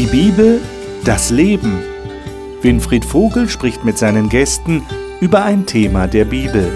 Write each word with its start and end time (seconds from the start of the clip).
Die 0.00 0.06
Bibel, 0.06 0.62
das 1.04 1.28
Leben. 1.28 1.78
Winfried 2.62 3.04
Vogel 3.04 3.50
spricht 3.50 3.84
mit 3.84 3.98
seinen 3.98 4.30
Gästen 4.30 4.82
über 5.20 5.44
ein 5.44 5.66
Thema 5.66 6.06
der 6.06 6.24
Bibel. 6.24 6.72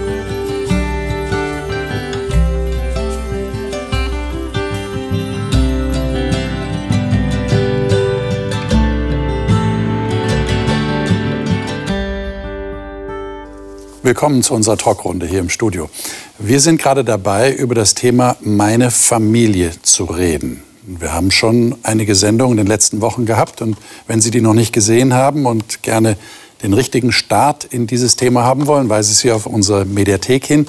Willkommen 14.03 14.43
zu 14.43 14.53
unserer 14.53 14.77
Talkrunde 14.77 15.25
hier 15.25 15.39
im 15.39 15.49
Studio. 15.49 15.89
Wir 16.37 16.59
sind 16.59 16.79
gerade 16.79 17.03
dabei, 17.03 17.51
über 17.51 17.73
das 17.73 17.95
Thema 17.95 18.35
meine 18.41 18.91
Familie 18.91 19.71
zu 19.81 20.03
reden. 20.03 20.61
Wir 20.87 21.13
haben 21.13 21.31
schon 21.31 21.75
einige 21.81 22.13
Sendungen 22.13 22.59
in 22.59 22.65
den 22.65 22.67
letzten 22.67 23.01
Wochen 23.01 23.25
gehabt 23.25 23.63
und 23.63 23.75
wenn 24.05 24.21
Sie 24.21 24.29
die 24.29 24.41
noch 24.41 24.53
nicht 24.53 24.71
gesehen 24.71 25.15
haben 25.15 25.47
und 25.47 25.81
gerne 25.81 26.15
den 26.61 26.73
richtigen 26.73 27.11
Start 27.11 27.63
in 27.63 27.87
dieses 27.87 28.17
Thema 28.17 28.43
haben 28.43 28.67
wollen, 28.67 28.87
weise 28.87 29.11
ich 29.11 29.17
Sie 29.17 29.31
auf 29.31 29.47
unsere 29.47 29.85
Mediathek 29.85 30.45
hin, 30.45 30.67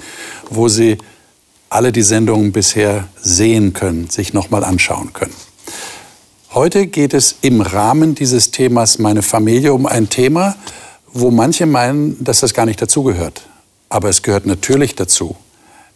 wo 0.48 0.68
Sie 0.68 0.96
alle 1.68 1.92
die 1.92 2.00
Sendungen 2.00 2.52
bisher 2.52 3.08
sehen 3.20 3.74
können, 3.74 4.08
sich 4.08 4.32
nochmal 4.32 4.64
anschauen 4.64 5.12
können. 5.12 5.34
Heute 6.54 6.86
geht 6.86 7.12
es 7.12 7.36
im 7.42 7.60
Rahmen 7.60 8.14
dieses 8.14 8.52
Themas 8.52 8.98
Meine 8.98 9.20
Familie 9.20 9.74
um 9.74 9.84
ein 9.84 10.08
Thema, 10.08 10.56
wo 11.12 11.30
manche 11.30 11.66
meinen, 11.66 12.24
dass 12.24 12.40
das 12.40 12.54
gar 12.54 12.64
nicht 12.64 12.80
dazugehört. 12.80 13.42
Aber 13.90 14.08
es 14.08 14.22
gehört 14.22 14.46
natürlich 14.46 14.94
dazu. 14.94 15.36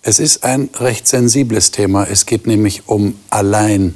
Es 0.03 0.19
ist 0.19 0.45
ein 0.45 0.69
recht 0.79 1.09
sensibles 1.09 1.71
Thema. 1.71 2.05
Es 2.05 2.27
geht 2.27 2.47
nämlich 2.47 2.87
um 2.87 3.19
Alleinsein. 3.31 3.95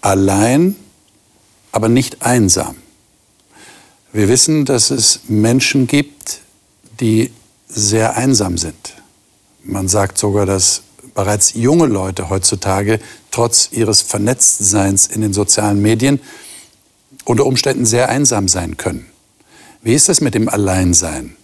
Allein, 0.00 0.76
aber 1.72 1.88
nicht 1.88 2.22
einsam. 2.22 2.76
Wir 4.12 4.28
wissen, 4.28 4.64
dass 4.64 4.90
es 4.90 5.20
Menschen 5.28 5.86
gibt, 5.86 6.40
die 7.00 7.32
sehr 7.68 8.16
einsam 8.16 8.58
sind. 8.58 8.94
Man 9.62 9.88
sagt 9.88 10.18
sogar, 10.18 10.46
dass 10.46 10.82
bereits 11.14 11.54
junge 11.54 11.86
Leute 11.86 12.28
heutzutage 12.28 13.00
trotz 13.30 13.70
ihres 13.72 14.02
Vernetztseins 14.02 15.06
in 15.06 15.20
den 15.20 15.32
sozialen 15.32 15.80
Medien 15.80 16.20
unter 17.24 17.46
Umständen 17.46 17.86
sehr 17.86 18.08
einsam 18.08 18.48
sein 18.48 18.76
können. 18.76 19.06
Wie 19.82 19.94
ist 19.94 20.08
das 20.08 20.20
mit 20.20 20.34
dem 20.34 20.48
Alleinsein? 20.48 21.36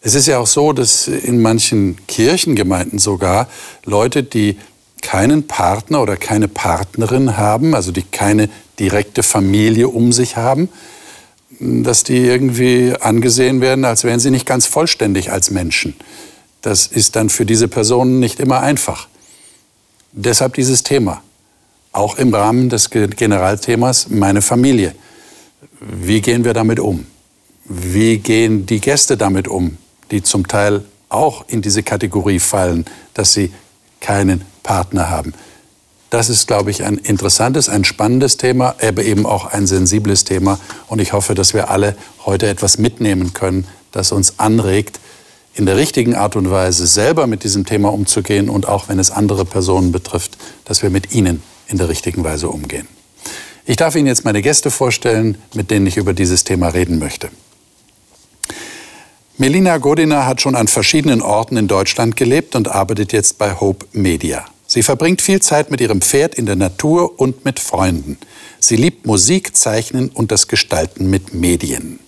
Es 0.00 0.14
ist 0.14 0.26
ja 0.26 0.38
auch 0.38 0.46
so, 0.46 0.72
dass 0.72 1.06
in 1.08 1.40
manchen 1.40 1.96
Kirchengemeinden 2.06 2.98
sogar 2.98 3.48
Leute, 3.84 4.22
die 4.22 4.58
keinen 5.02 5.46
Partner 5.46 6.00
oder 6.00 6.16
keine 6.16 6.48
Partnerin 6.48 7.36
haben, 7.36 7.74
also 7.74 7.92
die 7.92 8.02
keine 8.02 8.48
direkte 8.78 9.22
Familie 9.22 9.88
um 9.88 10.12
sich 10.12 10.36
haben, 10.36 10.68
dass 11.60 12.04
die 12.04 12.18
irgendwie 12.18 12.94
angesehen 12.98 13.60
werden, 13.60 13.84
als 13.84 14.04
wären 14.04 14.20
sie 14.20 14.30
nicht 14.30 14.46
ganz 14.46 14.66
vollständig 14.66 15.30
als 15.30 15.50
Menschen. 15.50 15.94
Das 16.62 16.86
ist 16.86 17.16
dann 17.16 17.28
für 17.28 17.44
diese 17.44 17.68
Personen 17.68 18.20
nicht 18.20 18.40
immer 18.40 18.60
einfach. 18.60 19.08
Deshalb 20.12 20.54
dieses 20.54 20.82
Thema, 20.82 21.22
auch 21.92 22.16
im 22.16 22.34
Rahmen 22.34 22.70
des 22.70 22.90
Generalthemas 22.90 24.08
meine 24.08 24.40
Familie. 24.40 24.94
Wie 25.80 26.20
gehen 26.20 26.44
wir 26.44 26.54
damit 26.54 26.80
um? 26.80 27.06
Wie 27.64 28.18
gehen 28.18 28.66
die 28.66 28.80
Gäste 28.80 29.16
damit 29.16 29.46
um, 29.48 29.76
die 30.10 30.22
zum 30.22 30.48
Teil 30.48 30.84
auch 31.08 31.44
in 31.48 31.60
diese 31.60 31.82
Kategorie 31.82 32.38
fallen, 32.38 32.86
dass 33.14 33.34
sie 33.34 33.52
keinen 34.00 34.42
Partner 34.62 35.10
haben? 35.10 35.34
Das 36.10 36.28
ist, 36.28 36.46
glaube 36.46 36.70
ich, 36.70 36.84
ein 36.84 36.98
interessantes, 36.98 37.70
ein 37.70 37.84
spannendes 37.84 38.36
Thema, 38.36 38.74
aber 38.82 39.02
eben 39.02 39.24
auch 39.24 39.46
ein 39.46 39.66
sensibles 39.66 40.24
Thema. 40.24 40.58
Und 40.88 41.00
ich 41.00 41.14
hoffe, 41.14 41.34
dass 41.34 41.54
wir 41.54 41.70
alle 41.70 41.96
heute 42.26 42.48
etwas 42.48 42.76
mitnehmen 42.76 43.32
können, 43.32 43.66
das 43.92 44.12
uns 44.12 44.38
anregt, 44.38 45.00
in 45.54 45.64
der 45.66 45.76
richtigen 45.76 46.14
Art 46.14 46.36
und 46.36 46.50
Weise 46.50 46.86
selber 46.86 47.26
mit 47.26 47.44
diesem 47.44 47.64
Thema 47.64 47.92
umzugehen 47.92 48.50
und 48.50 48.68
auch 48.68 48.88
wenn 48.88 48.98
es 48.98 49.10
andere 49.10 49.44
Personen 49.44 49.90
betrifft, 49.90 50.36
dass 50.64 50.82
wir 50.82 50.90
mit 50.90 51.14
ihnen 51.14 51.42
in 51.66 51.78
der 51.78 51.88
richtigen 51.88 52.24
Weise 52.24 52.48
umgehen. 52.48 52.88
Ich 53.64 53.76
darf 53.76 53.94
Ihnen 53.94 54.06
jetzt 54.06 54.24
meine 54.24 54.42
Gäste 54.42 54.70
vorstellen, 54.70 55.38
mit 55.54 55.70
denen 55.70 55.86
ich 55.86 55.96
über 55.96 56.14
dieses 56.14 56.44
Thema 56.44 56.68
reden 56.68 56.98
möchte. 56.98 57.30
Melina 59.38 59.78
Godina 59.78 60.26
hat 60.26 60.40
schon 60.40 60.56
an 60.56 60.68
verschiedenen 60.68 61.22
Orten 61.22 61.56
in 61.56 61.68
Deutschland 61.68 62.16
gelebt 62.16 62.54
und 62.54 62.68
arbeitet 62.68 63.12
jetzt 63.12 63.38
bei 63.38 63.54
Hope 63.54 63.86
Media. 63.92 64.44
Sie 64.72 64.82
verbringt 64.82 65.20
viel 65.20 65.42
Zeit 65.42 65.70
mit 65.70 65.82
ihrem 65.82 66.00
Pferd 66.00 66.34
in 66.34 66.46
der 66.46 66.56
Natur 66.56 67.20
und 67.20 67.44
mit 67.44 67.60
Freunden. 67.60 68.16
Sie 68.58 68.76
liebt 68.76 69.04
Musik, 69.04 69.54
Zeichnen 69.54 70.08
und 70.08 70.32
das 70.32 70.48
Gestalten 70.48 71.10
mit 71.10 71.34
Medien. 71.34 72.00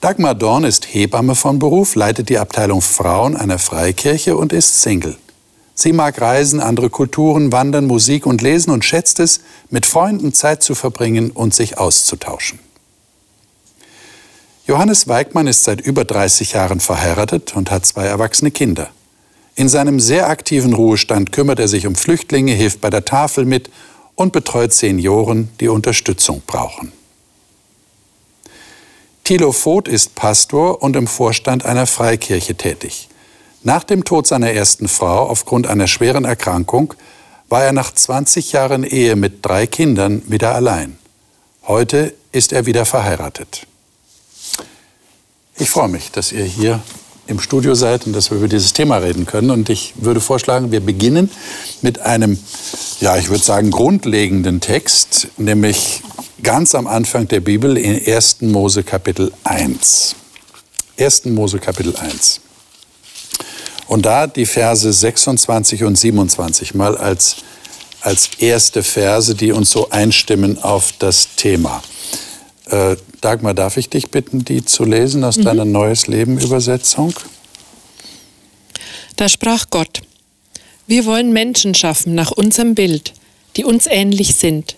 Dagmar 0.00 0.34
Dorn 0.34 0.64
ist 0.64 0.92
Hebamme 0.92 1.36
von 1.36 1.60
Beruf, 1.60 1.94
leitet 1.94 2.28
die 2.28 2.40
Abteilung 2.40 2.82
Frauen 2.82 3.36
einer 3.36 3.60
Freikirche 3.60 4.36
und 4.36 4.52
ist 4.52 4.82
Single. 4.82 5.16
Sie 5.76 5.92
mag 5.92 6.20
reisen, 6.20 6.58
andere 6.58 6.90
Kulturen, 6.90 7.52
wandern, 7.52 7.86
Musik 7.86 8.26
und 8.26 8.42
lesen 8.42 8.72
und 8.72 8.84
schätzt 8.84 9.20
es, 9.20 9.42
mit 9.70 9.86
Freunden 9.86 10.32
Zeit 10.32 10.64
zu 10.64 10.74
verbringen 10.74 11.30
und 11.30 11.54
sich 11.54 11.78
auszutauschen. 11.78 12.58
Johannes 14.66 15.06
Weigmann 15.06 15.46
ist 15.46 15.62
seit 15.62 15.80
über 15.80 16.04
30 16.04 16.54
Jahren 16.54 16.80
verheiratet 16.80 17.54
und 17.54 17.70
hat 17.70 17.86
zwei 17.86 18.06
erwachsene 18.06 18.50
Kinder. 18.50 18.90
In 19.56 19.70
seinem 19.70 20.00
sehr 20.00 20.28
aktiven 20.28 20.74
Ruhestand 20.74 21.32
kümmert 21.32 21.58
er 21.58 21.66
sich 21.66 21.86
um 21.86 21.94
Flüchtlinge, 21.94 22.52
hilft 22.52 22.82
bei 22.82 22.90
der 22.90 23.06
Tafel 23.06 23.46
mit 23.46 23.70
und 24.14 24.32
betreut 24.32 24.74
Senioren, 24.74 25.48
die 25.60 25.68
Unterstützung 25.68 26.42
brauchen. 26.46 26.92
Thilo 29.24 29.52
Voth 29.52 29.88
ist 29.88 30.14
Pastor 30.14 30.82
und 30.82 30.94
im 30.94 31.06
Vorstand 31.06 31.64
einer 31.64 31.86
Freikirche 31.86 32.54
tätig. 32.54 33.08
Nach 33.62 33.82
dem 33.82 34.04
Tod 34.04 34.26
seiner 34.26 34.52
ersten 34.52 34.88
Frau 34.88 35.26
aufgrund 35.26 35.66
einer 35.66 35.86
schweren 35.86 36.26
Erkrankung 36.26 36.94
war 37.48 37.64
er 37.64 37.72
nach 37.72 37.92
20 37.92 38.52
Jahren 38.52 38.84
Ehe 38.84 39.16
mit 39.16 39.44
drei 39.44 39.66
Kindern 39.66 40.22
wieder 40.26 40.54
allein. 40.54 40.98
Heute 41.66 42.14
ist 42.30 42.52
er 42.52 42.66
wieder 42.66 42.84
verheiratet. 42.84 43.66
Ich 45.56 45.70
freue 45.70 45.88
mich, 45.88 46.12
dass 46.12 46.30
ihr 46.30 46.44
hier 46.44 46.82
im 47.26 47.40
Studio 47.40 47.74
seid 47.74 48.06
und 48.06 48.12
dass 48.12 48.30
wir 48.30 48.38
über 48.38 48.48
dieses 48.48 48.72
Thema 48.72 48.98
reden 48.98 49.26
können. 49.26 49.50
Und 49.50 49.68
ich 49.68 49.94
würde 49.96 50.20
vorschlagen, 50.20 50.70
wir 50.72 50.80
beginnen 50.80 51.30
mit 51.82 52.00
einem, 52.00 52.38
ja, 53.00 53.16
ich 53.16 53.28
würde 53.28 53.42
sagen, 53.42 53.70
grundlegenden 53.70 54.60
Text, 54.60 55.28
nämlich 55.36 56.02
ganz 56.42 56.74
am 56.74 56.86
Anfang 56.86 57.28
der 57.28 57.40
Bibel 57.40 57.76
in 57.76 57.94
1. 58.06 58.42
Mose 58.42 58.82
Kapitel 58.82 59.32
1. 59.44 60.14
1. 60.98 61.24
Mose 61.26 61.58
Kapitel 61.58 61.96
1. 61.96 62.40
Und 63.86 64.06
da 64.06 64.26
die 64.26 64.46
Verse 64.46 64.92
26 64.92 65.84
und 65.84 65.96
27 65.96 66.74
mal 66.74 66.96
als, 66.96 67.36
als 68.00 68.30
erste 68.38 68.82
Verse, 68.82 69.34
die 69.34 69.52
uns 69.52 69.70
so 69.70 69.90
einstimmen 69.90 70.58
auf 70.62 70.92
das 70.98 71.28
Thema. 71.36 71.82
Äh, 72.70 72.96
Dagmar, 73.20 73.54
darf 73.54 73.76
ich 73.76 73.88
dich 73.88 74.10
bitten, 74.10 74.44
die 74.44 74.64
zu 74.64 74.84
lesen 74.84 75.22
aus 75.24 75.36
mhm. 75.36 75.44
deiner 75.44 75.64
Neues 75.64 76.08
Leben 76.08 76.38
Übersetzung? 76.38 77.14
Da 79.16 79.28
sprach 79.28 79.66
Gott, 79.70 80.02
wir 80.86 81.06
wollen 81.06 81.32
Menschen 81.32 81.74
schaffen 81.74 82.14
nach 82.14 82.32
unserem 82.32 82.74
Bild, 82.74 83.12
die 83.56 83.64
uns 83.64 83.86
ähnlich 83.86 84.34
sind. 84.34 84.76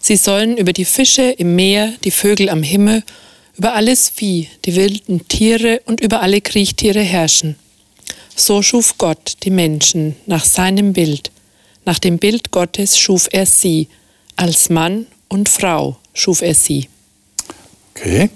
Sie 0.00 0.16
sollen 0.16 0.56
über 0.56 0.72
die 0.72 0.84
Fische 0.84 1.22
im 1.22 1.56
Meer, 1.56 1.92
die 2.04 2.10
Vögel 2.10 2.50
am 2.50 2.62
Himmel, 2.62 3.02
über 3.56 3.74
alles 3.74 4.08
Vieh, 4.08 4.48
die 4.64 4.74
wilden 4.76 5.26
Tiere 5.28 5.80
und 5.86 6.00
über 6.00 6.20
alle 6.20 6.40
Kriechtiere 6.40 7.00
herrschen. 7.00 7.56
So 8.36 8.62
schuf 8.62 8.98
Gott 8.98 9.36
die 9.44 9.50
Menschen 9.50 10.16
nach 10.26 10.44
seinem 10.44 10.92
Bild. 10.92 11.30
Nach 11.84 11.98
dem 11.98 12.18
Bild 12.18 12.50
Gottes 12.50 12.98
schuf 12.98 13.28
er 13.30 13.46
sie, 13.46 13.88
als 14.36 14.70
Mann 14.70 15.06
und 15.28 15.48
Frau 15.48 15.96
schuf 16.12 16.42
er 16.42 16.54
sie. 16.54 16.88
Okay, 17.96 18.28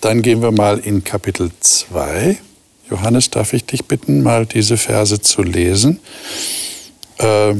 dann 0.00 0.20
gehen 0.20 0.42
wir 0.42 0.50
mal 0.50 0.78
in 0.78 1.04
Kapitel 1.04 1.50
2. 1.60 2.38
Johannes, 2.90 3.30
darf 3.30 3.52
ich 3.52 3.64
dich 3.64 3.84
bitten, 3.84 4.22
mal 4.22 4.46
diese 4.46 4.76
Verse 4.76 5.20
zu 5.20 5.42
lesen? 5.42 6.00
Äh, 7.18 7.54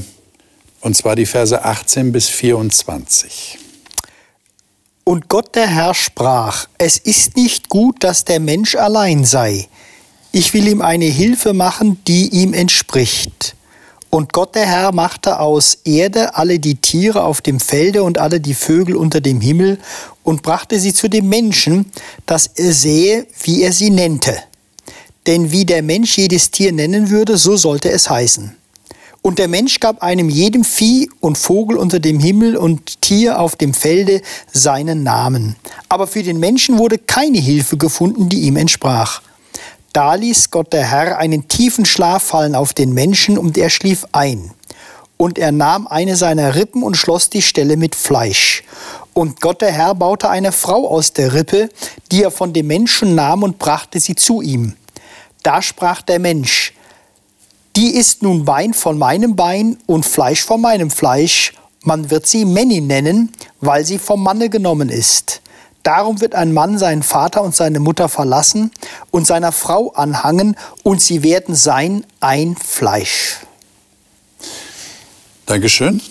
und 0.80 0.96
zwar 0.96 1.14
die 1.14 1.26
Verse 1.26 1.64
18 1.64 2.10
bis 2.10 2.28
24. 2.28 3.58
Und 5.04 5.28
Gott 5.28 5.54
der 5.54 5.68
Herr 5.68 5.94
sprach, 5.94 6.66
es 6.78 6.98
ist 6.98 7.36
nicht 7.36 7.68
gut, 7.68 8.02
dass 8.02 8.24
der 8.24 8.40
Mensch 8.40 8.74
allein 8.74 9.24
sei. 9.24 9.68
Ich 10.32 10.52
will 10.52 10.66
ihm 10.66 10.82
eine 10.82 11.06
Hilfe 11.06 11.54
machen, 11.54 12.02
die 12.06 12.28
ihm 12.28 12.52
entspricht. 12.54 13.54
Und 14.10 14.32
Gott 14.32 14.54
der 14.54 14.66
Herr 14.66 14.92
machte 14.92 15.38
aus 15.38 15.78
Erde 15.84 16.34
alle 16.34 16.58
die 16.58 16.76
Tiere 16.76 17.24
auf 17.24 17.42
dem 17.42 17.60
Felde 17.60 18.02
und 18.02 18.18
alle 18.18 18.40
die 18.40 18.54
Vögel 18.54 18.96
unter 18.96 19.20
dem 19.20 19.40
Himmel 19.40 19.78
und 20.22 20.42
brachte 20.42 20.80
sie 20.80 20.94
zu 20.94 21.08
dem 21.08 21.28
Menschen, 21.28 21.92
dass 22.24 22.46
er 22.46 22.72
sehe, 22.72 23.26
wie 23.42 23.62
er 23.62 23.72
sie 23.72 23.90
nennte. 23.90 24.36
Denn 25.26 25.52
wie 25.52 25.66
der 25.66 25.82
Mensch 25.82 26.16
jedes 26.16 26.50
Tier 26.50 26.72
nennen 26.72 27.10
würde, 27.10 27.36
so 27.36 27.56
sollte 27.56 27.90
es 27.90 28.08
heißen. 28.08 28.56
Und 29.20 29.38
der 29.38 29.48
Mensch 29.48 29.78
gab 29.78 30.02
einem 30.02 30.30
jedem 30.30 30.64
Vieh 30.64 31.10
und 31.20 31.36
Vogel 31.36 31.76
unter 31.76 31.98
dem 31.98 32.18
Himmel 32.18 32.56
und 32.56 33.02
Tier 33.02 33.38
auf 33.38 33.56
dem 33.56 33.74
Felde 33.74 34.22
seinen 34.50 35.02
Namen. 35.02 35.56
Aber 35.90 36.06
für 36.06 36.22
den 36.22 36.40
Menschen 36.40 36.78
wurde 36.78 36.96
keine 36.96 37.38
Hilfe 37.38 37.76
gefunden, 37.76 38.30
die 38.30 38.40
ihm 38.42 38.56
entsprach. 38.56 39.20
Da 39.98 40.14
ließ 40.14 40.50
Gott 40.52 40.72
der 40.72 40.88
Herr 40.88 41.18
einen 41.18 41.48
tiefen 41.48 41.84
Schlaf 41.84 42.22
fallen 42.22 42.54
auf 42.54 42.72
den 42.72 42.92
Menschen 42.92 43.36
und 43.36 43.58
er 43.58 43.68
schlief 43.68 44.06
ein. 44.12 44.52
Und 45.16 45.40
er 45.40 45.50
nahm 45.50 45.88
eine 45.88 46.14
seiner 46.14 46.54
Rippen 46.54 46.84
und 46.84 46.96
schloss 46.96 47.30
die 47.30 47.42
Stelle 47.42 47.76
mit 47.76 47.96
Fleisch. 47.96 48.62
Und 49.12 49.40
Gott 49.40 49.60
der 49.60 49.72
Herr 49.72 49.96
baute 49.96 50.30
eine 50.30 50.52
Frau 50.52 50.88
aus 50.88 51.14
der 51.14 51.34
Rippe, 51.34 51.68
die 52.12 52.22
er 52.22 52.30
von 52.30 52.52
dem 52.52 52.68
Menschen 52.68 53.16
nahm 53.16 53.42
und 53.42 53.58
brachte 53.58 53.98
sie 53.98 54.14
zu 54.14 54.40
ihm. 54.40 54.76
Da 55.42 55.62
sprach 55.62 56.00
der 56.02 56.20
Mensch, 56.20 56.74
die 57.74 57.96
ist 57.96 58.22
nun 58.22 58.44
Bein 58.44 58.74
von 58.74 58.98
meinem 58.98 59.34
Bein 59.34 59.78
und 59.86 60.06
Fleisch 60.06 60.44
von 60.44 60.60
meinem 60.60 60.92
Fleisch. 60.92 61.54
Man 61.82 62.08
wird 62.08 62.28
sie 62.28 62.44
Männi 62.44 62.80
nennen, 62.80 63.32
weil 63.60 63.84
sie 63.84 63.98
vom 63.98 64.22
Manne 64.22 64.48
genommen 64.48 64.90
ist. 64.90 65.40
Darum 65.82 66.20
wird 66.20 66.34
ein 66.34 66.52
Mann 66.52 66.78
seinen 66.78 67.02
Vater 67.02 67.42
und 67.42 67.54
seine 67.54 67.80
Mutter 67.80 68.08
verlassen 68.08 68.70
und 69.10 69.26
seiner 69.26 69.52
Frau 69.52 69.92
anhangen, 69.92 70.56
und 70.82 71.00
sie 71.00 71.22
werden 71.22 71.54
sein 71.54 72.04
ein 72.20 72.56
Fleisch. 72.56 73.38
Dankeschön. 75.46 76.02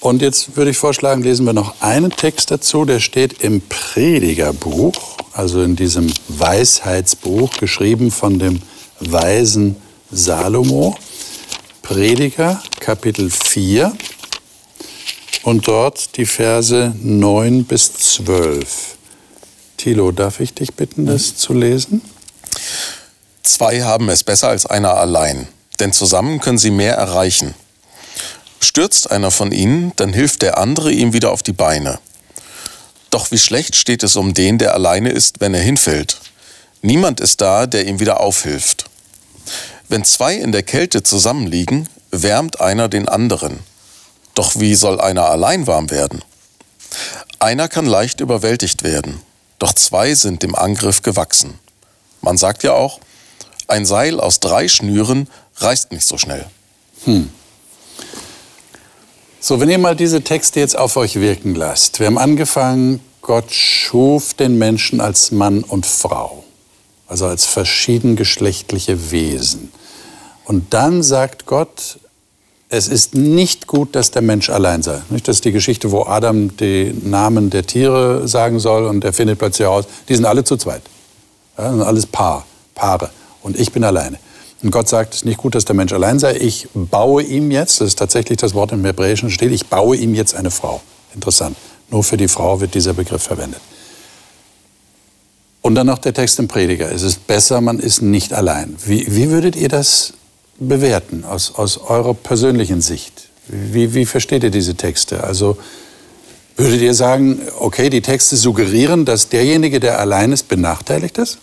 Und 0.00 0.22
jetzt 0.22 0.56
würde 0.56 0.70
ich 0.70 0.78
vorschlagen, 0.78 1.22
lesen 1.22 1.44
wir 1.44 1.52
noch 1.52 1.80
einen 1.80 2.10
Text 2.10 2.50
dazu, 2.50 2.84
der 2.84 3.00
steht 3.00 3.42
im 3.42 3.60
Predigerbuch, 3.68 5.16
also 5.32 5.62
in 5.62 5.76
diesem 5.76 6.12
Weisheitsbuch, 6.28 7.50
geschrieben 7.58 8.10
von 8.10 8.38
dem 8.38 8.62
weisen 9.00 9.76
Salomo, 10.10 10.96
Prediger, 11.82 12.62
Kapitel 12.80 13.30
4 13.30 13.92
und 15.42 15.68
dort 15.68 16.16
die 16.16 16.26
Verse 16.26 16.94
9 17.02 17.64
bis 17.64 17.92
12. 17.94 18.96
Thilo, 19.76 20.10
darf 20.10 20.40
ich 20.40 20.54
dich 20.54 20.74
bitten, 20.74 21.06
das 21.06 21.36
zu 21.36 21.52
lesen? 21.52 22.02
Zwei 23.42 23.82
haben 23.82 24.08
es 24.08 24.24
besser 24.24 24.48
als 24.48 24.66
einer 24.66 24.94
allein, 24.94 25.48
denn 25.80 25.92
zusammen 25.92 26.40
können 26.40 26.58
sie 26.58 26.70
mehr 26.70 26.94
erreichen. 26.94 27.54
Stürzt 28.60 29.10
einer 29.10 29.30
von 29.30 29.52
ihnen, 29.52 29.92
dann 29.96 30.12
hilft 30.12 30.42
der 30.42 30.58
andere 30.58 30.92
ihm 30.92 31.12
wieder 31.12 31.30
auf 31.30 31.42
die 31.42 31.52
Beine. 31.52 32.00
Doch 33.10 33.30
wie 33.30 33.38
schlecht 33.38 33.76
steht 33.76 34.02
es 34.02 34.16
um 34.16 34.34
den, 34.34 34.58
der 34.58 34.74
alleine 34.74 35.10
ist, 35.10 35.40
wenn 35.40 35.54
er 35.54 35.62
hinfällt. 35.62 36.20
Niemand 36.82 37.20
ist 37.20 37.40
da, 37.40 37.66
der 37.66 37.86
ihm 37.86 38.00
wieder 38.00 38.20
aufhilft. 38.20 38.84
Wenn 39.88 40.04
zwei 40.04 40.34
in 40.34 40.52
der 40.52 40.62
Kälte 40.62 41.02
zusammenliegen, 41.02 41.88
wärmt 42.10 42.60
einer 42.60 42.88
den 42.88 43.08
anderen. 43.08 43.60
Doch 44.38 44.54
wie 44.60 44.76
soll 44.76 45.00
einer 45.00 45.28
allein 45.28 45.66
warm 45.66 45.90
werden? 45.90 46.22
Einer 47.40 47.66
kann 47.66 47.86
leicht 47.86 48.20
überwältigt 48.20 48.84
werden, 48.84 49.20
doch 49.58 49.72
zwei 49.72 50.14
sind 50.14 50.44
dem 50.44 50.54
Angriff 50.54 51.02
gewachsen. 51.02 51.58
Man 52.20 52.36
sagt 52.36 52.62
ja 52.62 52.72
auch, 52.72 53.00
ein 53.66 53.84
Seil 53.84 54.20
aus 54.20 54.38
drei 54.38 54.68
Schnüren 54.68 55.28
reißt 55.56 55.90
nicht 55.90 56.06
so 56.06 56.18
schnell. 56.18 56.46
Hm. 57.02 57.30
So, 59.40 59.58
wenn 59.58 59.70
ihr 59.70 59.78
mal 59.78 59.96
diese 59.96 60.22
Texte 60.22 60.60
jetzt 60.60 60.78
auf 60.78 60.96
euch 60.96 61.16
wirken 61.16 61.56
lasst. 61.56 61.98
Wir 61.98 62.06
haben 62.06 62.16
angefangen, 62.16 63.00
Gott 63.22 63.50
schuf 63.50 64.34
den 64.34 64.56
Menschen 64.56 65.00
als 65.00 65.32
Mann 65.32 65.64
und 65.64 65.84
Frau, 65.84 66.44
also 67.08 67.26
als 67.26 67.44
verschiedengeschlechtliche 67.44 69.10
Wesen. 69.10 69.72
Und 70.44 70.74
dann 70.74 71.02
sagt 71.02 71.44
Gott, 71.44 71.98
es 72.68 72.88
ist 72.88 73.14
nicht 73.14 73.66
gut, 73.66 73.94
dass 73.94 74.10
der 74.10 74.22
Mensch 74.22 74.50
allein 74.50 74.82
sei. 74.82 75.00
Das 75.24 75.36
ist 75.36 75.44
die 75.44 75.52
Geschichte, 75.52 75.90
wo 75.90 76.02
Adam 76.02 76.56
die 76.56 76.94
Namen 77.02 77.50
der 77.50 77.66
Tiere 77.66 78.28
sagen 78.28 78.60
soll 78.60 78.86
und 78.86 79.04
er 79.04 79.12
findet 79.12 79.38
plötzlich 79.38 79.66
heraus, 79.66 79.86
die 80.08 80.14
sind 80.14 80.26
alle 80.26 80.44
zu 80.44 80.56
zweit. 80.56 80.82
Ja, 81.56 81.70
sind 81.70 81.82
alles 81.82 82.06
Paar, 82.06 82.46
Paare. 82.74 83.10
Und 83.42 83.58
ich 83.58 83.72
bin 83.72 83.84
alleine. 83.84 84.18
Und 84.62 84.70
Gott 84.70 84.88
sagt, 84.88 85.14
es 85.14 85.20
ist 85.20 85.24
nicht 85.24 85.38
gut, 85.38 85.54
dass 85.54 85.64
der 85.64 85.76
Mensch 85.76 85.92
allein 85.92 86.18
sei. 86.18 86.36
Ich 86.36 86.68
baue 86.74 87.22
ihm 87.22 87.50
jetzt, 87.50 87.80
das 87.80 87.88
ist 87.88 87.98
tatsächlich 87.98 88.38
das 88.38 88.54
Wort 88.54 88.72
im 88.72 88.84
Hebräischen 88.84 89.30
steht, 89.30 89.52
ich 89.52 89.66
baue 89.66 89.96
ihm 89.96 90.14
jetzt 90.14 90.34
eine 90.34 90.50
Frau. 90.50 90.82
Interessant. 91.14 91.56
Nur 91.90 92.04
für 92.04 92.16
die 92.16 92.28
Frau 92.28 92.60
wird 92.60 92.74
dieser 92.74 92.92
Begriff 92.92 93.22
verwendet. 93.22 93.60
Und 95.62 95.74
dann 95.74 95.86
noch 95.86 95.98
der 95.98 96.12
Text 96.12 96.38
im 96.38 96.48
Prediger. 96.48 96.90
Es 96.92 97.02
ist 97.02 97.26
besser, 97.26 97.60
man 97.60 97.78
ist 97.78 98.02
nicht 98.02 98.32
allein. 98.32 98.76
Wie, 98.84 99.06
wie 99.14 99.30
würdet 99.30 99.56
ihr 99.56 99.68
das 99.68 100.12
bewerten 100.58 101.24
aus, 101.24 101.54
aus 101.54 101.78
eurer 101.78 102.14
persönlichen 102.14 102.80
Sicht? 102.80 103.28
Wie, 103.48 103.94
wie 103.94 104.04
versteht 104.04 104.44
ihr 104.44 104.50
diese 104.50 104.74
Texte? 104.74 105.24
Also 105.24 105.56
würdet 106.56 106.80
ihr 106.80 106.94
sagen, 106.94 107.40
okay, 107.60 107.88
die 107.88 108.02
Texte 108.02 108.36
suggerieren, 108.36 109.04
dass 109.04 109.28
derjenige, 109.28 109.80
der 109.80 110.00
allein 110.00 110.32
ist, 110.32 110.48
benachteiligt 110.48 111.16
ist? 111.18 111.38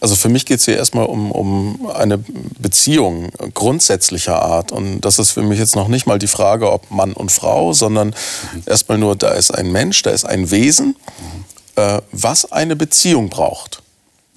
Also 0.00 0.16
für 0.16 0.28
mich 0.28 0.44
geht 0.44 0.58
es 0.58 0.66
hier 0.66 0.76
erstmal 0.76 1.06
um, 1.06 1.30
um 1.30 1.86
eine 1.94 2.18
Beziehung 2.18 3.30
grundsätzlicher 3.54 4.42
Art. 4.42 4.72
Und 4.72 5.00
das 5.00 5.18
ist 5.18 5.30
für 5.30 5.42
mich 5.42 5.58
jetzt 5.58 5.76
noch 5.76 5.88
nicht 5.88 6.06
mal 6.06 6.18
die 6.18 6.26
Frage, 6.26 6.70
ob 6.70 6.90
Mann 6.90 7.12
und 7.14 7.32
Frau, 7.32 7.72
sondern 7.72 8.08
mhm. 8.08 8.62
erstmal 8.66 8.98
nur, 8.98 9.16
da 9.16 9.30
ist 9.30 9.50
ein 9.50 9.72
Mensch, 9.72 10.02
da 10.02 10.10
ist 10.10 10.24
ein 10.24 10.50
Wesen, 10.50 10.88
mhm. 10.88 11.82
äh, 11.82 12.02
was 12.12 12.50
eine 12.52 12.76
Beziehung 12.76 13.30
braucht. 13.30 13.82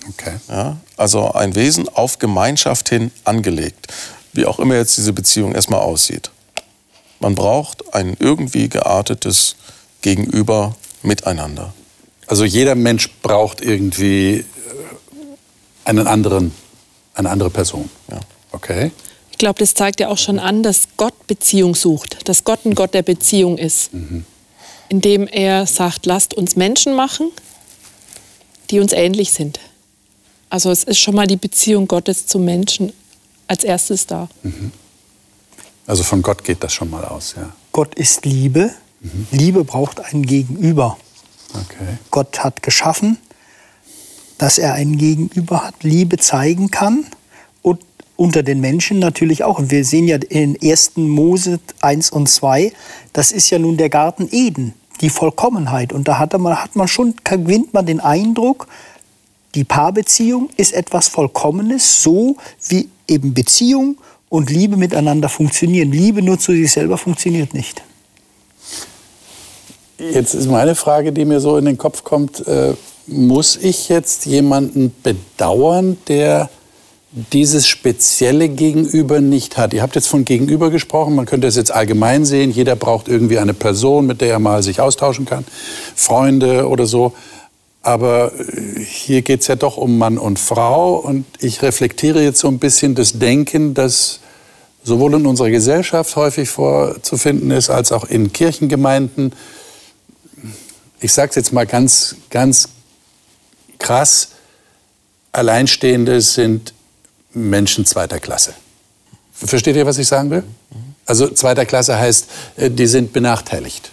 Okay. 0.09 0.35
Ja, 0.49 0.77
also 0.95 1.31
ein 1.31 1.55
Wesen 1.55 1.89
auf 1.89 2.19
Gemeinschaft 2.19 2.89
hin 2.89 3.11
angelegt, 3.23 3.87
wie 4.33 4.45
auch 4.45 4.59
immer 4.59 4.75
jetzt 4.75 4.97
diese 4.97 5.13
Beziehung 5.13 5.53
erstmal 5.53 5.81
aussieht. 5.81 6.31
Man 7.19 7.35
braucht 7.35 7.93
ein 7.93 8.15
irgendwie 8.19 8.69
geartetes 8.69 9.55
Gegenüber 10.01 10.75
miteinander. 11.01 11.73
Also 12.27 12.43
jeder 12.43 12.75
Mensch 12.75 13.09
braucht 13.21 13.61
irgendwie 13.61 14.35
äh, 14.35 14.45
einen 15.85 16.07
anderen, 16.07 16.53
eine 17.15 17.29
andere 17.29 17.49
Person. 17.49 17.89
Ja. 18.11 18.19
Okay. 18.51 18.91
Ich 19.31 19.37
glaube, 19.37 19.59
das 19.59 19.73
zeigt 19.73 19.99
ja 19.99 20.09
auch 20.09 20.17
schon 20.17 20.39
an, 20.39 20.63
dass 20.63 20.87
Gott 20.97 21.27
Beziehung 21.27 21.75
sucht, 21.75 22.27
dass 22.27 22.43
Gott 22.43 22.65
ein 22.65 22.75
Gott 22.75 22.93
der 22.93 23.03
Beziehung 23.03 23.57
ist. 23.57 23.93
Mhm. 23.93 24.25
Indem 24.89 25.27
er 25.27 25.65
sagt, 25.67 26.05
lasst 26.05 26.33
uns 26.33 26.55
Menschen 26.55 26.95
machen, 26.95 27.29
die 28.69 28.79
uns 28.79 28.93
ähnlich 28.93 29.31
sind. 29.31 29.59
Also 30.49 30.71
es 30.71 30.83
ist 30.83 30.99
schon 30.99 31.15
mal 31.15 31.27
die 31.27 31.37
Beziehung 31.37 31.87
Gottes 31.87 32.27
zum 32.27 32.45
Menschen 32.45 32.93
als 33.47 33.63
erstes 33.63 34.05
da. 34.05 34.29
Mhm. 34.43 34.71
Also 35.85 36.03
von 36.03 36.21
Gott 36.21 36.43
geht 36.43 36.63
das 36.63 36.73
schon 36.73 36.89
mal 36.89 37.05
aus, 37.05 37.35
ja. 37.37 37.53
Gott 37.71 37.95
ist 37.95 38.25
Liebe. 38.25 38.71
Mhm. 38.99 39.27
Liebe 39.31 39.63
braucht 39.63 39.99
ein 39.99 40.23
Gegenüber. 40.23 40.97
Okay. 41.53 41.97
Gott 42.11 42.43
hat 42.43 42.61
geschaffen, 42.61 43.17
dass 44.37 44.57
er 44.57 44.73
ein 44.73 44.97
Gegenüber 44.97 45.63
hat, 45.63 45.83
Liebe 45.83 46.17
zeigen 46.17 46.71
kann 46.71 47.05
und 47.61 47.79
unter 48.15 48.43
den 48.43 48.59
Menschen 48.59 48.99
natürlich 48.99 49.43
auch. 49.43 49.61
Wir 49.63 49.85
sehen 49.85 50.07
ja 50.07 50.17
in 50.17 50.57
1. 50.61 50.93
Mose 50.95 51.59
1 51.81 52.09
und 52.11 52.27
2, 52.27 52.73
das 53.13 53.31
ist 53.31 53.49
ja 53.49 53.59
nun 53.59 53.77
der 53.77 53.89
Garten 53.89 54.27
Eden, 54.31 54.73
die 55.01 55.09
Vollkommenheit. 55.09 55.93
Und 55.93 56.07
da 56.07 56.19
hat 56.19 56.37
man, 56.37 56.61
hat 56.61 56.75
man 56.75 56.87
schon, 56.87 57.15
gewinnt 57.23 57.73
man 57.73 57.85
den 57.85 57.99
Eindruck, 57.99 58.67
die 59.57 59.63
Paarbeziehung 59.63 60.49
ist 60.55 60.71
etwas 60.71 61.07
Vollkommenes, 61.07 62.03
so 62.03 62.37
wie 62.67 62.89
eben 63.07 63.33
Beziehung 63.33 63.97
und 64.29 64.51
Liebe 64.51 64.77
miteinander 64.77 65.29
funktionieren. 65.29 65.91
Liebe 65.91 66.21
nur 66.21 66.37
zu 66.37 66.51
sich 66.51 66.71
selber 66.71 66.99
funktioniert 66.99 67.55
nicht. 67.55 67.81
Jetzt 69.97 70.35
ist 70.35 70.47
meine 70.47 70.75
Frage, 70.75 71.11
die 71.11 71.25
mir 71.25 71.39
so 71.39 71.57
in 71.57 71.65
den 71.65 71.79
Kopf 71.79 72.03
kommt, 72.03 72.47
äh, 72.47 72.75
muss 73.07 73.55
ich 73.55 73.89
jetzt 73.89 74.27
jemanden 74.27 74.93
bedauern, 75.01 75.97
der 76.07 76.51
dieses 77.33 77.67
spezielle 77.67 78.49
Gegenüber 78.49 79.21
nicht 79.21 79.57
hat. 79.57 79.73
Ihr 79.73 79.81
habt 79.81 79.95
jetzt 79.95 80.07
von 80.07 80.23
Gegenüber 80.23 80.69
gesprochen, 80.69 81.15
man 81.15 81.25
könnte 81.25 81.47
es 81.47 81.55
jetzt 81.55 81.71
allgemein 81.71 82.25
sehen, 82.25 82.51
jeder 82.51 82.75
braucht 82.75 83.07
irgendwie 83.07 83.39
eine 83.39 83.55
Person, 83.55 84.05
mit 84.05 84.21
der 84.21 84.29
er 84.29 84.39
mal 84.39 84.61
sich 84.61 84.81
austauschen 84.81 85.25
kann, 85.25 85.45
Freunde 85.95 86.67
oder 86.67 86.85
so. 86.85 87.13
Aber 87.81 88.33
äh, 88.33 88.79
hier 88.83 89.21
geht 89.21 89.41
es 89.41 89.47
ja 89.47 89.55
doch 89.55 89.77
um 89.77 89.97
Mann 89.97 90.17
und 90.17 90.39
Frau. 90.39 90.95
Und 90.95 91.25
ich 91.39 91.61
reflektiere 91.61 92.23
jetzt 92.23 92.39
so 92.39 92.47
ein 92.47 92.59
bisschen 92.59 92.95
das 92.95 93.19
Denken, 93.19 93.73
das 93.73 94.19
sowohl 94.83 95.15
in 95.15 95.25
unserer 95.25 95.49
Gesellschaft 95.49 96.15
häufig 96.15 96.49
vorzufinden 96.49 97.51
ist, 97.51 97.69
als 97.69 97.91
auch 97.91 98.05
in 98.05 98.31
Kirchengemeinden. 98.31 99.33
Ich 100.99 101.13
sage 101.13 101.29
es 101.29 101.35
jetzt 101.35 101.53
mal 101.53 101.65
ganz, 101.65 102.15
ganz 102.29 102.69
krass. 103.79 104.29
Alleinstehende 105.31 106.21
sind 106.21 106.73
Menschen 107.33 107.85
zweiter 107.85 108.19
Klasse. 108.19 108.53
Versteht 109.33 109.75
ihr, 109.75 109.85
was 109.85 109.99
ich 109.99 110.07
sagen 110.07 110.31
will? 110.31 110.43
Also 111.05 111.27
zweiter 111.29 111.65
Klasse 111.65 111.97
heißt, 111.97 112.27
äh, 112.57 112.69
die 112.69 112.87
sind 112.87 113.13
benachteiligt. 113.13 113.91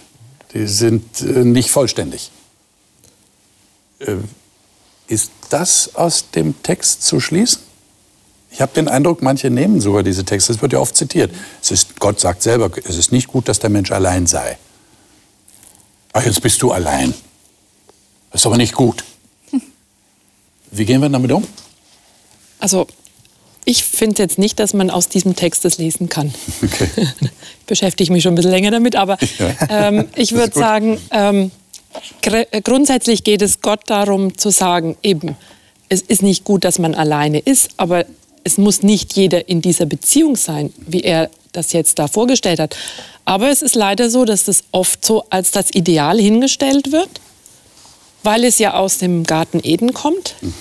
Die 0.53 0.67
sind 0.67 1.21
äh, 1.21 1.43
nicht 1.43 1.71
vollständig. 1.71 2.31
Äh, 4.05 4.17
ist 5.07 5.31
das 5.49 5.95
aus 5.95 6.31
dem 6.31 6.61
Text 6.63 7.03
zu 7.03 7.19
schließen? 7.19 7.61
Ich 8.49 8.61
habe 8.61 8.73
den 8.73 8.87
Eindruck, 8.87 9.21
manche 9.21 9.49
nehmen 9.49 9.81
sogar 9.81 10.01
diese 10.01 10.23
Texte. 10.23 10.53
Das 10.53 10.61
wird 10.61 10.73
ja 10.73 10.79
oft 10.79 10.95
zitiert. 10.95 11.31
Es 11.61 11.71
ist, 11.71 11.99
Gott 11.99 12.19
sagt 12.19 12.41
selber, 12.41 12.71
es 12.85 12.97
ist 12.97 13.11
nicht 13.11 13.27
gut, 13.27 13.47
dass 13.47 13.59
der 13.59 13.69
Mensch 13.69 13.91
allein 13.91 14.25
sei. 14.27 14.57
Ach, 16.13 16.25
jetzt 16.25 16.41
bist 16.41 16.61
du 16.61 16.71
allein. 16.71 17.13
Das 18.31 18.41
ist 18.41 18.47
aber 18.47 18.57
nicht 18.57 18.73
gut. 18.73 19.03
Wie 20.71 20.85
gehen 20.85 21.01
wir 21.01 21.09
damit 21.09 21.31
um? 21.31 21.45
Also, 22.59 22.87
ich 23.65 23.83
finde 23.83 24.21
jetzt 24.21 24.37
nicht, 24.37 24.59
dass 24.59 24.73
man 24.73 24.89
aus 24.89 25.09
diesem 25.09 25.35
Text 25.35 25.65
das 25.65 25.77
lesen 25.77 26.09
kann. 26.09 26.33
Okay. 26.63 26.89
ich 27.21 27.65
beschäftige 27.67 28.11
mich 28.11 28.23
schon 28.23 28.33
ein 28.33 28.35
bisschen 28.35 28.51
länger 28.51 28.71
damit, 28.71 28.95
aber 28.95 29.17
ähm, 29.69 30.07
ich 30.15 30.31
würde 30.31 30.57
sagen, 30.57 30.97
ähm, 31.11 31.51
grundsätzlich 32.63 33.23
geht 33.23 33.41
es 33.41 33.61
Gott 33.61 33.81
darum 33.87 34.37
zu 34.37 34.49
sagen, 34.49 34.97
eben, 35.03 35.35
es 35.89 36.01
ist 36.01 36.23
nicht 36.23 36.43
gut, 36.43 36.63
dass 36.63 36.79
man 36.79 36.95
alleine 36.95 37.39
ist, 37.39 37.69
aber 37.77 38.05
es 38.43 38.57
muss 38.57 38.83
nicht 38.83 39.13
jeder 39.13 39.49
in 39.49 39.61
dieser 39.61 39.85
Beziehung 39.85 40.35
sein, 40.35 40.73
wie 40.77 41.01
er 41.01 41.29
das 41.51 41.73
jetzt 41.73 41.99
da 41.99 42.07
vorgestellt 42.07 42.59
hat. 42.59 42.75
Aber 43.23 43.49
es 43.49 43.61
ist 43.61 43.75
leider 43.75 44.09
so, 44.09 44.25
dass 44.25 44.43
das 44.43 44.63
oft 44.71 45.03
so 45.03 45.25
als 45.29 45.51
das 45.51 45.73
Ideal 45.73 46.19
hingestellt 46.19 46.91
wird, 46.91 47.09
weil 48.23 48.43
es 48.43 48.59
ja 48.59 48.75
aus 48.75 48.99
dem 48.99 49.23
Garten 49.23 49.59
Eden 49.63 49.93
kommt. 49.93 50.35
Mhm. 50.41 50.53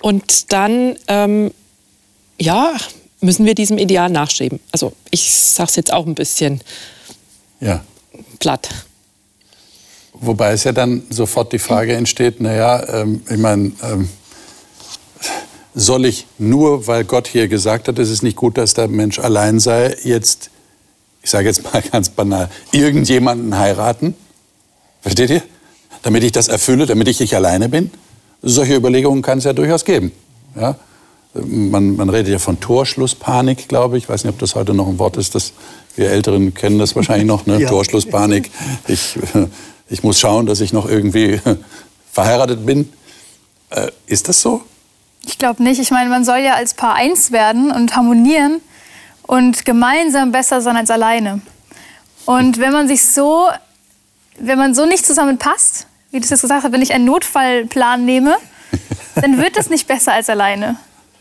Und 0.00 0.52
dann, 0.52 0.96
ähm, 1.08 1.50
ja, 2.40 2.76
müssen 3.20 3.44
wir 3.44 3.54
diesem 3.54 3.78
Ideal 3.78 4.10
nachstreben. 4.10 4.60
Also 4.72 4.92
ich 5.10 5.30
sage 5.30 5.70
es 5.70 5.76
jetzt 5.76 5.92
auch 5.92 6.06
ein 6.06 6.14
bisschen 6.14 6.60
ja. 7.60 7.84
platt. 8.38 8.68
Wobei 10.20 10.52
es 10.52 10.64
ja 10.64 10.72
dann 10.72 11.02
sofort 11.10 11.52
die 11.52 11.58
Frage 11.58 11.94
entsteht, 11.94 12.40
naja, 12.40 12.82
ähm, 12.88 13.22
ich 13.30 13.38
meine, 13.38 13.72
ähm, 13.82 14.08
soll 15.74 16.06
ich 16.06 16.26
nur, 16.38 16.86
weil 16.86 17.04
Gott 17.04 17.28
hier 17.28 17.46
gesagt 17.46 17.88
hat, 17.88 17.98
es 17.98 18.10
ist 18.10 18.22
nicht 18.22 18.36
gut, 18.36 18.58
dass 18.58 18.74
der 18.74 18.88
Mensch 18.88 19.18
allein 19.20 19.60
sei, 19.60 19.96
jetzt, 20.02 20.50
ich 21.22 21.30
sage 21.30 21.46
jetzt 21.46 21.72
mal 21.72 21.82
ganz 21.92 22.08
banal, 22.08 22.50
irgendjemanden 22.72 23.56
heiraten? 23.56 24.14
Versteht 25.02 25.30
ihr? 25.30 25.42
Damit 26.02 26.24
ich 26.24 26.32
das 26.32 26.48
erfülle, 26.48 26.86
damit 26.86 27.06
ich 27.06 27.20
nicht 27.20 27.34
alleine 27.34 27.68
bin? 27.68 27.90
Solche 28.42 28.74
Überlegungen 28.74 29.22
kann 29.22 29.38
es 29.38 29.44
ja 29.44 29.52
durchaus 29.52 29.84
geben. 29.84 30.12
Ja? 30.56 30.76
Man, 31.34 31.96
man, 31.96 32.08
redet 32.08 32.32
ja 32.32 32.38
von 32.38 32.58
Torschlusspanik, 32.58 33.68
glaube 33.68 33.98
ich. 33.98 34.04
Ich 34.04 34.08
weiß 34.08 34.24
nicht, 34.24 34.32
ob 34.32 34.38
das 34.38 34.54
heute 34.54 34.74
noch 34.74 34.88
ein 34.88 34.98
Wort 34.98 35.16
ist. 35.16 35.34
Das, 35.34 35.52
wir 35.94 36.10
Älteren 36.10 36.54
kennen 36.54 36.78
das 36.78 36.96
wahrscheinlich 36.96 37.26
noch. 37.26 37.46
Ne? 37.46 37.60
Ja. 37.60 37.68
Torschlusspanik. 37.68 38.50
Ich, 38.88 39.18
ich 39.88 40.02
muss 40.02 40.18
schauen, 40.18 40.46
dass 40.46 40.60
ich 40.60 40.72
noch 40.72 40.88
irgendwie 40.88 41.40
verheiratet 42.12 42.64
bin. 42.64 42.92
Äh, 43.70 43.90
ist 44.06 44.28
das 44.28 44.40
so? 44.42 44.62
Ich 45.26 45.38
glaube 45.38 45.62
nicht. 45.62 45.80
Ich 45.80 45.90
meine, 45.90 46.08
man 46.10 46.24
soll 46.24 46.38
ja 46.38 46.54
als 46.54 46.74
Paar 46.74 46.94
eins 46.94 47.32
werden 47.32 47.70
und 47.70 47.96
harmonieren 47.96 48.60
und 49.22 49.64
gemeinsam 49.64 50.32
besser 50.32 50.60
sein 50.60 50.76
als 50.76 50.90
alleine. 50.90 51.40
Und 52.24 52.58
wenn 52.58 52.72
man 52.72 52.88
sich 52.88 53.04
so, 53.04 53.48
wenn 54.38 54.58
man 54.58 54.74
so 54.74 54.86
nicht 54.86 55.06
zusammenpasst, 55.06 55.86
wie 56.10 56.18
du 56.18 56.24
es 56.24 56.30
jetzt 56.30 56.40
gesagt 56.40 56.64
hast, 56.64 56.72
wenn 56.72 56.82
ich 56.82 56.94
einen 56.94 57.04
Notfallplan 57.04 58.04
nehme, 58.04 58.36
dann 59.14 59.38
wird 59.38 59.56
das 59.56 59.70
nicht 59.70 59.86
besser 59.86 60.12
als 60.12 60.30
alleine. 60.30 60.76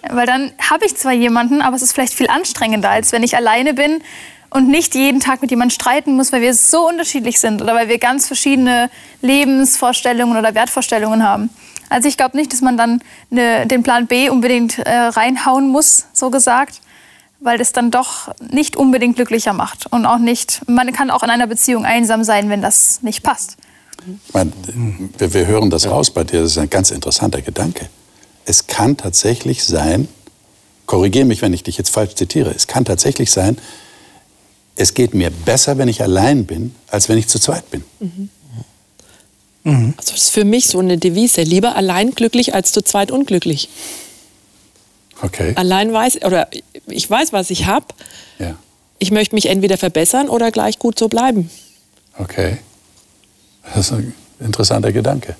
Weil 0.09 0.25
dann 0.25 0.51
habe 0.69 0.85
ich 0.85 0.95
zwar 0.95 1.13
jemanden, 1.13 1.61
aber 1.61 1.75
es 1.75 1.81
ist 1.81 1.93
vielleicht 1.93 2.13
viel 2.13 2.29
anstrengender, 2.29 2.89
als 2.89 3.11
wenn 3.11 3.23
ich 3.23 3.35
alleine 3.35 3.73
bin 3.73 4.01
und 4.49 4.69
nicht 4.69 4.95
jeden 4.95 5.19
Tag 5.19 5.41
mit 5.41 5.51
jemandem 5.51 5.75
streiten 5.75 6.15
muss, 6.15 6.31
weil 6.31 6.41
wir 6.41 6.53
so 6.53 6.87
unterschiedlich 6.87 7.39
sind 7.39 7.61
oder 7.61 7.75
weil 7.75 7.89
wir 7.89 7.97
ganz 7.97 8.27
verschiedene 8.27 8.89
Lebensvorstellungen 9.21 10.37
oder 10.37 10.55
Wertvorstellungen 10.55 11.23
haben. 11.23 11.49
Also 11.89 12.07
ich 12.07 12.17
glaube 12.17 12.35
nicht, 12.37 12.51
dass 12.51 12.61
man 12.61 12.77
dann 12.77 13.01
eine, 13.31 13.65
den 13.65 13.83
Plan 13.83 14.07
B 14.07 14.29
unbedingt 14.29 14.79
äh, 14.79 14.89
reinhauen 14.89 15.69
muss, 15.69 16.05
so 16.13 16.29
gesagt, 16.29 16.81
weil 17.39 17.57
das 17.57 17.71
dann 17.71 17.91
doch 17.91 18.33
nicht 18.51 18.75
unbedingt 18.75 19.15
glücklicher 19.15 19.53
macht 19.53 19.85
und 19.91 20.05
auch 20.05 20.17
nicht. 20.17 20.67
Man 20.67 20.91
kann 20.91 21.11
auch 21.11 21.23
in 21.23 21.29
einer 21.29 21.47
Beziehung 21.47 21.85
einsam 21.85 22.23
sein, 22.23 22.49
wenn 22.49 22.61
das 22.61 23.01
nicht 23.03 23.23
passt. 23.23 23.57
Meine, 24.33 24.51
wir, 25.17 25.33
wir 25.33 25.47
hören 25.47 25.69
das 25.69 25.87
raus 25.87 26.11
bei 26.11 26.23
dir. 26.23 26.41
Das 26.41 26.51
ist 26.51 26.57
ein 26.57 26.69
ganz 26.69 26.91
interessanter 26.91 27.41
Gedanke. 27.41 27.89
Es 28.45 28.67
kann 28.67 28.97
tatsächlich 28.97 29.63
sein, 29.63 30.07
korrigiere 30.85 31.25
mich, 31.25 31.41
wenn 31.41 31.53
ich 31.53 31.63
dich 31.63 31.77
jetzt 31.77 31.89
falsch 31.89 32.15
zitiere, 32.15 32.51
es 32.51 32.67
kann 32.67 32.85
tatsächlich 32.85 33.29
sein, 33.31 33.57
es 34.77 34.93
geht 34.93 35.13
mir 35.13 35.31
besser, 35.31 35.77
wenn 35.77 35.87
ich 35.87 36.01
allein 36.01 36.45
bin, 36.45 36.73
als 36.87 37.09
wenn 37.09 37.17
ich 37.17 37.27
zu 37.27 37.39
zweit 37.39 37.69
bin. 37.69 37.83
Mhm. 37.99 38.29
Mhm. 39.63 39.93
Also 39.97 40.13
das 40.13 40.23
ist 40.23 40.29
für 40.29 40.45
mich 40.45 40.67
so 40.67 40.79
eine 40.79 40.97
Devise. 40.97 41.41
Lieber 41.41 41.75
allein 41.75 42.11
glücklich 42.11 42.53
als 42.53 42.71
zu 42.71 42.81
zweit 42.81 43.11
unglücklich. 43.11 43.69
Okay. 45.21 45.53
Allein 45.55 45.91
weiß, 45.91 46.23
oder 46.23 46.47
ich 46.85 47.09
weiß, 47.09 47.33
was 47.33 47.49
ich 47.49 47.65
habe. 47.65 47.87
Ja. 48.37 48.55
Ich 48.99 49.11
möchte 49.11 49.35
mich 49.35 49.47
entweder 49.47 49.77
verbessern 49.77 50.29
oder 50.29 50.51
gleich 50.51 50.79
gut 50.79 50.97
so 50.97 51.07
bleiben. 51.09 51.49
Okay. 52.17 52.59
Das 53.63 53.87
ist 53.87 53.93
ein 53.93 54.13
interessanter 54.39 54.91
Gedanke. 54.91 55.35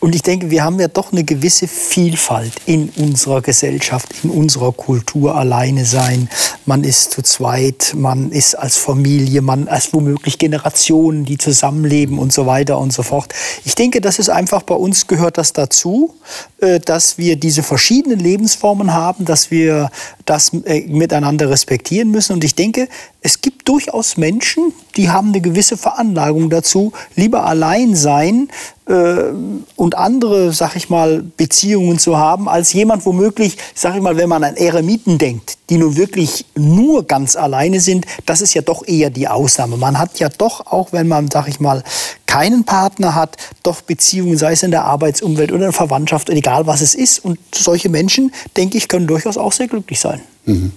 Und 0.00 0.14
ich 0.14 0.22
denke, 0.22 0.50
wir 0.50 0.64
haben 0.64 0.80
ja 0.80 0.88
doch 0.88 1.12
eine 1.12 1.24
gewisse 1.24 1.68
Vielfalt 1.68 2.54
in 2.64 2.88
unserer 2.96 3.42
Gesellschaft, 3.42 4.08
in 4.24 4.30
unserer 4.30 4.72
Kultur. 4.72 5.36
Alleine 5.36 5.84
sein, 5.84 6.30
man 6.64 6.84
ist 6.84 7.12
zu 7.12 7.22
zweit, 7.22 7.92
man 7.94 8.32
ist 8.32 8.54
als 8.54 8.78
Familie, 8.78 9.42
man 9.42 9.68
als 9.68 9.92
womöglich 9.92 10.38
Generationen, 10.38 11.26
die 11.26 11.36
zusammenleben 11.36 12.18
und 12.18 12.32
so 12.32 12.46
weiter 12.46 12.78
und 12.78 12.94
so 12.94 13.02
fort. 13.02 13.34
Ich 13.66 13.74
denke, 13.74 14.00
das 14.00 14.18
ist 14.18 14.30
einfach 14.30 14.62
bei 14.62 14.74
uns 14.74 15.06
gehört 15.06 15.36
das 15.36 15.52
dazu, 15.52 16.14
äh, 16.62 16.80
dass 16.80 17.18
wir 17.18 17.36
diese 17.36 17.62
verschiedenen 17.62 18.20
Lebensformen 18.20 18.94
haben, 18.94 19.26
dass 19.26 19.50
wir 19.50 19.90
das 20.24 20.54
äh, 20.64 20.86
miteinander 20.86 21.50
respektieren 21.50 22.10
müssen. 22.10 22.32
Und 22.32 22.44
ich 22.44 22.54
denke, 22.54 22.88
es 23.20 23.42
gibt 23.42 23.68
durchaus 23.68 24.16
Menschen, 24.16 24.72
die 24.96 25.10
haben 25.10 25.28
eine 25.28 25.42
gewisse 25.42 25.76
Veranlagung 25.76 26.48
dazu, 26.48 26.92
lieber 27.16 27.44
allein 27.44 27.94
sein 27.94 28.48
und 28.86 29.94
andere, 29.94 30.52
sag 30.52 30.74
ich 30.74 30.90
mal, 30.90 31.22
Beziehungen 31.36 32.00
zu 32.00 32.16
haben, 32.16 32.48
als 32.48 32.72
jemand 32.72 33.06
womöglich, 33.06 33.56
sag 33.74 33.94
ich 33.94 34.00
mal, 34.00 34.16
wenn 34.16 34.28
man 34.28 34.42
an 34.42 34.56
Eremiten 34.56 35.16
denkt, 35.16 35.58
die 35.68 35.76
nun 35.76 35.96
wirklich 35.96 36.44
nur 36.56 37.06
ganz 37.06 37.36
alleine 37.36 37.78
sind, 37.78 38.06
das 38.26 38.40
ist 38.40 38.54
ja 38.54 38.62
doch 38.62 38.86
eher 38.88 39.10
die 39.10 39.28
Ausnahme. 39.28 39.76
Man 39.76 39.98
hat 39.98 40.18
ja 40.18 40.28
doch, 40.28 40.66
auch 40.66 40.92
wenn 40.92 41.06
man, 41.06 41.30
sag 41.30 41.46
ich 41.46 41.60
mal, 41.60 41.84
keinen 42.26 42.64
Partner 42.64 43.14
hat, 43.14 43.36
doch 43.62 43.80
Beziehungen, 43.82 44.36
sei 44.36 44.52
es 44.52 44.62
in 44.62 44.72
der 44.72 44.84
Arbeitsumwelt 44.84 45.50
oder 45.50 45.66
in 45.66 45.70
der 45.70 45.72
Verwandtschaft, 45.72 46.28
egal 46.30 46.66
was 46.66 46.80
es 46.80 46.94
ist. 46.94 47.24
Und 47.24 47.38
solche 47.54 47.90
Menschen, 47.90 48.32
denke 48.56 48.76
ich, 48.76 48.88
können 48.88 49.06
durchaus 49.06 49.36
auch 49.36 49.52
sehr 49.52 49.68
glücklich 49.68 50.00
sein. 50.00 50.20
Mhm. 50.46 50.72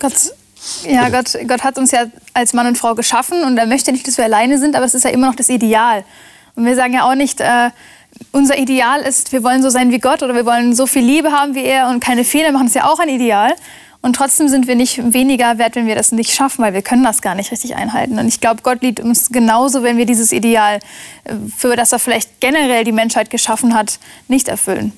Ganz 0.00 0.32
ja, 0.88 1.08
Gott, 1.10 1.36
Gott 1.46 1.62
hat 1.62 1.78
uns 1.78 1.90
ja 1.90 2.06
als 2.32 2.52
Mann 2.52 2.66
und 2.66 2.78
Frau 2.78 2.94
geschaffen 2.94 3.44
und 3.44 3.58
er 3.58 3.66
möchte 3.66 3.92
nicht, 3.92 4.08
dass 4.08 4.16
wir 4.16 4.24
alleine 4.24 4.58
sind, 4.58 4.76
aber 4.76 4.86
es 4.86 4.94
ist 4.94 5.04
ja 5.04 5.10
immer 5.10 5.26
noch 5.26 5.34
das 5.34 5.50
Ideal. 5.50 6.04
Und 6.56 6.64
wir 6.64 6.76
sagen 6.76 6.94
ja 6.94 7.08
auch 7.10 7.14
nicht, 7.14 7.40
äh, 7.40 7.70
unser 8.32 8.58
Ideal 8.58 9.00
ist, 9.00 9.32
wir 9.32 9.42
wollen 9.42 9.62
so 9.62 9.70
sein 9.70 9.90
wie 9.90 9.98
Gott 9.98 10.22
oder 10.22 10.34
wir 10.34 10.46
wollen 10.46 10.74
so 10.74 10.86
viel 10.86 11.04
Liebe 11.04 11.32
haben 11.32 11.54
wie 11.54 11.64
er 11.64 11.88
und 11.88 12.00
keine 12.00 12.24
Fehler 12.24 12.52
machen, 12.52 12.66
das 12.66 12.76
ist 12.76 12.82
ja 12.82 12.88
auch 12.88 12.98
ein 12.98 13.08
Ideal. 13.08 13.52
Und 14.02 14.16
trotzdem 14.16 14.48
sind 14.48 14.66
wir 14.66 14.76
nicht 14.76 15.14
weniger 15.14 15.56
wert, 15.56 15.76
wenn 15.76 15.86
wir 15.86 15.94
das 15.94 16.12
nicht 16.12 16.30
schaffen, 16.30 16.62
weil 16.62 16.74
wir 16.74 16.82
können 16.82 17.02
das 17.04 17.22
gar 17.22 17.34
nicht 17.34 17.50
richtig 17.50 17.74
einhalten. 17.74 18.18
Und 18.18 18.28
ich 18.28 18.38
glaube, 18.38 18.60
Gott 18.62 18.82
liebt 18.82 19.00
uns 19.00 19.30
genauso, 19.30 19.82
wenn 19.82 19.96
wir 19.96 20.04
dieses 20.04 20.30
Ideal, 20.30 20.78
äh, 21.24 21.32
für 21.56 21.74
das 21.74 21.92
er 21.92 21.98
vielleicht 21.98 22.38
generell 22.40 22.84
die 22.84 22.92
Menschheit 22.92 23.30
geschaffen 23.30 23.74
hat, 23.74 23.98
nicht 24.28 24.48
erfüllen. 24.48 24.92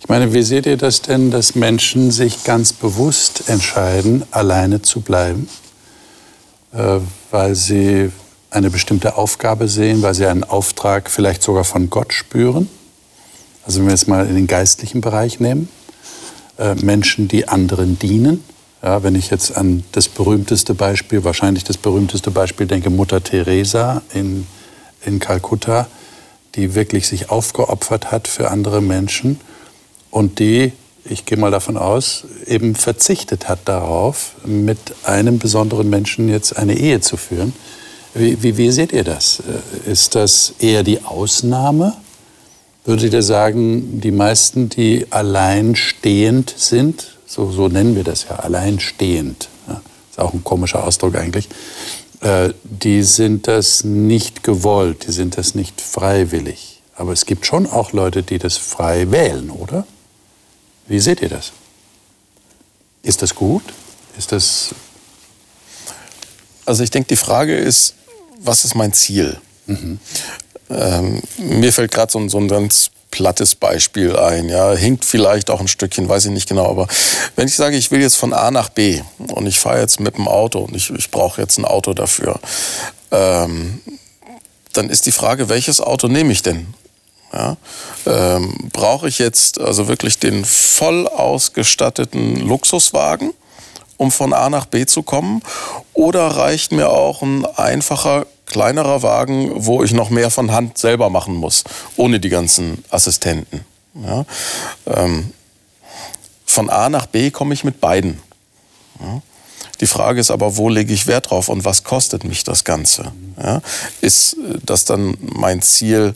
Ich 0.00 0.08
meine, 0.08 0.32
wie 0.34 0.42
seht 0.42 0.66
ihr 0.66 0.76
das 0.76 1.00
denn, 1.02 1.30
dass 1.30 1.54
Menschen 1.54 2.10
sich 2.10 2.44
ganz 2.44 2.74
bewusst 2.74 3.48
entscheiden, 3.48 4.22
alleine 4.30 4.82
zu 4.82 5.00
bleiben, 5.00 5.48
äh, 6.74 6.98
weil 7.30 7.54
sie 7.54 8.10
eine 8.50 8.70
bestimmte 8.70 9.16
Aufgabe 9.16 9.68
sehen, 9.68 10.02
weil 10.02 10.14
sie 10.14 10.26
einen 10.26 10.44
Auftrag 10.44 11.10
vielleicht 11.10 11.42
sogar 11.42 11.64
von 11.64 11.88
Gott 11.88 12.12
spüren? 12.12 12.68
Also 13.64 13.78
wenn 13.78 13.86
wir 13.86 13.92
jetzt 13.92 14.08
mal 14.08 14.26
in 14.26 14.34
den 14.34 14.46
geistlichen 14.46 15.00
Bereich 15.00 15.40
nehmen, 15.40 15.68
äh, 16.58 16.74
Menschen, 16.74 17.26
die 17.26 17.48
anderen 17.48 17.98
dienen. 17.98 18.44
Ja, 18.82 19.02
wenn 19.02 19.14
ich 19.14 19.30
jetzt 19.30 19.56
an 19.56 19.82
das 19.92 20.08
berühmteste 20.08 20.74
Beispiel, 20.74 21.24
wahrscheinlich 21.24 21.64
das 21.64 21.76
berühmteste 21.76 22.30
Beispiel 22.30 22.66
denke, 22.66 22.90
Mutter 22.90 23.22
Teresa 23.22 24.02
in, 24.14 24.46
in 25.04 25.18
Kalkutta, 25.18 25.86
die 26.54 26.74
wirklich 26.74 27.06
sich 27.06 27.30
aufgeopfert 27.30 28.10
hat 28.10 28.28
für 28.28 28.50
andere 28.50 28.80
Menschen 28.80 29.40
und 30.10 30.38
die, 30.38 30.72
ich 31.04 31.24
gehe 31.24 31.38
mal 31.38 31.50
davon 31.50 31.76
aus, 31.76 32.24
eben 32.46 32.74
verzichtet 32.74 33.48
hat 33.48 33.60
darauf, 33.66 34.32
mit 34.44 34.78
einem 35.04 35.38
besonderen 35.38 35.88
Menschen 35.88 36.28
jetzt 36.28 36.56
eine 36.56 36.76
Ehe 36.76 37.00
zu 37.00 37.16
führen. 37.16 37.52
Wie, 38.14 38.42
wie, 38.42 38.56
wie 38.56 38.70
seht 38.70 38.92
ihr 38.92 39.04
das? 39.04 39.40
Äh, 39.40 39.90
ist 39.90 40.14
das 40.14 40.54
eher 40.58 40.82
die 40.82 41.04
Ausnahme? 41.04 41.96
Würdet 42.84 43.12
ihr 43.12 43.22
sagen, 43.22 44.00
die 44.00 44.10
meisten, 44.10 44.68
die 44.68 45.06
alleinstehend 45.10 46.52
sind, 46.56 47.16
so, 47.26 47.50
so 47.50 47.68
nennen 47.68 47.94
wir 47.94 48.04
das 48.04 48.24
ja, 48.28 48.36
alleinstehend, 48.36 49.48
ja, 49.68 49.80
ist 50.10 50.18
auch 50.18 50.32
ein 50.32 50.42
komischer 50.42 50.84
Ausdruck 50.84 51.14
eigentlich, 51.14 51.48
äh, 52.20 52.50
die 52.64 53.02
sind 53.02 53.46
das 53.46 53.84
nicht 53.84 54.42
gewollt, 54.42 55.06
die 55.06 55.12
sind 55.12 55.36
das 55.38 55.54
nicht 55.54 55.80
freiwillig. 55.80 56.82
Aber 56.96 57.12
es 57.12 57.26
gibt 57.26 57.46
schon 57.46 57.66
auch 57.66 57.92
Leute, 57.92 58.22
die 58.22 58.38
das 58.38 58.56
frei 58.56 59.10
wählen, 59.10 59.50
oder? 59.50 59.86
Wie 60.88 60.98
seht 60.98 61.22
ihr 61.22 61.28
das? 61.28 61.52
Ist 63.02 63.22
das 63.22 63.34
gut? 63.34 63.62
Ist 64.18 64.32
das 64.32 64.74
Also 66.66 66.82
ich 66.82 66.90
denke, 66.90 67.08
die 67.08 67.16
Frage 67.16 67.56
ist, 67.56 67.94
was 68.42 68.64
ist 68.64 68.74
mein 68.74 68.92
Ziel? 68.92 69.38
Ähm, 70.70 71.22
mir 71.38 71.72
fällt 71.72 71.92
gerade 71.92 72.10
so, 72.12 72.18
ein- 72.18 72.28
so 72.28 72.38
ein 72.38 72.48
ganz 72.48 72.90
plattes 73.10 73.54
Beispiel 73.54 74.16
ein. 74.16 74.48
Ja, 74.48 74.72
hinkt 74.72 75.04
vielleicht 75.04 75.50
auch 75.50 75.60
ein 75.60 75.68
Stückchen, 75.68 76.08
weiß 76.08 76.26
ich 76.26 76.30
nicht 76.30 76.48
genau. 76.48 76.66
Aber 76.70 76.86
wenn 77.36 77.48
ich 77.48 77.54
sage, 77.56 77.76
ich 77.76 77.90
will 77.90 78.00
jetzt 78.00 78.16
von 78.16 78.32
A 78.32 78.50
nach 78.50 78.68
B 78.68 79.00
und 79.28 79.46
ich 79.46 79.58
fahre 79.58 79.80
jetzt 79.80 79.98
mit 80.00 80.16
dem 80.16 80.28
Auto 80.28 80.60
und 80.60 80.76
ich, 80.76 80.90
ich 80.90 81.10
brauche 81.10 81.40
jetzt 81.40 81.58
ein 81.58 81.64
Auto 81.64 81.92
dafür, 81.92 82.38
ähm, 83.10 83.80
dann 84.72 84.88
ist 84.90 85.06
die 85.06 85.12
Frage, 85.12 85.48
welches 85.48 85.80
Auto 85.80 86.06
nehme 86.06 86.32
ich 86.32 86.42
denn? 86.42 86.68
Ja? 87.32 87.56
Ähm, 88.06 88.54
brauche 88.72 89.08
ich 89.08 89.18
jetzt 89.18 89.60
also 89.60 89.88
wirklich 89.88 90.18
den 90.20 90.44
voll 90.44 91.08
ausgestatteten 91.08 92.36
Luxuswagen? 92.36 93.32
Um 94.00 94.10
von 94.10 94.32
A 94.32 94.48
nach 94.48 94.64
B 94.64 94.86
zu 94.86 95.02
kommen? 95.02 95.42
Oder 95.92 96.26
reicht 96.26 96.72
mir 96.72 96.88
auch 96.88 97.20
ein 97.20 97.44
einfacher, 97.44 98.26
kleinerer 98.46 99.02
Wagen, 99.02 99.52
wo 99.54 99.82
ich 99.82 99.92
noch 99.92 100.08
mehr 100.08 100.30
von 100.30 100.52
Hand 100.52 100.78
selber 100.78 101.10
machen 101.10 101.34
muss, 101.34 101.64
ohne 101.96 102.18
die 102.18 102.30
ganzen 102.30 102.82
Assistenten? 102.88 103.60
Ja? 103.94 104.24
Ähm, 104.86 105.34
von 106.46 106.70
A 106.70 106.88
nach 106.88 107.04
B 107.04 107.30
komme 107.30 107.52
ich 107.52 107.62
mit 107.62 107.82
beiden. 107.82 108.18
Ja? 109.00 109.20
Die 109.82 109.86
Frage 109.86 110.18
ist 110.18 110.30
aber, 110.30 110.56
wo 110.56 110.70
lege 110.70 110.94
ich 110.94 111.06
Wert 111.06 111.30
drauf 111.30 111.50
und 111.50 111.66
was 111.66 111.84
kostet 111.84 112.24
mich 112.24 112.42
das 112.42 112.64
Ganze? 112.64 113.12
Ja? 113.36 113.60
Ist 114.00 114.38
das 114.64 114.86
dann 114.86 115.18
mein 115.20 115.60
Ziel, 115.60 116.14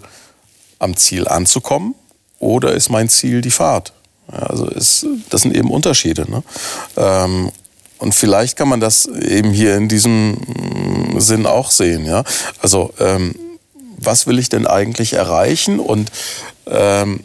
am 0.78 0.96
Ziel 0.96 1.28
anzukommen? 1.28 1.94
Oder 2.38 2.72
ist 2.72 2.88
mein 2.88 3.10
Ziel 3.10 3.42
die 3.42 3.50
Fahrt? 3.50 3.92
Also 4.26 4.68
ist, 4.68 5.06
das 5.28 5.42
sind 5.42 5.54
eben 5.54 5.70
Unterschiede. 5.70 6.30
Ne? 6.30 6.42
Ähm, 6.96 7.52
und 8.04 8.14
vielleicht 8.14 8.58
kann 8.58 8.68
man 8.68 8.80
das 8.80 9.06
eben 9.06 9.50
hier 9.50 9.76
in 9.76 9.88
diesem 9.88 10.32
mm, 10.32 11.20
Sinn 11.20 11.46
auch 11.46 11.70
sehen. 11.70 12.04
Ja? 12.04 12.22
Also 12.60 12.92
ähm, 12.98 13.34
was 13.96 14.26
will 14.26 14.38
ich 14.38 14.50
denn 14.50 14.66
eigentlich 14.66 15.14
erreichen 15.14 15.80
und 15.80 16.12
ähm, 16.66 17.20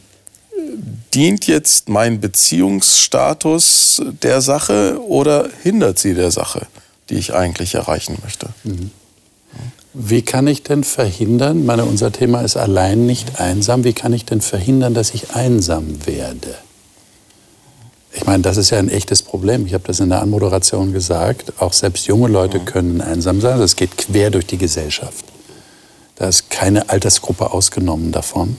dient 1.13 1.48
jetzt 1.48 1.89
mein 1.89 2.21
Beziehungsstatus 2.21 4.01
der 4.24 4.39
Sache 4.39 5.01
oder 5.05 5.50
hindert 5.63 6.00
sie 6.00 6.13
der 6.13 6.31
Sache, 6.31 6.67
die 7.09 7.15
ich 7.15 7.33
eigentlich 7.33 7.75
erreichen 7.75 8.17
möchte? 8.24 8.48
Wie 9.93 10.21
kann 10.21 10.48
ich 10.48 10.63
denn 10.63 10.86
verhindern, 10.86 11.65
meine, 11.65 11.83
unser 11.83 12.13
Thema 12.13 12.41
ist 12.41 12.55
allein 12.55 13.05
nicht 13.05 13.41
einsam, 13.41 13.83
wie 13.83 13.93
kann 13.93 14.13
ich 14.13 14.24
denn 14.24 14.39
verhindern, 14.39 14.93
dass 14.93 15.13
ich 15.13 15.31
einsam 15.31 16.05
werde? 16.05 16.55
Ich 18.19 18.25
meine, 18.25 18.43
das 18.43 18.57
ist 18.57 18.69
ja 18.69 18.79
ein 18.79 18.89
echtes 18.89 19.21
Problem. 19.21 19.65
Ich 19.65 19.73
habe 19.73 19.85
das 19.88 20.01
in 20.01 20.09
der 20.09 20.21
Anmoderation 20.21 20.91
gesagt. 20.91 21.53
Auch 21.61 21.71
selbst 21.71 22.05
junge 22.05 22.27
Leute 22.27 22.59
können 22.59 22.99
einsam 22.99 23.39
sein. 23.39 23.59
Das 23.59 23.77
geht 23.77 23.97
quer 23.97 24.29
durch 24.29 24.45
die 24.45 24.57
Gesellschaft. 24.57 25.23
Da 26.15 26.27
ist 26.27 26.49
keine 26.49 26.89
Altersgruppe 26.89 27.51
ausgenommen 27.51 28.11
davon. 28.11 28.57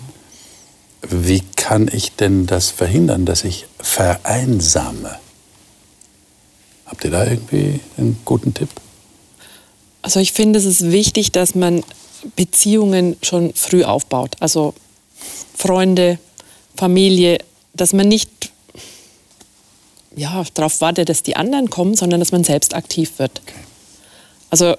Wie 1.02 1.43
kann 1.57 1.90
ich 1.93 2.12
denn 2.12 2.47
das 2.47 2.71
verhindern, 2.71 3.26
dass 3.26 3.45
ich 3.45 3.67
vereinsame? 3.79 5.19
Habt 6.87 7.05
ihr 7.05 7.11
da 7.11 7.26
irgendwie 7.26 7.81
einen 7.99 8.19
guten 8.25 8.55
Tipp? 8.55 8.71
Also 10.00 10.21
ich 10.21 10.33
finde, 10.33 10.59
es 10.59 10.64
ist 10.64 10.90
wichtig, 10.90 11.33
dass 11.33 11.55
man 11.55 11.85
Beziehungen 12.35 13.17
schon 13.23 13.52
früh 13.52 13.85
aufbaut. 13.85 14.37
Also 14.40 14.73
Freunde, 15.55 16.19
Familie, 16.76 17.40
dass 17.75 17.93
man 17.93 18.09
nicht 18.09 18.50
ja, 20.17 20.45
darauf 20.55 20.81
wartet, 20.81 21.09
dass 21.09 21.23
die 21.23 21.37
anderen 21.37 21.71
kommen, 21.71 21.95
sondern 21.95 22.21
dass 22.21 22.33
man 22.33 22.45
selbst 22.45 22.75
aktiv 22.75 23.12
wird. 23.19 23.40
Also 24.51 24.75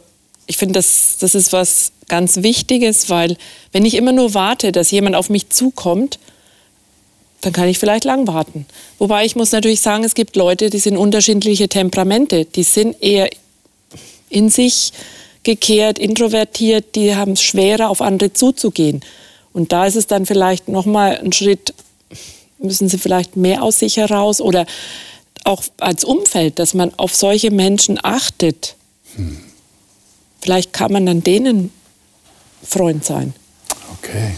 ich 0.48 0.58
finde, 0.58 0.74
das, 0.74 1.18
das 1.20 1.36
ist 1.36 1.54
was 1.54 1.92
ganz 2.08 2.38
Wichtiges, 2.38 3.10
weil 3.10 3.38
wenn 3.72 3.86
ich 3.86 3.96
immer 3.96 4.12
nur 4.12 4.34
warte, 4.34 4.72
dass 4.72 4.92
jemand 4.92 5.16
auf 5.16 5.30
mich 5.30 5.50
zukommt, 5.50 6.20
dann 7.42 7.54
kann 7.54 7.68
ich 7.68 7.80
vielleicht 7.80 8.04
lang 8.04 8.28
warten. 8.28 8.66
Wobei 9.00 9.26
ich 9.26 9.36
muss 9.36 9.52
natürlich 9.52 9.82
sagen, 9.82 10.04
es 10.04 10.14
gibt 10.14 10.36
Leute, 10.36 10.70
die 10.70 10.78
sind 10.78 10.98
unterschiedliche 10.98 11.70
Temperamente. 11.70 12.46
Die 12.46 12.64
sind 12.64 13.02
eher 13.02 13.30
in 14.30 14.50
sich 14.50 14.94
gekehrt, 15.44 15.98
introvertiert, 15.98 16.96
die 16.96 17.16
haben 17.16 17.32
es 17.32 17.42
schwerer, 17.42 17.90
auf 17.90 18.02
andere 18.02 18.34
zuzugehen. 18.34 19.02
Und 19.54 19.72
da 19.72 19.86
ist 19.86 19.96
es 19.96 20.08
dann 20.08 20.26
vielleicht 20.26 20.68
nochmal 20.68 21.18
ein 21.18 21.34
Schritt, 21.34 21.74
müssen 22.60 22.90
sie 22.90 23.00
vielleicht 23.00 23.36
mehr 23.36 23.64
aus 23.64 23.80
sich 23.80 23.98
heraus 23.98 24.40
oder 24.40 24.66
auch 25.46 25.64
als 25.80 26.04
Umfeld, 26.04 26.60
dass 26.60 26.74
man 26.74 26.94
auf 26.98 27.16
solche 27.16 27.52
Menschen 27.52 28.00
achtet. 28.04 28.76
Vielleicht 30.42 30.74
kann 30.74 30.92
man 30.92 31.06
dann 31.06 31.24
denen 31.24 31.72
Freund 32.64 33.06
sein. 33.06 33.34
Okay. 34.00 34.36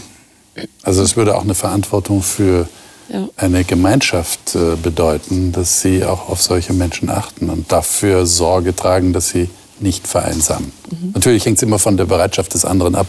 Also 0.82 1.02
es 1.02 1.16
würde 1.16 1.36
auch 1.36 1.42
eine 1.42 1.54
Verantwortung 1.54 2.22
für 2.22 2.68
Ja. 3.08 3.28
eine 3.36 3.64
Gemeinschaft 3.64 4.54
äh, 4.54 4.76
bedeuten, 4.76 5.52
dass 5.52 5.80
sie 5.82 6.04
auch 6.04 6.28
auf 6.28 6.40
solche 6.40 6.72
Menschen 6.72 7.10
achten 7.10 7.50
und 7.50 7.70
dafür 7.70 8.24
Sorge 8.26 8.74
tragen, 8.74 9.12
dass 9.12 9.28
sie 9.28 9.50
nicht 9.80 10.06
vereinsamen. 10.06 10.72
Natürlich 11.12 11.44
hängt 11.44 11.56
es 11.58 11.62
immer 11.62 11.78
von 11.80 11.96
der 11.96 12.04
Bereitschaft 12.06 12.54
des 12.54 12.64
anderen 12.64 12.94
ab. 12.94 13.06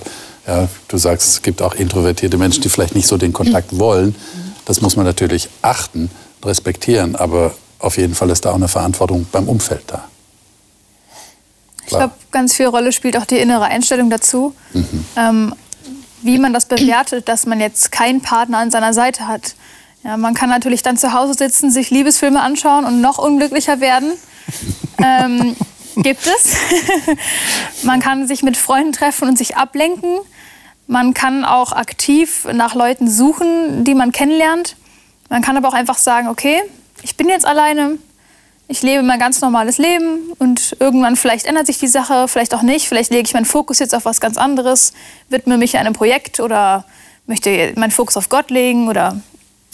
Ja, 0.48 0.68
du 0.88 0.98
sagst, 0.98 1.30
es 1.30 1.42
gibt 1.44 1.62
auch 1.62 1.76
introvertierte 1.76 2.38
Menschen, 2.38 2.62
die 2.64 2.70
vielleicht 2.70 2.96
nicht 2.96 3.08
so 3.08 3.18
den 3.18 3.32
Kontakt 3.34 3.78
wollen. 3.80 4.16
Das 4.66 4.82
muss 4.82 4.96
man 4.96 5.06
natürlich 5.06 5.48
achten, 5.62 6.10
respektieren, 6.44 7.16
aber 7.16 7.56
auf 7.86 7.98
jeden 7.98 8.16
Fall 8.16 8.30
ist 8.30 8.46
da 8.46 8.52
auch 8.52 8.56
eine 8.56 8.68
Verantwortung 8.68 9.26
beim 9.32 9.48
Umfeld 9.48 9.84
da. 9.88 10.06
Ich 11.84 11.90
glaube, 11.90 12.14
ganz 12.32 12.56
viel 12.56 12.66
Rolle 12.66 12.92
spielt 12.92 13.16
auch 13.16 13.26
die 13.26 13.38
innere 13.38 13.66
Einstellung 13.66 14.10
dazu. 14.10 14.56
Ähm, 15.16 15.54
wie 16.24 16.40
man 16.40 16.52
das 16.52 16.66
bewertet, 16.66 17.30
dass 17.30 17.46
man 17.46 17.60
jetzt 17.60 17.92
keinen 17.92 18.22
Partner 18.22 18.58
an 18.58 18.72
seiner 18.72 18.94
Seite 18.94 19.28
hat. 19.28 19.54
Ja, 20.04 20.18
man 20.18 20.34
kann 20.34 20.50
natürlich 20.50 20.82
dann 20.82 20.98
zu 20.98 21.14
Hause 21.14 21.36
sitzen, 21.36 21.72
sich 21.72 21.92
Liebesfilme 21.92 22.42
anschauen 22.42 22.86
und 22.86 23.02
noch 23.02 23.20
unglücklicher 23.20 23.80
werden. 23.80 24.14
ähm, 24.98 25.56
gibt 25.98 26.26
es. 26.26 26.56
man 27.84 28.00
kann 28.00 28.28
sich 28.28 28.42
mit 28.42 28.58
Freunden 28.58 28.92
treffen 28.92 29.28
und 29.28 29.38
sich 29.38 29.58
ablenken. 29.58 30.18
Man 30.88 31.14
kann 31.14 31.46
auch 31.46 31.72
aktiv 31.72 32.48
nach 32.52 32.76
Leuten 32.76 33.10
suchen, 33.10 33.84
die 33.84 33.96
man 33.96 34.12
kennenlernt. 34.12 34.76
Man 35.30 35.42
kann 35.42 35.58
aber 35.58 35.68
auch 35.70 35.74
einfach 35.74 35.98
sagen, 35.98 36.28
okay, 36.28 36.62
ich 37.06 37.16
bin 37.16 37.30
jetzt 37.30 37.46
alleine, 37.46 38.00
ich 38.68 38.82
lebe 38.82 39.04
mein 39.04 39.20
ganz 39.20 39.40
normales 39.40 39.78
Leben 39.78 40.34
und 40.40 40.76
irgendwann 40.80 41.16
vielleicht 41.16 41.46
ändert 41.46 41.68
sich 41.68 41.78
die 41.78 41.88
Sache, 41.88 42.28
vielleicht 42.28 42.56
auch 42.56 42.64
nicht. 42.64 42.88
Vielleicht 42.88 43.12
lege 43.12 43.28
ich 43.28 43.34
meinen 43.36 43.46
Fokus 43.46 43.78
jetzt 43.78 43.94
auf 43.94 44.06
was 44.06 44.20
ganz 44.20 44.38
anderes, 44.38 44.92
widme 45.30 45.60
mich 45.60 45.78
einem 45.78 45.94
Projekt 45.94 46.40
oder 46.40 46.84
möchte 47.28 47.74
meinen 47.76 47.92
Fokus 47.92 48.18
auf 48.18 48.28
Gott 48.30 48.50
legen 48.50 48.90
oder 48.90 49.22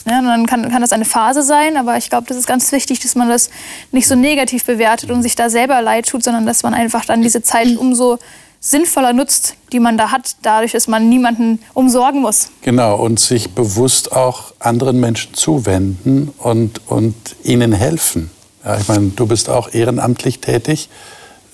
ja, 0.04 0.20
dann 0.20 0.46
kann, 0.46 0.70
kann 0.70 0.82
das 0.82 0.92
eine 0.92 1.06
Phase 1.06 1.42
sein, 1.42 1.78
aber 1.78 1.96
ich 1.96 2.10
glaube, 2.10 2.26
das 2.26 2.36
ist 2.36 2.46
ganz 2.46 2.70
wichtig, 2.70 3.00
dass 3.00 3.14
man 3.14 3.30
das 3.30 3.48
nicht 3.92 4.08
so 4.08 4.14
negativ 4.14 4.64
bewertet 4.66 5.10
und 5.10 5.22
sich 5.22 5.34
da 5.34 5.48
selber 5.48 5.80
leid 5.80 6.08
tut, 6.08 6.22
sondern 6.24 6.44
dass 6.44 6.62
man 6.62 6.74
einfach 6.74 7.06
dann 7.06 7.22
diese 7.22 7.40
Zeit 7.40 7.78
umso 7.78 8.18
sinnvoller 8.64 9.12
nutzt, 9.12 9.56
die 9.72 9.80
man 9.80 9.98
da 9.98 10.12
hat, 10.12 10.36
dadurch, 10.42 10.72
dass 10.72 10.86
man 10.86 11.08
niemanden 11.08 11.58
umsorgen 11.74 12.22
muss. 12.22 12.48
Genau, 12.62 12.96
und 12.96 13.18
sich 13.18 13.50
bewusst 13.50 14.12
auch 14.12 14.54
anderen 14.60 15.00
Menschen 15.00 15.34
zuwenden 15.34 16.32
und, 16.38 16.80
und 16.86 17.14
ihnen 17.42 17.72
helfen. 17.72 18.30
Ja, 18.64 18.78
ich 18.78 18.86
meine, 18.86 19.08
du 19.08 19.26
bist 19.26 19.50
auch 19.50 19.74
ehrenamtlich 19.74 20.38
tätig. 20.38 20.88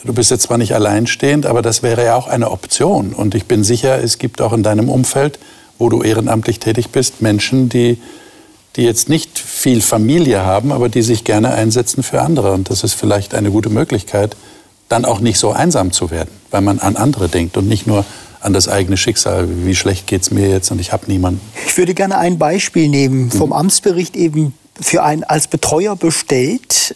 Du 0.05 0.12
bist 0.12 0.31
jetzt 0.31 0.42
zwar 0.42 0.59
nicht 0.59 0.75
alleinstehend, 0.75 1.47
aber 1.47 1.62
das 1.62 1.83
wäre 1.83 2.05
ja 2.05 2.14
auch 2.14 2.29
eine 2.29 2.51
Option. 2.51 3.14
Und 3.14 3.35
ich 3.35 3.47
bin 3.47 3.64
sicher, 3.64 4.03
es 4.03 4.18
gibt 4.18 4.42
auch 4.42 4.53
in 4.53 4.62
deinem 4.62 4.90
Umfeld, 4.90 5.38
wo 5.79 5.88
du 5.88 6.03
ehrenamtlich 6.03 6.61
tätig 6.61 6.90
bist, 6.90 7.23
Menschen, 7.23 7.71
die, 7.71 7.99
die 8.77 8.83
jetzt 8.83 9.09
nicht 9.09 9.38
viel 9.38 9.81
Familie 9.81 10.44
haben, 10.44 10.73
aber 10.73 10.90
die 10.90 11.03
sich 11.03 11.25
gerne 11.25 11.53
einsetzen 11.53 12.03
für 12.03 12.21
andere. 12.21 12.53
Und 12.53 12.68
das 12.68 12.85
ist 12.85 12.94
vielleicht 12.94 13.35
eine 13.35 13.51
gute 13.51 13.71
Möglichkeit, 13.71 14.37
dann 14.88 15.05
auch 15.05 15.20
nicht 15.20 15.38
so 15.38 15.51
einsam 15.53 15.92
zu 15.92 16.11
werden, 16.11 16.31
weil 16.51 16.62
man 16.62 16.79
an 16.79 16.96
andere 16.96 17.29
denkt 17.29 17.57
und 17.57 17.68
nicht 17.68 17.87
nur 17.87 18.05
an 18.40 18.53
das 18.53 18.68
eigene 18.68 18.96
Schicksal. 18.96 19.48
Wie 19.64 19.74
schlecht 19.74 20.07
geht 20.07 20.22
es 20.22 20.31
mir 20.31 20.48
jetzt 20.48 20.70
und 20.70 20.81
ich 20.81 20.92
habe 20.92 21.11
niemanden. 21.11 21.40
Ich 21.66 21.77
würde 21.77 21.94
gerne 21.94 22.18
ein 22.18 22.38
Beispiel 22.38 22.88
nehmen, 22.88 23.31
vom 23.31 23.53
Amtsbericht 23.53 24.16
eben 24.16 24.55
für 24.81 25.03
einen 25.03 25.24
als 25.24 25.48
Betreuer 25.48 25.96
bestellt. 25.96 26.94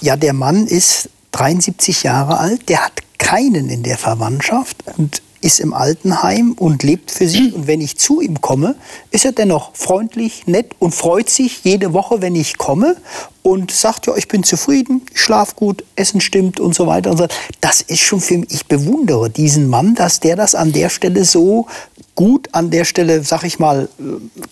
Ja, 0.00 0.16
der 0.16 0.32
Mann 0.32 0.66
ist 0.66 1.08
73 1.32 2.02
Jahre 2.02 2.38
alt, 2.38 2.68
der 2.68 2.84
hat 2.84 2.92
keinen 3.18 3.68
in 3.68 3.82
der 3.82 3.96
Verwandtschaft 3.96 4.76
und 4.96 5.22
ist 5.46 5.60
im 5.60 5.72
Altenheim 5.72 6.54
und 6.58 6.82
lebt 6.82 7.12
für 7.12 7.28
sich. 7.28 7.54
Und 7.54 7.68
wenn 7.68 7.80
ich 7.80 7.96
zu 7.96 8.20
ihm 8.20 8.40
komme, 8.40 8.74
ist 9.12 9.24
er 9.24 9.30
dennoch 9.30 9.70
freundlich, 9.74 10.48
nett 10.48 10.74
und 10.80 10.92
freut 10.92 11.30
sich 11.30 11.60
jede 11.62 11.92
Woche, 11.92 12.20
wenn 12.20 12.34
ich 12.34 12.58
komme 12.58 12.96
und 13.44 13.70
sagt, 13.70 14.08
ja, 14.08 14.16
ich 14.16 14.26
bin 14.26 14.42
zufrieden, 14.42 15.02
ich 15.14 15.20
schlaf 15.20 15.54
gut, 15.54 15.84
Essen 15.94 16.20
stimmt 16.20 16.58
und 16.58 16.74
so 16.74 16.88
weiter 16.88 17.12
und 17.12 17.18
so. 17.18 17.28
Das 17.60 17.80
ist 17.80 18.00
schon 18.00 18.20
für 18.20 18.38
mich, 18.38 18.50
ich 18.50 18.66
bewundere 18.66 19.30
diesen 19.30 19.68
Mann, 19.68 19.94
dass 19.94 20.18
der 20.18 20.34
das 20.34 20.56
an 20.56 20.72
der 20.72 20.88
Stelle 20.88 21.24
so 21.24 21.68
gut 22.16 22.48
an 22.50 22.70
der 22.70 22.84
Stelle, 22.84 23.22
sag 23.22 23.44
ich 23.44 23.60
mal, 23.60 23.88
äh, 24.00 24.02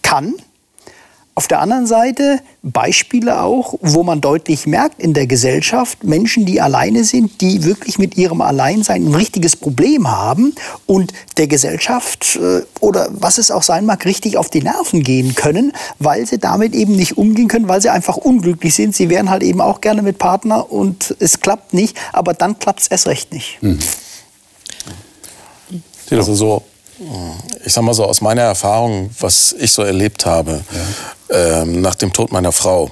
kann. 0.02 0.34
Auf 1.36 1.48
der 1.48 1.60
anderen 1.60 1.86
Seite 1.86 2.38
Beispiele 2.62 3.42
auch, 3.42 3.74
wo 3.80 4.04
man 4.04 4.20
deutlich 4.20 4.68
merkt 4.68 5.00
in 5.00 5.14
der 5.14 5.26
Gesellschaft, 5.26 6.04
Menschen, 6.04 6.46
die 6.46 6.60
alleine 6.60 7.02
sind, 7.02 7.40
die 7.40 7.64
wirklich 7.64 7.98
mit 7.98 8.16
ihrem 8.16 8.40
Alleinsein 8.40 9.04
ein 9.04 9.14
richtiges 9.14 9.56
Problem 9.56 10.08
haben 10.08 10.54
und 10.86 11.12
der 11.36 11.48
Gesellschaft 11.48 12.38
äh, 12.40 12.62
oder 12.78 13.08
was 13.10 13.38
es 13.38 13.50
auch 13.50 13.64
sein 13.64 13.84
mag, 13.84 14.04
richtig 14.04 14.36
auf 14.36 14.48
die 14.48 14.62
Nerven 14.62 15.02
gehen 15.02 15.34
können, 15.34 15.72
weil 15.98 16.24
sie 16.24 16.38
damit 16.38 16.72
eben 16.72 16.94
nicht 16.94 17.18
umgehen 17.18 17.48
können, 17.48 17.66
weil 17.66 17.82
sie 17.82 17.90
einfach 17.90 18.16
unglücklich 18.16 18.76
sind. 18.76 18.94
Sie 18.94 19.10
wären 19.10 19.28
halt 19.28 19.42
eben 19.42 19.60
auch 19.60 19.80
gerne 19.80 20.02
mit 20.02 20.18
Partner 20.18 20.70
und 20.70 21.16
es 21.18 21.40
klappt 21.40 21.74
nicht, 21.74 21.96
aber 22.12 22.34
dann 22.34 22.60
klappt 22.60 22.82
es 22.82 22.86
erst 22.86 23.08
recht 23.08 23.32
nicht. 23.32 23.60
Mhm. 23.60 23.80
Also 26.10 26.34
so 26.34 26.62
ich 27.64 27.72
sag 27.72 27.82
mal 27.82 27.94
so 27.94 28.04
aus 28.04 28.20
meiner 28.20 28.42
Erfahrung, 28.42 29.10
was 29.18 29.54
ich 29.58 29.72
so 29.72 29.82
erlebt 29.82 30.26
habe 30.26 30.64
ja. 31.30 31.62
ähm, 31.62 31.80
nach 31.80 31.94
dem 31.94 32.12
Tod 32.12 32.32
meiner 32.32 32.52
Frau, 32.52 32.90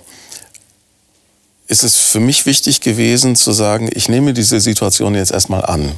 ist 1.68 1.84
es 1.84 1.96
für 1.96 2.20
mich 2.20 2.44
wichtig 2.44 2.80
gewesen 2.80 3.36
zu 3.36 3.52
sagen, 3.52 3.88
ich 3.94 4.08
nehme 4.08 4.34
diese 4.34 4.60
Situation 4.60 5.14
jetzt 5.14 5.32
erstmal 5.32 5.64
an. 5.64 5.92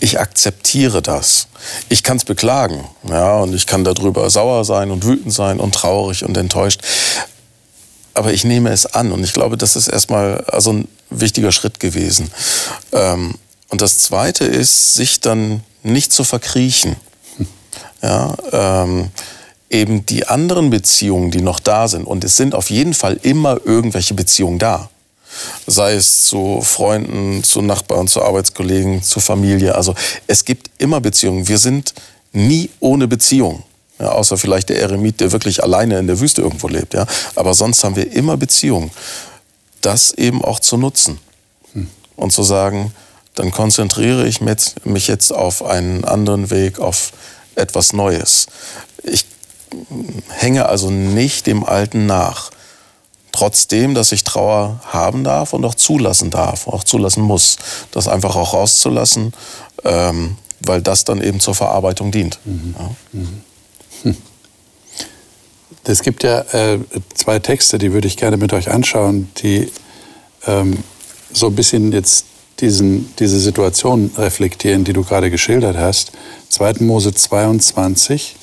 Ich 0.00 0.18
akzeptiere 0.18 1.02
das. 1.02 1.46
Ich 1.88 2.02
kann 2.02 2.16
es 2.16 2.24
beklagen, 2.24 2.84
ja, 3.08 3.38
und 3.38 3.54
ich 3.54 3.66
kann 3.66 3.84
darüber 3.84 4.28
sauer 4.28 4.64
sein 4.64 4.90
und 4.90 5.04
wütend 5.04 5.32
sein 5.32 5.60
und 5.60 5.74
traurig 5.74 6.24
und 6.24 6.36
enttäuscht. 6.36 6.80
Aber 8.14 8.32
ich 8.32 8.44
nehme 8.44 8.70
es 8.70 8.86
an 8.86 9.12
und 9.12 9.22
ich 9.22 9.32
glaube, 9.32 9.56
das 9.56 9.76
ist 9.76 9.88
erstmal 9.88 10.44
also 10.44 10.72
ein 10.72 10.88
wichtiger 11.10 11.52
Schritt 11.52 11.80
gewesen. 11.80 12.30
Ähm, 12.92 13.34
und 13.68 13.80
das 13.80 13.98
Zweite 13.98 14.44
ist, 14.44 14.94
sich 14.94 15.20
dann 15.20 15.62
nicht 15.82 16.12
zu 16.12 16.24
verkriechen 16.24 16.96
ja, 18.02 18.34
ähm, 18.52 19.10
eben 19.70 20.06
die 20.06 20.26
anderen 20.26 20.70
Beziehungen, 20.70 21.30
die 21.30 21.42
noch 21.42 21.60
da 21.60 21.88
sind, 21.88 22.04
und 22.04 22.24
es 22.24 22.36
sind 22.36 22.54
auf 22.54 22.70
jeden 22.70 22.94
Fall 22.94 23.18
immer 23.22 23.58
irgendwelche 23.64 24.14
Beziehungen 24.14 24.58
da. 24.58 24.88
Sei 25.66 25.94
es 25.94 26.24
zu 26.24 26.60
Freunden, 26.62 27.42
zu 27.42 27.60
Nachbarn, 27.60 28.06
zu 28.06 28.22
Arbeitskollegen, 28.22 29.02
zu 29.02 29.18
Familie. 29.18 29.74
Also 29.74 29.94
es 30.28 30.44
gibt 30.44 30.70
immer 30.78 31.00
Beziehungen. 31.00 31.48
Wir 31.48 31.58
sind 31.58 31.92
nie 32.32 32.70
ohne 32.78 33.08
Beziehung. 33.08 33.64
Ja, 33.98 34.12
außer 34.12 34.36
vielleicht 34.36 34.68
der 34.68 34.80
Eremit, 34.80 35.20
der 35.20 35.32
wirklich 35.32 35.62
alleine 35.62 35.98
in 35.98 36.06
der 36.06 36.20
Wüste 36.20 36.42
irgendwo 36.42 36.68
lebt. 36.68 36.94
Ja. 36.94 37.06
Aber 37.34 37.54
sonst 37.54 37.82
haben 37.82 37.96
wir 37.96 38.12
immer 38.12 38.36
Beziehungen. 38.36 38.90
Das 39.80 40.12
eben 40.12 40.44
auch 40.44 40.60
zu 40.60 40.76
nutzen. 40.76 41.18
Hm. 41.72 41.88
Und 42.16 42.32
zu 42.32 42.44
sagen, 42.44 42.92
dann 43.34 43.50
konzentriere 43.50 44.26
ich 44.26 44.40
mich 44.40 45.08
jetzt 45.08 45.32
auf 45.32 45.64
einen 45.64 46.04
anderen 46.04 46.50
Weg, 46.50 46.78
auf 46.78 47.12
etwas 47.56 47.92
Neues. 47.92 48.46
Ich 49.02 49.26
hänge 50.28 50.66
also 50.66 50.90
nicht 50.90 51.46
dem 51.46 51.64
Alten 51.64 52.06
nach. 52.06 52.50
Trotzdem, 53.32 53.94
dass 53.94 54.12
ich 54.12 54.22
Trauer 54.22 54.80
haben 54.86 55.24
darf 55.24 55.52
und 55.52 55.64
auch 55.64 55.74
zulassen 55.74 56.30
darf, 56.30 56.68
auch 56.68 56.84
zulassen 56.84 57.22
muss. 57.22 57.56
Das 57.90 58.06
einfach 58.06 58.36
auch 58.36 58.54
rauszulassen, 58.54 59.32
ähm, 59.82 60.36
weil 60.60 60.80
das 60.82 61.04
dann 61.04 61.20
eben 61.20 61.40
zur 61.40 61.54
Verarbeitung 61.54 62.12
dient. 62.12 62.38
Mhm. 62.44 62.74
Ja. 62.78 62.90
Mhm. 63.12 63.40
Hm. 64.02 64.16
Es 65.86 66.02
gibt 66.02 66.22
ja 66.22 66.40
äh, 66.52 66.78
zwei 67.14 67.40
Texte, 67.40 67.78
die 67.78 67.92
würde 67.92 68.08
ich 68.08 68.16
gerne 68.16 68.36
mit 68.36 68.52
euch 68.52 68.70
anschauen, 68.70 69.30
die 69.38 69.70
ähm, 70.46 70.82
so 71.32 71.48
ein 71.48 71.54
bisschen 71.54 71.92
jetzt 71.92 72.26
diesen, 72.60 73.12
diese 73.18 73.38
Situation 73.38 74.10
reflektieren, 74.16 74.84
die 74.84 74.92
du 74.92 75.02
gerade 75.04 75.30
geschildert 75.30 75.76
hast. 75.76 76.12
2. 76.48 76.74
Mose 76.80 77.14
22. 77.14 78.36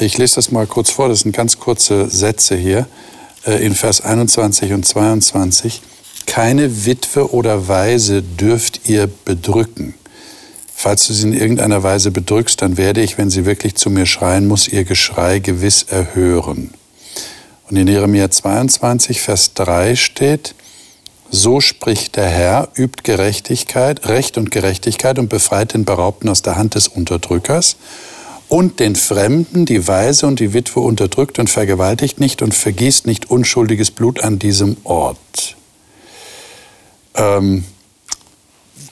Ich 0.00 0.18
lese 0.18 0.36
das 0.36 0.50
mal 0.50 0.66
kurz 0.66 0.90
vor, 0.90 1.08
das 1.08 1.20
sind 1.20 1.34
ganz 1.34 1.58
kurze 1.58 2.08
Sätze 2.08 2.56
hier 2.56 2.86
äh, 3.46 3.64
in 3.64 3.74
Vers 3.74 4.00
21 4.00 4.72
und 4.72 4.84
22. 4.84 5.82
Keine 6.26 6.86
Witwe 6.86 7.32
oder 7.32 7.68
Weise 7.68 8.22
dürft 8.22 8.88
ihr 8.88 9.08
bedrücken. 9.24 9.94
Falls 10.74 11.06
du 11.06 11.12
sie 11.12 11.28
in 11.28 11.32
irgendeiner 11.32 11.82
Weise 11.82 12.10
bedrückst, 12.10 12.60
dann 12.60 12.76
werde 12.76 13.00
ich, 13.00 13.16
wenn 13.18 13.30
sie 13.30 13.46
wirklich 13.46 13.76
zu 13.76 13.90
mir 13.90 14.06
schreien 14.06 14.46
muss, 14.46 14.68
ihr 14.68 14.84
Geschrei 14.84 15.38
gewiss 15.38 15.84
erhören. 15.84 16.74
Und 17.70 17.76
in 17.76 17.88
Jeremia 17.88 18.30
22, 18.30 19.22
Vers 19.22 19.54
3 19.54 19.96
steht, 19.96 20.54
so 21.34 21.60
spricht 21.60 22.14
der 22.16 22.28
Herr, 22.28 22.68
übt 22.76 23.02
Gerechtigkeit, 23.02 24.06
Recht 24.06 24.38
und 24.38 24.52
Gerechtigkeit 24.52 25.18
und 25.18 25.28
befreit 25.28 25.74
den 25.74 25.84
Beraubten 25.84 26.28
aus 26.28 26.42
der 26.42 26.56
Hand 26.56 26.76
des 26.76 26.86
Unterdrückers 26.86 27.76
und 28.48 28.78
den 28.78 28.94
Fremden, 28.94 29.66
die 29.66 29.88
Weise 29.88 30.28
und 30.28 30.38
die 30.38 30.52
Witwe 30.52 30.80
unterdrückt 30.80 31.40
und 31.40 31.50
vergewaltigt 31.50 32.20
nicht 32.20 32.40
und 32.40 32.54
vergießt 32.54 33.06
nicht 33.06 33.30
unschuldiges 33.30 33.90
Blut 33.90 34.22
an 34.22 34.38
diesem 34.38 34.76
Ort. 34.84 35.56
Ähm, 37.16 37.64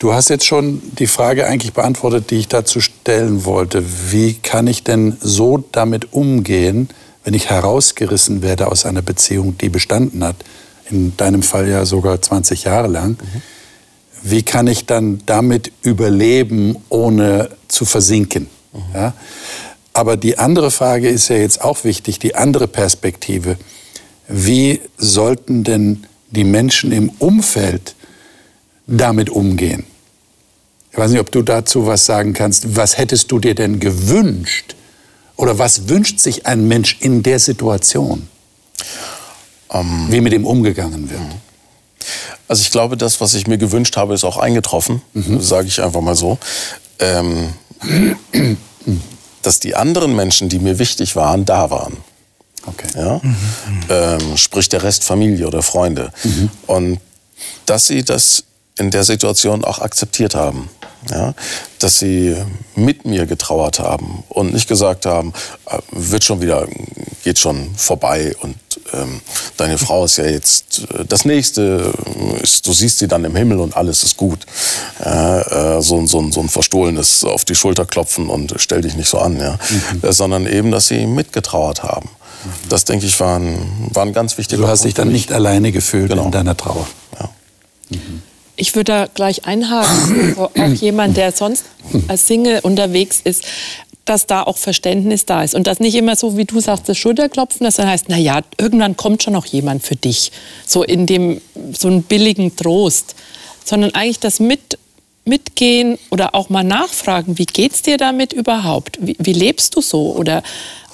du 0.01 0.13
hast 0.13 0.29
jetzt 0.29 0.45
schon 0.45 0.83
die 0.99 1.07
Frage 1.07 1.47
eigentlich 1.47 1.73
beantwortet, 1.73 2.31
die 2.31 2.37
ich 2.37 2.49
dazu 2.49 2.81
stellen 2.81 3.45
wollte. 3.45 3.85
Wie 4.11 4.35
kann 4.35 4.67
ich 4.67 4.83
denn 4.83 5.17
so 5.21 5.63
damit 5.71 6.13
umgehen, 6.13 6.89
wenn 7.23 7.35
ich 7.35 7.51
herausgerissen 7.51 8.43
werde 8.43 8.67
aus 8.67 8.85
einer 8.85 9.03
Beziehung, 9.03 9.57
die 9.59 9.69
bestanden 9.69 10.25
hat? 10.25 10.37
In 10.91 11.17
deinem 11.17 11.43
Fall 11.43 11.69
ja 11.69 11.85
sogar 11.85 12.21
20 12.21 12.65
Jahre 12.65 12.89
lang. 12.89 13.11
Mhm. 13.11 13.43
Wie 14.23 14.43
kann 14.43 14.67
ich 14.67 14.87
dann 14.87 15.23
damit 15.27 15.73
überleben, 15.83 16.77
ohne 16.89 17.51
zu 17.69 17.85
versinken? 17.85 18.49
Mhm. 18.73 18.81
Ja? 18.95 19.15
Aber 19.93 20.17
die 20.17 20.39
andere 20.39 20.71
Frage 20.71 21.09
ist 21.09 21.29
ja 21.29 21.37
jetzt 21.37 21.63
auch 21.63 21.85
wichtig, 21.85 22.19
die 22.19 22.35
andere 22.35 22.69
Perspektive. 22.69 23.57
Wie 24.29 24.81
sollten 24.97 25.65
denn 25.65 26.05
die 26.31 26.45
Menschen 26.45 26.93
im 26.93 27.11
Umfeld 27.19 27.95
damit 28.87 29.29
umgehen? 29.29 29.85
Ich 30.91 30.99
weiß 30.99 31.11
nicht, 31.11 31.21
ob 31.21 31.31
du 31.31 31.43
dazu 31.43 31.87
was 31.87 32.07
sagen 32.07 32.33
kannst. 32.33 32.77
Was 32.77 32.99
hättest 32.99 33.31
du 33.33 33.39
dir 33.39 33.55
denn 33.55 33.81
gewünscht? 33.81 34.77
Oder 35.37 35.59
was 35.59 35.89
wünscht 35.89 36.21
sich 36.21 36.47
ein 36.47 36.69
Mensch 36.69 36.99
in 37.01 37.23
der 37.23 37.39
Situation? 37.39 38.29
Ähm, 39.73 40.07
Wie 40.11 40.21
mit 40.21 40.33
ihm 40.33 40.47
umgegangen 40.47 41.11
wird. 41.11 41.21
Also 42.49 42.63
ich 42.63 42.71
glaube, 42.71 42.97
das, 42.97 43.21
was 43.21 43.35
ich 43.35 43.47
mir 43.47 43.59
gewünscht 43.59 43.97
habe, 43.97 44.15
ist 44.15 44.25
auch 44.25 44.37
eingetroffen, 44.37 45.03
mhm. 45.15 45.41
sage 45.41 45.69
ich 45.69 45.83
einfach 45.83 46.01
mal 46.01 46.17
so. 46.17 46.39
Ähm, 46.99 47.53
dass 49.43 49.61
die 49.61 49.75
anderen 49.75 50.15
Menschen, 50.15 50.49
die 50.49 50.59
mir 50.59 50.79
wichtig 50.79 51.17
waren, 51.17 51.45
da 51.45 51.71
waren. 51.71 51.97
Okay. 52.67 52.89
Ja? 52.95 53.21
Mhm. 53.23 53.37
Ähm, 53.89 54.37
sprich 54.37 54.69
der 54.69 54.83
Rest 54.83 55.05
Familie 55.05 55.47
oder 55.47 55.63
Freunde. 55.63 56.13
Mhm. 56.25 56.51
Und 56.67 57.01
dass 57.67 57.87
sie 57.87 58.05
das 58.05 58.45
in 58.79 58.91
der 58.91 59.05
Situation 59.05 59.65
auch 59.65 59.81
akzeptiert 59.81 60.35
haben 60.35 60.69
ja, 61.11 61.35
dass 61.79 61.99
sie 61.99 62.37
mit 62.75 63.05
mir 63.05 63.27
getrauert 63.27 63.79
haben 63.79 64.23
und 64.29 64.53
nicht 64.53 64.69
gesagt 64.69 65.07
haben, 65.07 65.33
äh, 65.67 65.79
wird 65.91 66.25
schon 66.25 66.41
wieder, 66.41 66.67
geht 67.23 67.39
schon 67.39 67.75
vorbei 67.77 68.35
und 68.41 68.57
ähm, 68.93 69.21
deine 69.57 69.79
Frau 69.79 70.05
ist 70.05 70.17
ja 70.17 70.27
jetzt 70.27 70.87
äh, 70.91 71.05
das 71.07 71.25
Nächste, 71.25 71.93
ist, 72.43 72.67
du 72.67 72.73
siehst 72.73 72.99
sie 72.99 73.09
dann 73.09 73.25
im 73.25 73.37
Himmel 73.37 73.61
und 73.61 73.77
alles 73.77 74.03
ist 74.03 74.17
gut. 74.17 74.41
Ja, 75.05 75.79
äh, 75.79 75.83
so, 75.83 76.05
so, 76.07 76.31
so 76.31 76.41
ein 76.41 76.49
verstohlenes 76.49 77.25
auf 77.25 77.45
die 77.45 77.55
Schulter 77.55 77.87
klopfen 77.87 78.29
und 78.29 78.55
stell 78.57 78.83
dich 78.83 78.95
nicht 78.95 79.09
so 79.09 79.19
an, 79.19 79.39
ja. 79.39 79.59
Mhm. 79.69 80.09
Äh, 80.09 80.13
sondern 80.13 80.47
eben, 80.47 80.71
dass 80.71 80.89
sie 80.89 81.07
mitgetrauert 81.07 81.83
haben. 81.83 82.09
Mhm. 82.09 82.69
Das, 82.69 82.85
denke 82.85 83.07
ich, 83.07 83.19
war 83.21 83.39
ein, 83.39 83.89
war 83.93 84.05
ein 84.05 84.13
ganz 84.13 84.39
wichtiger 84.39 84.63
Du 84.63 84.69
hast 84.69 84.85
dich 84.85 84.95
dann 84.95 85.09
nicht 85.09 85.33
alleine 85.33 85.73
gefühlt 85.73 86.11
genau. 86.11 86.25
in 86.25 86.31
deiner 86.31 86.57
Trauer. 86.57 86.87
Ja. 87.19 87.31
Mhm. 87.91 88.23
Ich 88.57 88.75
würde 88.75 88.93
da 88.93 89.07
gleich 89.07 89.47
einhaken, 89.47 90.37
auch 90.39 90.55
jemand, 90.55 91.17
der 91.17 91.33
sonst 91.33 91.65
als 92.09 92.27
Single 92.27 92.61
unterwegs 92.63 93.21
ist, 93.23 93.45
dass 94.05 94.27
da 94.27 94.43
auch 94.43 94.57
Verständnis 94.57 95.27
da 95.27 95.43
ist 95.45 95.55
und 95.55 95.67
dass 95.67 95.79
nicht 95.79 95.95
immer 95.95 96.17
so, 96.17 96.37
wie 96.37 96.45
du 96.45 96.61
sagst, 96.61 96.89
das 96.89 96.99
Schulterklopfen, 96.99 97.65
das 97.65 97.77
dann 97.77 97.89
heißt, 97.89 98.07
na 98.09 98.19
ja, 98.19 98.41
irgendwann 98.59 98.97
kommt 98.97 99.23
schon 99.23 99.33
noch 99.33 99.47
jemand 99.47 99.83
für 99.83 99.97
dich, 99.97 100.33
so 100.67 100.83
in 100.83 101.07
dem 101.07 101.41
so 101.73 101.89
einen 101.89 102.03
billigen 102.03 102.57
Trost, 102.57 103.15
sondern 103.65 103.95
eigentlich 103.95 104.19
das 104.19 104.41
mit 104.41 104.79
mitgehen 105.25 105.99
oder 106.11 106.35
auch 106.35 106.49
mal 106.49 106.65
nachfragen, 106.65 107.39
wie 107.39 107.47
geht's 107.47 107.83
dir 107.83 107.97
damit 107.97 108.33
überhaupt? 108.33 108.99
Wie, 109.01 109.17
wie 109.21 109.33
lebst 109.33 109.77
du 109.77 109.81
so? 109.81 110.17
Oder 110.17 110.43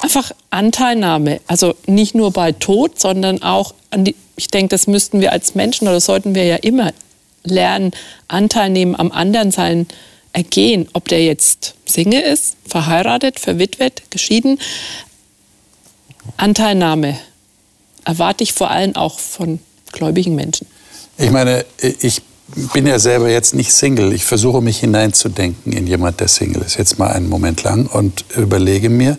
einfach 0.00 0.32
Anteilnahme, 0.50 1.40
also 1.46 1.74
nicht 1.86 2.14
nur 2.14 2.30
bei 2.30 2.52
Tod, 2.52 3.00
sondern 3.00 3.42
auch 3.42 3.74
an 3.90 4.04
die, 4.04 4.14
ich 4.36 4.48
denke, 4.48 4.68
das 4.68 4.86
müssten 4.86 5.20
wir 5.20 5.32
als 5.32 5.54
Menschen 5.54 5.88
oder 5.88 6.00
sollten 6.00 6.34
wir 6.34 6.44
ja 6.44 6.56
immer 6.56 6.92
lernen, 7.44 7.92
Anteil 8.28 8.68
nehmen 8.70 8.94
am 8.94 9.12
anderen 9.12 9.50
sein 9.50 9.86
Ergehen, 10.32 10.88
ob 10.92 11.08
der 11.08 11.24
jetzt 11.24 11.74
Single 11.86 12.20
ist, 12.20 12.56
verheiratet, 12.66 13.40
verwitwet, 13.40 14.02
geschieden. 14.10 14.60
Anteilnahme 16.36 17.18
erwarte 18.04 18.44
ich 18.44 18.52
vor 18.52 18.70
allem 18.70 18.94
auch 18.94 19.18
von 19.18 19.58
gläubigen 19.92 20.34
Menschen. 20.34 20.66
Ich 21.16 21.30
meine, 21.30 21.64
ich 22.00 22.22
bin 22.72 22.86
ja 22.86 22.98
selber 22.98 23.28
jetzt 23.30 23.54
nicht 23.54 23.72
Single. 23.72 24.12
Ich 24.12 24.24
versuche 24.24 24.60
mich 24.60 24.78
hineinzudenken 24.78 25.72
in 25.72 25.86
jemand, 25.86 26.20
der 26.20 26.28
Single 26.28 26.62
ist, 26.62 26.78
jetzt 26.78 26.98
mal 26.98 27.10
einen 27.10 27.28
Moment 27.28 27.62
lang 27.62 27.86
und 27.86 28.24
überlege 28.36 28.90
mir, 28.90 29.18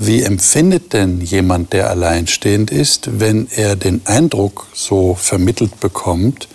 Wie 0.00 0.22
empfindet 0.22 0.92
denn 0.92 1.20
jemand, 1.20 1.72
der 1.72 1.90
alleinstehend 1.90 2.70
ist, 2.70 3.20
wenn 3.20 3.48
er 3.50 3.74
den 3.74 4.00
Eindruck 4.04 4.68
so 4.72 5.16
vermittelt 5.16 5.80
bekommt, 5.80 6.46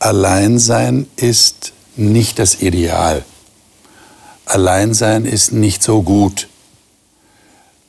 Alleinsein 0.00 1.06
ist 1.14 1.72
nicht 1.96 2.38
das 2.38 2.60
Ideal. 2.60 3.24
Alleinsein 4.46 5.24
ist 5.24 5.52
nicht 5.52 5.82
so 5.82 6.02
gut. 6.02 6.48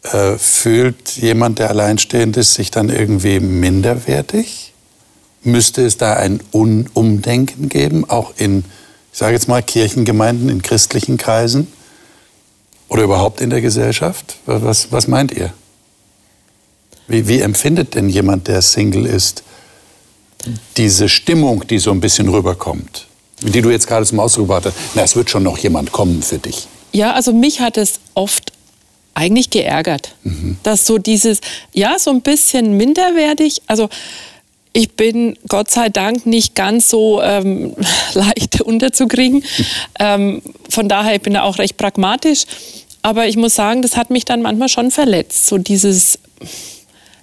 Äh, 0.03 0.37
fühlt 0.37 1.17
jemand, 1.17 1.59
der 1.59 1.69
alleinstehend 1.69 2.37
ist, 2.37 2.53
sich 2.53 2.71
dann 2.71 2.89
irgendwie 2.89 3.39
minderwertig? 3.39 4.73
Müsste 5.43 5.85
es 5.85 5.97
da 5.97 6.13
ein 6.13 6.41
Un 6.53 6.89
Umdenken 6.93 7.69
geben, 7.69 8.07
auch 8.09 8.33
in, 8.37 8.65
ich 9.11 9.17
sage 9.17 9.33
jetzt 9.33 9.47
mal, 9.47 9.63
Kirchengemeinden, 9.63 10.49
in 10.49 10.61
christlichen 10.61 11.17
Kreisen 11.17 11.67
oder 12.87 13.03
überhaupt 13.03 13.41
in 13.41 13.49
der 13.49 13.61
Gesellschaft? 13.61 14.37
Was, 14.45 14.91
was 14.91 15.07
meint 15.07 15.31
ihr? 15.31 15.53
Wie, 17.07 17.27
wie 17.27 17.41
empfindet 17.41 17.95
denn 17.95 18.09
jemand, 18.09 18.47
der 18.47 18.61
Single 18.61 19.05
ist, 19.05 19.43
diese 20.77 21.09
Stimmung, 21.09 21.65
die 21.67 21.79
so 21.79 21.91
ein 21.91 21.99
bisschen 21.99 22.29
rüberkommt, 22.29 23.07
die 23.41 23.61
du 23.61 23.69
jetzt 23.69 23.87
gerade 23.87 24.05
zum 24.05 24.19
Ausdruck 24.19 24.47
gebracht 24.47 24.65
hast, 24.65 24.75
na, 24.95 25.03
es 25.03 25.15
wird 25.15 25.29
schon 25.29 25.43
noch 25.43 25.57
jemand 25.57 25.91
kommen 25.91 26.21
für 26.21 26.37
dich. 26.37 26.67
Ja, 26.93 27.13
also 27.13 27.33
mich 27.33 27.59
hat 27.59 27.77
es 27.77 27.99
oft 28.13 28.51
eigentlich 29.13 29.49
geärgert, 29.49 30.15
mhm. 30.23 30.57
dass 30.63 30.85
so 30.85 30.97
dieses, 30.97 31.39
ja, 31.73 31.97
so 31.99 32.11
ein 32.11 32.21
bisschen 32.21 32.77
minderwertig, 32.77 33.61
also 33.67 33.89
ich 34.73 34.91
bin 34.91 35.37
Gott 35.47 35.71
sei 35.71 35.87
Dank 35.87 36.25
nicht 36.25 36.53
ganz 36.53 36.89
so 36.89 37.21
ähm, 37.21 37.73
leicht 38.13 38.61
unterzukriegen. 38.61 39.43
Ähm, 39.97 40.41
von 40.69 40.89
daher 40.89 41.17
bin 41.19 41.33
ich 41.33 41.39
auch 41.39 41.57
recht 41.57 41.77
pragmatisch. 41.77 42.43
Aber 43.01 43.27
ich 43.27 43.37
muss 43.37 43.55
sagen, 43.55 43.81
das 43.81 43.95
hat 43.95 44.09
mich 44.09 44.25
dann 44.25 44.41
manchmal 44.41 44.67
schon 44.67 44.91
verletzt. 44.91 45.47
So 45.47 45.57
dieses, 45.57 46.19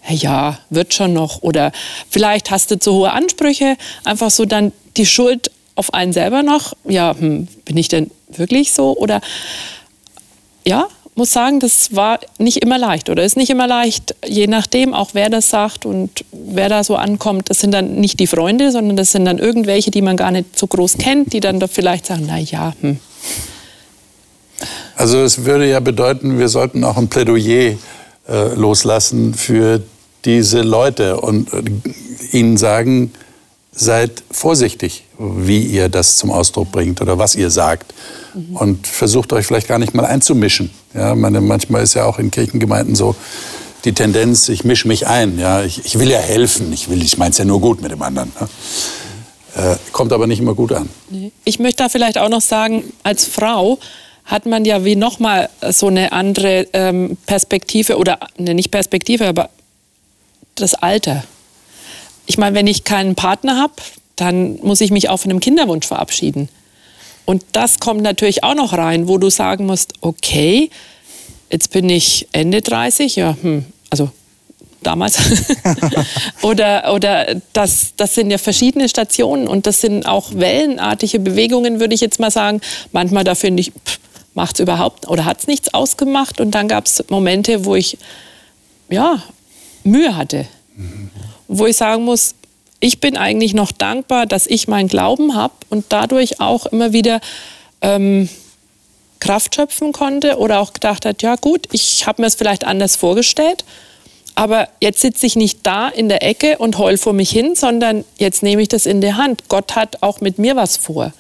ja, 0.09 0.59
wird 0.70 0.94
schon 0.94 1.12
noch. 1.12 1.42
Oder 1.42 1.70
vielleicht 2.09 2.51
hast 2.51 2.70
du 2.70 2.79
zu 2.79 2.94
hohe 2.94 3.12
Ansprüche, 3.12 3.77
einfach 4.05 4.31
so 4.31 4.46
dann 4.46 4.72
die 4.96 5.05
Schuld 5.05 5.51
auf 5.74 5.94
einen 5.94 6.12
selber 6.12 6.42
noch. 6.42 6.74
Ja, 6.85 7.14
hm, 7.18 7.48
bin 7.64 7.76
ich 7.76 7.88
denn 7.88 8.11
wirklich 8.28 8.72
so? 8.72 8.96
Oder 8.96 9.20
ja, 10.64 10.87
muss 11.14 11.32
sagen, 11.32 11.61
das 11.61 11.94
war 11.94 12.20
nicht 12.38 12.58
immer 12.58 12.78
leicht 12.78 13.11
oder 13.11 13.22
ist 13.22 13.37
nicht 13.37 13.50
immer 13.50 13.66
leicht, 13.66 14.14
je 14.24 14.46
nachdem, 14.46 14.94
auch 14.94 15.11
wer 15.12 15.28
das 15.28 15.50
sagt 15.50 15.85
und 15.85 16.24
wer 16.32 16.68
da 16.68 16.85
so 16.85 16.96
ankommt. 16.96 17.50
Das 17.50 17.61
sind 17.61 17.72
dann 17.72 17.96
nicht 17.96 18.18
die 18.18 18.26
Freunde, 18.26 18.72
sondern 18.72 18.96
das 18.96 19.12
sind 19.12 19.26
dann 19.26 19.38
irgendwelche, 19.38 19.90
die 19.90 20.02
man 20.02 20.16
gar 20.16 20.30
nicht 20.30 20.58
so 20.58 20.66
groß 20.66 20.98
kennt, 20.98 21.32
die 21.32 21.40
dann 21.40 21.61
da 21.61 21.66
vielleicht 21.66 22.06
sagen, 22.06 22.24
na 22.26 22.38
ja, 22.38 22.72
hm. 22.80 22.98
Also 24.94 25.22
es 25.22 25.44
würde 25.44 25.68
ja 25.68 25.80
bedeuten, 25.80 26.38
wir 26.38 26.48
sollten 26.48 26.85
auch 26.85 26.96
ein 26.96 27.08
Plädoyer 27.08 27.76
äh, 28.28 28.54
loslassen 28.54 29.35
für 29.35 29.82
diese 30.24 30.62
Leute 30.62 31.20
und 31.20 31.52
äh, 31.52 31.62
ihnen 32.37 32.56
sagen, 32.56 33.12
seid 33.72 34.22
vorsichtig, 34.30 35.04
wie 35.22 35.62
ihr 35.62 35.88
das 35.88 36.16
zum 36.16 36.30
Ausdruck 36.30 36.72
bringt 36.72 37.00
oder 37.00 37.18
was 37.18 37.35
ihr 37.35 37.50
sagt. 37.50 37.94
Mhm. 38.35 38.56
Und 38.56 38.87
versucht 38.87 39.32
euch 39.32 39.46
vielleicht 39.46 39.68
gar 39.68 39.78
nicht 39.78 39.94
mal 39.94 40.04
einzumischen. 40.04 40.70
Ja, 40.94 41.14
meine, 41.14 41.40
manchmal 41.40 41.82
ist 41.82 41.94
ja 41.94 42.04
auch 42.04 42.18
in 42.18 42.30
Kirchengemeinden 42.30 42.94
so 42.94 43.14
die 43.85 43.92
Tendenz, 43.92 44.48
ich 44.48 44.64
mische 44.64 44.88
mich 44.88 45.06
ein. 45.06 45.38
Ja, 45.38 45.62
ich, 45.62 45.85
ich 45.85 45.98
will 45.98 46.11
ja 46.11 46.18
helfen, 46.18 46.72
ich, 46.72 46.88
ich 46.90 47.18
meine 47.18 47.30
es 47.30 47.38
ja 47.38 47.44
nur 47.44 47.61
gut 47.61 47.82
mit 47.82 47.90
dem 47.90 48.02
anderen. 48.02 48.32
Ja. 48.38 49.72
Äh, 49.72 49.76
kommt 49.92 50.12
aber 50.12 50.26
nicht 50.26 50.40
immer 50.40 50.54
gut 50.54 50.72
an. 50.72 50.88
Ich 51.44 51.58
möchte 51.58 51.82
da 51.82 51.88
vielleicht 51.88 52.16
auch 52.16 52.28
noch 52.28 52.40
sagen, 52.40 52.85
als 53.02 53.26
Frau 53.26 53.78
hat 54.24 54.46
man 54.46 54.64
ja 54.64 54.85
wie 54.85 54.96
nochmal 54.96 55.50
so 55.70 55.88
eine 55.88 56.12
andere 56.12 56.68
ähm, 56.72 57.16
Perspektive 57.26 57.98
oder 57.98 58.18
ne, 58.38 58.54
nicht 58.54 58.70
Perspektive, 58.70 59.26
aber 59.26 59.50
das 60.54 60.74
Alter. 60.74 61.24
Ich 62.26 62.38
meine, 62.38 62.54
wenn 62.54 62.66
ich 62.66 62.85
keinen 62.85 63.14
Partner 63.14 63.58
habe, 63.58 63.74
dann 64.22 64.58
muss 64.62 64.80
ich 64.80 64.90
mich 64.90 65.08
auch 65.08 65.18
von 65.18 65.30
einem 65.30 65.40
Kinderwunsch 65.40 65.87
verabschieden. 65.87 66.48
Und 67.24 67.44
das 67.52 67.80
kommt 67.80 68.02
natürlich 68.02 68.44
auch 68.44 68.54
noch 68.54 68.72
rein, 68.72 69.08
wo 69.08 69.18
du 69.18 69.30
sagen 69.30 69.66
musst, 69.66 69.94
okay, 70.00 70.70
jetzt 71.50 71.72
bin 71.72 71.88
ich 71.88 72.28
Ende 72.32 72.62
30, 72.62 73.16
ja, 73.16 73.37
hm, 73.40 73.64
also 73.90 74.11
damals. 74.82 75.18
oder 76.42 76.92
oder 76.94 77.37
das, 77.52 77.92
das 77.96 78.14
sind 78.14 78.30
ja 78.30 78.38
verschiedene 78.38 78.88
Stationen 78.88 79.46
und 79.48 79.66
das 79.66 79.80
sind 79.80 80.06
auch 80.06 80.35
wellenartige 80.35 81.20
Bewegungen, 81.20 81.80
würde 81.80 81.94
ich 81.94 82.00
jetzt 82.00 82.20
mal 82.20 82.30
sagen. 82.30 82.61
Manchmal 82.90 83.24
da 83.24 83.35
finde 83.35 83.61
ich, 83.61 83.72
macht 84.35 84.56
es 84.56 84.61
überhaupt 84.61 85.08
oder 85.08 85.24
hat 85.24 85.40
es 85.40 85.46
nichts 85.46 85.74
ausgemacht. 85.74 86.40
Und 86.40 86.52
dann 86.52 86.68
gab 86.68 86.87
es 86.87 87.04
Momente, 87.08 87.64
wo 87.64 87.74
ich 87.76 87.98
ja, 88.88 89.22
Mühe 89.85 90.16
hatte. 90.16 90.46
Mhm. 90.76 91.11
Wo 91.48 91.66
ich 91.66 91.76
sagen 91.76 92.04
muss, 92.04 92.35
ich 92.83 92.99
bin 92.99 93.16
eigentlich 93.16 93.55
noch 93.55 93.71
dankbar, 93.71 94.27
dass 94.27 94.49
ich 94.49 94.66
meinen 94.66 94.88
Glauben 94.88 95.37
habe 95.37 95.55
und 95.71 95.87
dadurch 95.90 96.40
auch 96.40 96.66
immer 96.66 96.92
wieder 96.92 97.21
ähm, 97.81 98.29
Kraft 99.21 99.55
schöpfen 99.55 99.92
konnte 99.92 100.37
oder 100.38 100.59
auch 100.59 100.73
gedacht 100.73 101.07
hat, 101.07 101.23
ja 101.23 101.37
gut, 101.37 101.68
ich 101.71 102.09
habe 102.09 102.21
mir 102.21 102.27
es 102.27 102.35
vielleicht 102.35 102.66
anders 102.66 102.97
vorgestellt, 102.97 103.64
aber 104.35 104.68
jetzt 104.81 105.01
sitze 105.01 105.27
ich 105.27 105.37
nicht 105.37 105.61
da 105.62 105.88
in 105.88 106.09
der 106.09 106.25
Ecke 106.25 106.59
und 106.59 106.77
heul 106.77 106.99
vor 106.99 107.12
mich 107.12 107.31
hin, 107.31 107.55
sondern 107.55 108.05
jetzt 108.18 108.42
nehme 108.42 108.62
ich 108.62 108.68
das 108.68 108.87
in 108.87 109.01
die 109.01 109.14
Hand. 109.14 109.45
Gott 109.49 109.77
hat 109.77 110.03
auch 110.03 110.21
mit 110.21 110.40
mir 110.40 110.57
was 110.57 110.77
vor. 110.77 111.12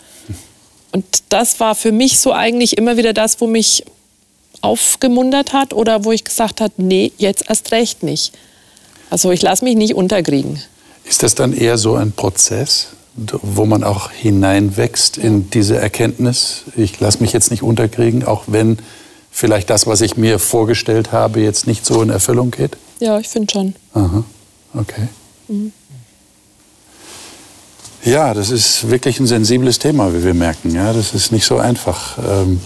Und 0.90 1.04
das 1.28 1.60
war 1.60 1.76
für 1.76 1.92
mich 1.92 2.18
so 2.18 2.32
eigentlich 2.32 2.76
immer 2.76 2.96
wieder 2.96 3.12
das, 3.12 3.40
wo 3.40 3.46
mich 3.46 3.84
aufgemuntert 4.62 5.52
hat 5.52 5.72
oder 5.72 6.04
wo 6.04 6.10
ich 6.10 6.24
gesagt 6.24 6.60
habe, 6.60 6.72
nee, 6.76 7.12
jetzt 7.18 7.44
erst 7.48 7.70
recht 7.70 8.02
nicht. 8.02 8.32
Also 9.10 9.30
ich 9.30 9.42
lasse 9.42 9.64
mich 9.64 9.76
nicht 9.76 9.94
unterkriegen. 9.94 10.60
Ist 11.04 11.22
das 11.22 11.34
dann 11.34 11.52
eher 11.52 11.78
so 11.78 11.94
ein 11.94 12.12
Prozess, 12.12 12.88
wo 13.14 13.66
man 13.66 13.84
auch 13.84 14.10
hineinwächst 14.10 15.18
in 15.18 15.50
diese 15.50 15.76
Erkenntnis? 15.76 16.62
Ich 16.76 16.98
lasse 17.00 17.20
mich 17.20 17.32
jetzt 17.32 17.50
nicht 17.50 17.62
unterkriegen, 17.62 18.24
auch 18.24 18.44
wenn 18.46 18.78
vielleicht 19.32 19.70
das, 19.70 19.86
was 19.86 20.00
ich 20.02 20.16
mir 20.16 20.38
vorgestellt 20.38 21.10
habe, 21.10 21.40
jetzt 21.40 21.66
nicht 21.66 21.84
so 21.84 22.02
in 22.02 22.10
Erfüllung 22.10 22.50
geht? 22.50 22.76
Ja, 23.00 23.18
ich 23.18 23.28
finde 23.28 23.52
schon. 23.52 23.74
Aha, 23.94 24.22
okay. 24.74 25.08
Mhm. 25.48 25.72
Ja, 28.04 28.34
das 28.34 28.50
ist 28.50 28.90
wirklich 28.90 29.20
ein 29.20 29.26
sensibles 29.26 29.78
Thema, 29.78 30.12
wie 30.12 30.24
wir 30.24 30.34
merken. 30.34 30.74
Ja, 30.74 30.92
das 30.92 31.14
ist 31.14 31.32
nicht 31.32 31.46
so 31.46 31.58
einfach. 31.58 32.18
Ähm, 32.18 32.60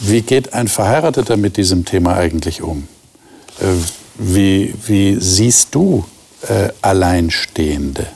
wie 0.00 0.22
geht 0.22 0.52
ein 0.54 0.68
Verheirateter 0.68 1.36
mit 1.36 1.56
diesem 1.56 1.84
Thema 1.84 2.16
eigentlich 2.16 2.62
um? 2.62 2.86
Äh, 3.60 3.64
wie, 4.18 4.74
wie 4.86 5.16
siehst 5.20 5.74
du 5.74 6.04
äh, 6.48 6.70
Alleinstehende? 6.82 8.06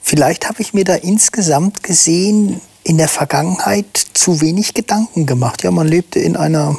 Vielleicht 0.00 0.48
habe 0.48 0.60
ich 0.60 0.74
mir 0.74 0.84
da 0.84 0.94
insgesamt 0.94 1.82
gesehen 1.82 2.60
in 2.82 2.98
der 2.98 3.08
Vergangenheit 3.08 3.86
zu 4.12 4.40
wenig 4.40 4.74
Gedanken 4.74 5.26
gemacht. 5.26 5.62
Ja, 5.62 5.70
man 5.70 5.88
lebte 5.88 6.18
in, 6.18 6.36
einer, 6.36 6.76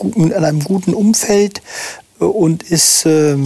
in 0.00 0.32
einem 0.32 0.62
guten 0.62 0.92
Umfeld 0.92 1.62
äh, 2.20 2.24
und 2.24 2.64
ist 2.64 3.06
äh, 3.06 3.36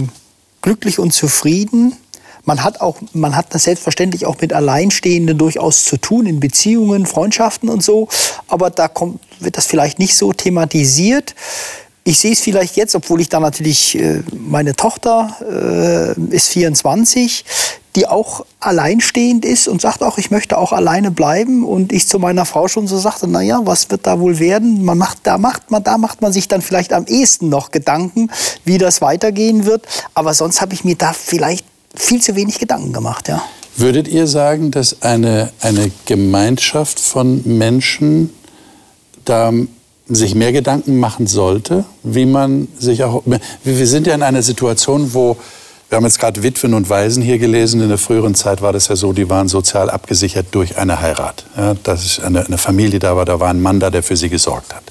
glücklich 0.61 0.99
und 0.99 1.13
zufrieden. 1.13 1.95
Man 2.43 2.63
hat 2.63 2.81
auch, 2.81 2.97
man 3.13 3.35
hat 3.35 3.53
das 3.53 3.65
selbstverständlich 3.65 4.25
auch 4.25 4.41
mit 4.41 4.51
Alleinstehenden 4.51 5.37
durchaus 5.37 5.85
zu 5.85 5.97
tun 5.97 6.25
in 6.25 6.39
Beziehungen, 6.39 7.05
Freundschaften 7.05 7.69
und 7.69 7.83
so. 7.83 8.07
Aber 8.47 8.71
da 8.71 8.87
kommt, 8.87 9.19
wird 9.39 9.57
das 9.57 9.67
vielleicht 9.67 9.99
nicht 9.99 10.15
so 10.15 10.33
thematisiert 10.33 11.35
ich 12.03 12.19
sehe 12.19 12.33
es 12.33 12.41
vielleicht 12.41 12.77
jetzt, 12.77 12.95
obwohl 12.95 13.21
ich 13.21 13.29
da 13.29 13.39
natürlich, 13.39 13.95
äh, 13.95 14.23
meine 14.33 14.75
Tochter 14.75 15.35
äh, 16.17 16.19
ist 16.35 16.49
24, 16.49 17.45
die 17.95 18.07
auch 18.07 18.45
alleinstehend 18.59 19.45
ist 19.45 19.67
und 19.67 19.81
sagt 19.81 20.01
auch, 20.01 20.17
ich 20.17 20.31
möchte 20.31 20.57
auch 20.57 20.71
alleine 20.71 21.11
bleiben. 21.11 21.63
Und 21.65 21.91
ich 21.91 22.07
zu 22.07 22.19
meiner 22.19 22.45
Frau 22.45 22.67
schon 22.67 22.87
so 22.87 22.97
sagte, 22.97 23.27
naja, 23.27 23.61
was 23.65 23.89
wird 23.91 24.07
da 24.07 24.19
wohl 24.19 24.39
werden? 24.39 24.83
Man 24.83 24.97
macht, 24.97 25.19
da, 25.23 25.37
macht 25.37 25.69
man, 25.71 25.83
da 25.83 25.97
macht 25.97 26.21
man 26.21 26.31
sich 26.31 26.47
dann 26.47 26.61
vielleicht 26.61 26.93
am 26.93 27.05
ehesten 27.05 27.49
noch 27.49 27.71
Gedanken, 27.71 28.31
wie 28.63 28.77
das 28.77 29.01
weitergehen 29.01 29.65
wird. 29.65 29.85
Aber 30.13 30.33
sonst 30.33 30.61
habe 30.61 30.73
ich 30.73 30.83
mir 30.83 30.95
da 30.95 31.13
vielleicht 31.13 31.65
viel 31.93 32.21
zu 32.21 32.35
wenig 32.35 32.59
Gedanken 32.59 32.93
gemacht, 32.93 33.27
ja. 33.27 33.43
Würdet 33.77 34.07
ihr 34.07 34.27
sagen, 34.27 34.71
dass 34.71 35.01
eine, 35.01 35.51
eine 35.61 35.91
Gemeinschaft 36.05 36.99
von 36.99 37.41
Menschen 37.45 38.31
da 39.23 39.53
sich 40.15 40.35
mehr 40.35 40.51
Gedanken 40.51 40.97
machen 40.97 41.27
sollte, 41.27 41.85
wie 42.03 42.25
man 42.25 42.67
sich 42.77 43.03
auch. 43.03 43.23
Wir 43.63 43.87
sind 43.87 44.07
ja 44.07 44.13
in 44.13 44.23
einer 44.23 44.41
Situation, 44.41 45.13
wo 45.13 45.37
wir 45.89 45.97
haben 45.97 46.05
jetzt 46.05 46.19
gerade 46.19 46.41
Witwen 46.41 46.73
und 46.73 46.89
Waisen 46.89 47.21
hier 47.21 47.37
gelesen. 47.37 47.81
In 47.81 47.89
der 47.89 47.97
früheren 47.97 48.33
Zeit 48.33 48.61
war 48.61 48.71
das 48.71 48.87
ja 48.87 48.95
so, 48.95 49.11
die 49.11 49.29
waren 49.29 49.49
sozial 49.49 49.89
abgesichert 49.89 50.47
durch 50.51 50.77
eine 50.77 51.01
Heirat. 51.01 51.43
Ja, 51.57 51.73
dass 51.83 52.05
ist 52.05 52.21
eine, 52.21 52.45
eine 52.45 52.57
Familie 52.57 52.99
da 52.99 53.17
war, 53.17 53.25
da 53.25 53.41
war 53.41 53.49
ein 53.49 53.61
Mann 53.61 53.81
da, 53.81 53.89
der 53.89 54.01
für 54.01 54.15
sie 54.15 54.29
gesorgt 54.29 54.73
hat. 54.73 54.83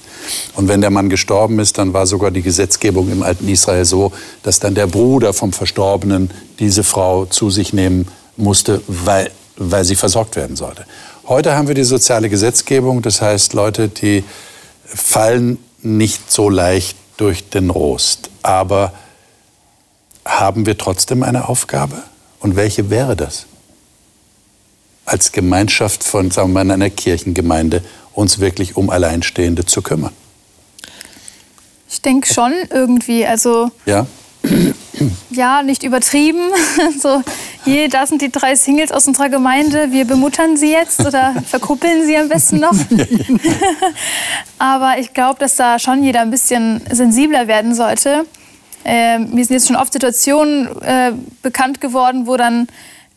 Und 0.56 0.68
wenn 0.68 0.82
der 0.82 0.90
Mann 0.90 1.08
gestorben 1.08 1.58
ist, 1.58 1.78
dann 1.78 1.94
war 1.94 2.06
sogar 2.06 2.30
die 2.30 2.42
Gesetzgebung 2.42 3.10
im 3.10 3.22
alten 3.22 3.48
Israel 3.48 3.86
so, 3.86 4.12
dass 4.42 4.60
dann 4.60 4.74
der 4.74 4.86
Bruder 4.86 5.32
vom 5.32 5.54
Verstorbenen 5.54 6.30
diese 6.58 6.84
Frau 6.84 7.24
zu 7.24 7.48
sich 7.48 7.72
nehmen 7.72 8.06
musste, 8.36 8.82
weil, 8.86 9.30
weil 9.56 9.86
sie 9.86 9.96
versorgt 9.96 10.36
werden 10.36 10.56
sollte. 10.56 10.84
Heute 11.26 11.56
haben 11.56 11.66
wir 11.66 11.74
die 11.74 11.84
soziale 11.84 12.28
Gesetzgebung, 12.28 13.00
das 13.00 13.22
heißt 13.22 13.54
Leute, 13.54 13.88
die 13.88 14.22
fallen 14.94 15.58
nicht 15.82 16.30
so 16.30 16.48
leicht 16.48 16.96
durch 17.16 17.48
den 17.48 17.70
Rost. 17.70 18.30
Aber 18.42 18.92
haben 20.24 20.66
wir 20.66 20.78
trotzdem 20.78 21.22
eine 21.22 21.48
Aufgabe? 21.48 22.02
Und 22.38 22.56
welche 22.56 22.90
wäre 22.90 23.16
das? 23.16 23.46
Als 25.04 25.32
Gemeinschaft 25.32 26.04
von, 26.04 26.30
sagen 26.30 26.52
wir 26.52 26.64
mal, 26.64 26.70
einer 26.72 26.90
Kirchengemeinde 26.90 27.82
uns 28.12 28.38
wirklich 28.38 28.76
um 28.76 28.90
Alleinstehende 28.90 29.64
zu 29.64 29.82
kümmern. 29.82 30.12
Ich 31.90 32.00
denke 32.00 32.32
schon 32.32 32.52
irgendwie. 32.70 33.26
Also 33.26 33.70
Ja? 33.84 34.06
ja, 35.30 35.62
nicht 35.62 35.82
übertrieben. 35.82 36.50
so, 37.02 37.22
je, 37.64 37.88
da 37.88 38.06
sind 38.06 38.22
die 38.22 38.30
drei 38.30 38.54
Singles 38.54 38.92
aus 38.92 39.06
unserer 39.06 39.28
Gemeinde, 39.28 39.92
wir 39.92 40.04
bemuttern 40.04 40.56
sie 40.56 40.70
jetzt 40.70 41.00
oder 41.00 41.34
verkuppeln 41.46 42.06
sie 42.06 42.16
am 42.16 42.28
besten 42.28 42.60
noch. 42.60 42.74
Aber 44.58 44.98
ich 44.98 45.12
glaube, 45.14 45.38
dass 45.38 45.56
da 45.56 45.78
schon 45.78 46.02
jeder 46.02 46.20
ein 46.20 46.30
bisschen 46.30 46.80
sensibler 46.90 47.48
werden 47.48 47.74
sollte. 47.74 48.26
Ähm, 48.84 49.30
mir 49.32 49.44
sind 49.44 49.54
jetzt 49.54 49.66
schon 49.66 49.76
oft 49.76 49.92
Situationen 49.92 50.68
äh, 50.82 51.12
bekannt 51.42 51.80
geworden, 51.80 52.26
wo 52.26 52.36
dann 52.36 52.66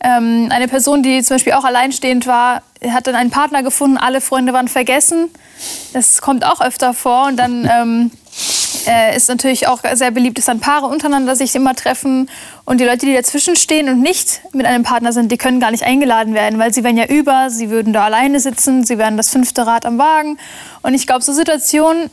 ähm, 0.00 0.48
eine 0.50 0.68
Person, 0.68 1.02
die 1.02 1.22
zum 1.22 1.36
Beispiel 1.36 1.54
auch 1.54 1.64
alleinstehend 1.64 2.26
war, 2.26 2.62
hat 2.86 3.06
dann 3.06 3.14
einen 3.14 3.30
Partner 3.30 3.62
gefunden, 3.62 3.96
alle 3.96 4.20
Freunde 4.20 4.52
waren 4.52 4.68
vergessen. 4.68 5.30
Das 5.94 6.20
kommt 6.20 6.44
auch 6.44 6.60
öfter 6.60 6.92
vor 6.92 7.26
und 7.26 7.36
dann 7.36 7.68
ähm, 7.72 8.10
äh, 8.86 9.16
ist 9.16 9.28
natürlich 9.28 9.68
auch 9.68 9.80
sehr 9.94 10.10
beliebt, 10.10 10.38
dass 10.38 10.46
dann 10.46 10.60
Paare 10.60 10.86
untereinander 10.86 11.36
sich 11.36 11.54
immer 11.54 11.74
treffen 11.74 12.28
und 12.64 12.80
die 12.80 12.84
Leute, 12.84 13.06
die 13.06 13.14
dazwischen 13.14 13.56
stehen 13.56 13.88
und 13.88 14.00
nicht 14.00 14.40
mit 14.52 14.66
einem 14.66 14.82
Partner 14.82 15.12
sind, 15.12 15.30
die 15.32 15.38
können 15.38 15.60
gar 15.60 15.70
nicht 15.70 15.84
eingeladen 15.84 16.34
werden, 16.34 16.58
weil 16.58 16.72
sie 16.72 16.84
wären 16.84 16.96
ja 16.96 17.06
über, 17.06 17.50
sie 17.50 17.70
würden 17.70 17.92
da 17.92 18.04
alleine 18.04 18.40
sitzen, 18.40 18.84
sie 18.84 18.98
wären 18.98 19.16
das 19.16 19.30
fünfte 19.30 19.66
Rad 19.66 19.86
am 19.86 19.98
Wagen 19.98 20.38
und 20.82 20.94
ich 20.94 21.06
glaube, 21.06 21.22
so 21.22 21.32
Situationen, 21.32 22.10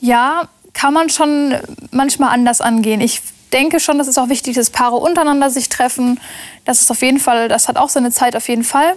ja, 0.00 0.48
kann 0.72 0.94
man 0.94 1.10
schon 1.10 1.54
manchmal 1.90 2.30
anders 2.30 2.60
angehen. 2.60 3.00
Ich 3.00 3.22
denke 3.52 3.80
schon, 3.80 3.98
dass 3.98 4.06
es 4.06 4.18
auch 4.18 4.28
wichtig 4.28 4.56
ist, 4.56 4.68
dass 4.68 4.70
Paare 4.70 4.96
untereinander 4.96 5.50
sich 5.50 5.68
treffen. 5.68 6.20
Das 6.64 6.80
ist 6.80 6.90
auf 6.90 7.02
jeden 7.02 7.18
Fall, 7.18 7.48
das 7.48 7.68
hat 7.68 7.76
auch 7.76 7.88
seine 7.88 8.10
Zeit 8.10 8.36
auf 8.36 8.48
jeden 8.48 8.64
Fall. 8.64 8.94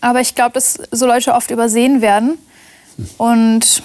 Aber 0.00 0.20
ich 0.20 0.34
glaube, 0.34 0.52
dass 0.52 0.78
so 0.90 1.06
Leute 1.06 1.34
oft 1.34 1.50
übersehen 1.50 2.00
werden. 2.00 2.38
Und 3.16 3.82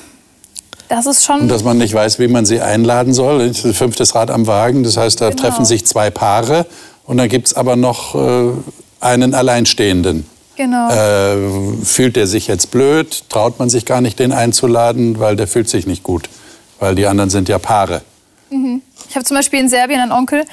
das 0.90 1.06
ist 1.06 1.24
schon. 1.26 1.42
Und 1.42 1.48
dass 1.50 1.64
man 1.64 1.78
nicht 1.78 1.94
weiß, 1.94 2.20
wie 2.20 2.28
man 2.28 2.46
sie 2.46 2.62
einladen 2.62 3.14
soll. 3.14 3.54
Fünftes 3.54 4.16
Rad 4.16 4.30
am 4.32 4.48
Wagen, 4.48 4.84
das 4.84 4.98
heißt, 4.98 5.22
da 5.22 5.30
Genau. 5.30 5.42
treffen 5.42 5.66
sich 5.66 5.86
zwei 5.86 6.10
Paare 6.10 6.66
und 7.06 7.18
dann 7.18 7.30
gibt 7.30 7.48
es 7.48 7.54
aber 7.54 7.76
noch 7.76 8.16
äh, 8.16 8.52
einen 9.00 9.34
Alleinstehenden. 9.34 10.26
genau. 10.56 10.90
Äh, 10.90 11.36
fühlt 11.84 12.16
der 12.16 12.28
sich 12.28 12.48
jetzt 12.48 12.72
blöd? 12.72 13.24
Traut 13.30 13.60
man 13.60 13.70
sich 13.70 13.86
gar 13.86 14.02
nicht, 14.02 14.20
den 14.20 14.32
einzuladen, 14.32 15.20
weil 15.20 15.36
der 15.36 15.48
fühlt 15.48 15.68
sich 15.70 15.88
nicht 15.88 16.04
gut. 16.04 16.30
Weil 16.80 16.96
die 16.96 17.08
anderen 17.08 17.30
sind 17.30 17.50
ja 17.50 17.58
Paare. 17.60 18.02
Ich 19.10 19.16
habe 19.16 19.26
zum 19.26 19.36
Beispiel 19.38 19.60
in 19.60 19.70
Serbien 19.70 20.00
einen 20.00 20.12
Onkel 20.12 20.44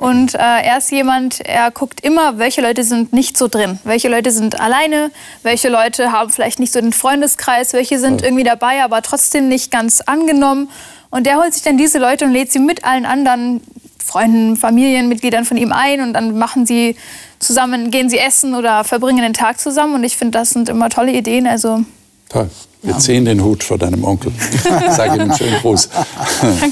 und 0.00 0.34
äh, 0.34 0.38
er 0.38 0.78
ist 0.78 0.90
jemand, 0.90 1.40
er 1.42 1.70
guckt 1.70 2.00
immer, 2.00 2.38
welche 2.38 2.62
Leute 2.62 2.84
sind 2.84 3.12
nicht 3.12 3.36
so 3.36 3.48
drin. 3.48 3.78
Welche 3.84 4.08
Leute 4.08 4.30
sind 4.30 4.58
alleine, 4.58 5.10
welche 5.42 5.68
Leute 5.68 6.10
haben 6.10 6.30
vielleicht 6.30 6.58
nicht 6.58 6.72
so 6.72 6.80
den 6.80 6.94
Freundeskreis, 6.94 7.74
welche 7.74 7.98
sind 7.98 8.22
irgendwie 8.22 8.44
dabei, 8.44 8.82
aber 8.82 9.02
trotzdem 9.02 9.48
nicht 9.48 9.70
ganz 9.70 10.00
angenommen. 10.00 10.70
Und 11.10 11.26
der 11.26 11.36
holt 11.36 11.52
sich 11.52 11.64
dann 11.64 11.76
diese 11.76 11.98
Leute 11.98 12.24
und 12.24 12.32
lädt 12.32 12.50
sie 12.50 12.60
mit 12.60 12.82
allen 12.82 13.04
anderen 13.04 13.60
Freunden, 14.02 14.56
Familienmitgliedern 14.56 15.44
von 15.44 15.58
ihm 15.58 15.70
ein 15.70 16.00
und 16.00 16.14
dann 16.14 16.38
machen 16.38 16.64
sie 16.64 16.96
zusammen, 17.38 17.90
gehen 17.90 18.08
sie 18.08 18.18
essen 18.18 18.54
oder 18.54 18.84
verbringen 18.84 19.20
den 19.20 19.34
Tag 19.34 19.60
zusammen. 19.60 19.96
Und 19.96 20.04
ich 20.04 20.16
finde, 20.16 20.38
das 20.38 20.48
sind 20.48 20.70
immer 20.70 20.88
tolle 20.88 21.12
Ideen. 21.12 21.46
Also 21.46 21.84
Toll. 22.30 22.48
Wir 22.82 22.98
ziehen 22.98 23.26
den 23.26 23.44
Hut 23.44 23.62
vor 23.62 23.76
deinem 23.76 24.04
Onkel. 24.04 24.32
Sag 24.90 25.14
ihm 25.14 25.20
einen 25.20 25.36
schönen 25.36 25.60
Gruß. 25.60 25.90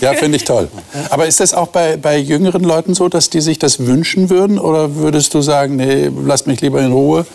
ja, 0.00 0.14
finde 0.14 0.36
ich 0.36 0.44
toll. 0.44 0.68
Aber 1.10 1.26
ist 1.26 1.38
das 1.40 1.52
auch 1.52 1.68
bei, 1.68 1.96
bei 1.98 2.18
jüngeren 2.18 2.64
Leuten 2.64 2.94
so, 2.94 3.08
dass 3.08 3.28
die 3.28 3.42
sich 3.42 3.58
das 3.58 3.80
wünschen 3.80 4.30
würden? 4.30 4.58
Oder 4.58 4.96
würdest 4.96 5.34
du 5.34 5.42
sagen, 5.42 5.76
nee, 5.76 6.10
lass 6.24 6.46
mich 6.46 6.62
lieber 6.62 6.80
in 6.80 6.92
Ruhe? 6.92 7.26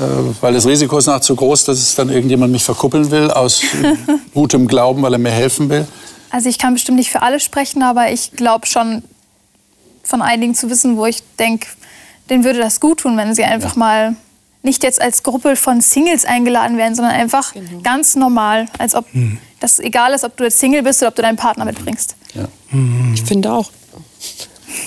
Äh, 0.00 0.02
weil 0.40 0.54
das 0.54 0.66
Risiko 0.66 0.98
ist 0.98 1.06
nach 1.06 1.20
zu 1.20 1.36
groß, 1.36 1.64
dass 1.66 1.78
es 1.78 1.94
dann 1.94 2.08
irgendjemand 2.10 2.52
mich 2.52 2.64
verkuppeln 2.64 3.10
will, 3.10 3.30
aus 3.30 3.62
gutem 4.34 4.66
Glauben, 4.66 5.02
weil 5.02 5.12
er 5.12 5.18
mir 5.18 5.30
helfen 5.30 5.68
will. 5.70 5.86
Also 6.30 6.48
ich 6.48 6.58
kann 6.58 6.74
bestimmt 6.74 6.98
nicht 6.98 7.10
für 7.10 7.22
alle 7.22 7.38
sprechen, 7.38 7.82
aber 7.82 8.10
ich 8.10 8.32
glaube 8.32 8.66
schon 8.66 9.04
von 10.02 10.20
einigen 10.20 10.54
zu 10.56 10.68
wissen, 10.68 10.96
wo 10.96 11.06
ich 11.06 11.22
denke, 11.38 11.68
denen 12.28 12.42
würde 12.42 12.58
das 12.58 12.80
gut 12.80 13.00
tun, 13.00 13.16
wenn 13.16 13.34
sie 13.34 13.44
einfach 13.44 13.76
mal 13.76 14.16
nicht 14.64 14.82
jetzt 14.82 15.00
als 15.00 15.22
Gruppe 15.22 15.56
von 15.56 15.80
Singles 15.80 16.24
eingeladen 16.24 16.76
werden, 16.76 16.94
sondern 16.94 17.14
einfach 17.14 17.54
ganz 17.82 18.16
normal, 18.16 18.66
als 18.78 18.94
ob 18.94 19.06
das 19.60 19.78
egal 19.78 20.12
ist, 20.14 20.24
ob 20.24 20.36
du 20.36 20.44
jetzt 20.44 20.58
Single 20.58 20.82
bist 20.82 21.02
oder 21.02 21.08
ob 21.08 21.14
du 21.14 21.22
deinen 21.22 21.36
Partner 21.36 21.64
mitbringst. 21.64 22.16
Ja. 22.34 22.48
Ich 23.14 23.22
finde 23.22 23.52
auch. 23.52 23.70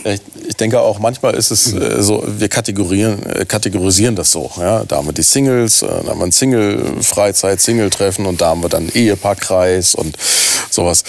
Ja, 0.03 0.11
Ich, 0.11 0.21
ich 0.47 0.55
denke 0.55 0.79
auch, 0.81 0.99
manchmal 0.99 1.35
ist 1.35 1.51
es 1.51 1.73
äh, 1.73 2.01
so, 2.01 2.23
wir 2.25 2.49
kategorisieren, 2.49 3.23
äh, 3.25 3.45
kategorisieren 3.45 4.15
das 4.15 4.31
so. 4.31 4.51
Ja? 4.57 4.83
Da 4.83 4.97
haben 4.97 5.07
wir 5.07 5.13
die 5.13 5.23
Singles, 5.23 5.81
äh, 5.81 5.87
da 5.87 6.09
haben 6.09 6.19
wir 6.19 6.25
ein 6.25 6.31
Single-Freizeit, 6.31 7.61
Single-Treffen 7.61 8.25
und 8.25 8.41
da 8.41 8.47
haben 8.47 8.61
wir 8.61 8.69
dann 8.69 8.89
Ehepaarkreis 8.89 9.95
und 9.95 10.17
sowas. 10.69 11.03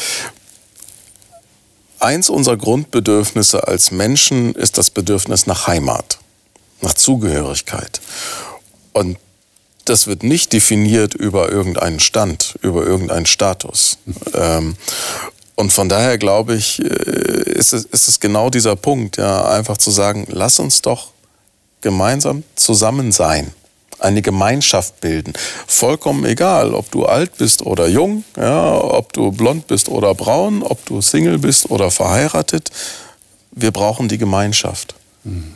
Eins 2.00 2.30
unserer 2.30 2.56
Grundbedürfnisse 2.56 3.66
als 3.66 3.90
Menschen 3.90 4.54
ist 4.54 4.78
das 4.78 4.90
Bedürfnis 4.90 5.46
nach 5.46 5.66
Heimat, 5.66 6.18
nach 6.80 6.94
Zugehörigkeit. 6.94 8.00
Und 8.98 9.16
das 9.84 10.08
wird 10.08 10.24
nicht 10.24 10.52
definiert 10.52 11.14
über 11.14 11.52
irgendeinen 11.52 12.00
Stand, 12.00 12.58
über 12.62 12.84
irgendeinen 12.84 13.26
Status. 13.26 13.98
Ähm, 14.34 14.76
und 15.54 15.72
von 15.72 15.88
daher 15.88 16.18
glaube 16.18 16.56
ich, 16.56 16.80
äh, 16.80 16.84
ist 17.52 17.72
es, 17.72 17.84
ist 17.84 18.08
es 18.08 18.18
genau 18.18 18.50
dieser 18.50 18.74
Punkt, 18.74 19.16
ja, 19.16 19.48
einfach 19.50 19.76
zu 19.76 19.92
sagen, 19.92 20.26
lass 20.30 20.58
uns 20.58 20.82
doch 20.82 21.12
gemeinsam 21.80 22.42
zusammen 22.56 23.12
sein, 23.12 23.52
eine 24.00 24.20
Gemeinschaft 24.20 25.00
bilden. 25.00 25.32
Vollkommen 25.68 26.24
egal, 26.24 26.74
ob 26.74 26.90
du 26.90 27.06
alt 27.06 27.36
bist 27.38 27.62
oder 27.62 27.86
jung, 27.86 28.24
ja, 28.36 28.74
ob 28.74 29.12
du 29.12 29.30
blond 29.30 29.68
bist 29.68 29.88
oder 29.88 30.12
braun, 30.12 30.64
ob 30.64 30.84
du 30.86 31.00
Single 31.00 31.38
bist 31.38 31.70
oder 31.70 31.92
verheiratet. 31.92 32.70
Wir 33.52 33.70
brauchen 33.70 34.08
die 34.08 34.18
Gemeinschaft. 34.18 34.96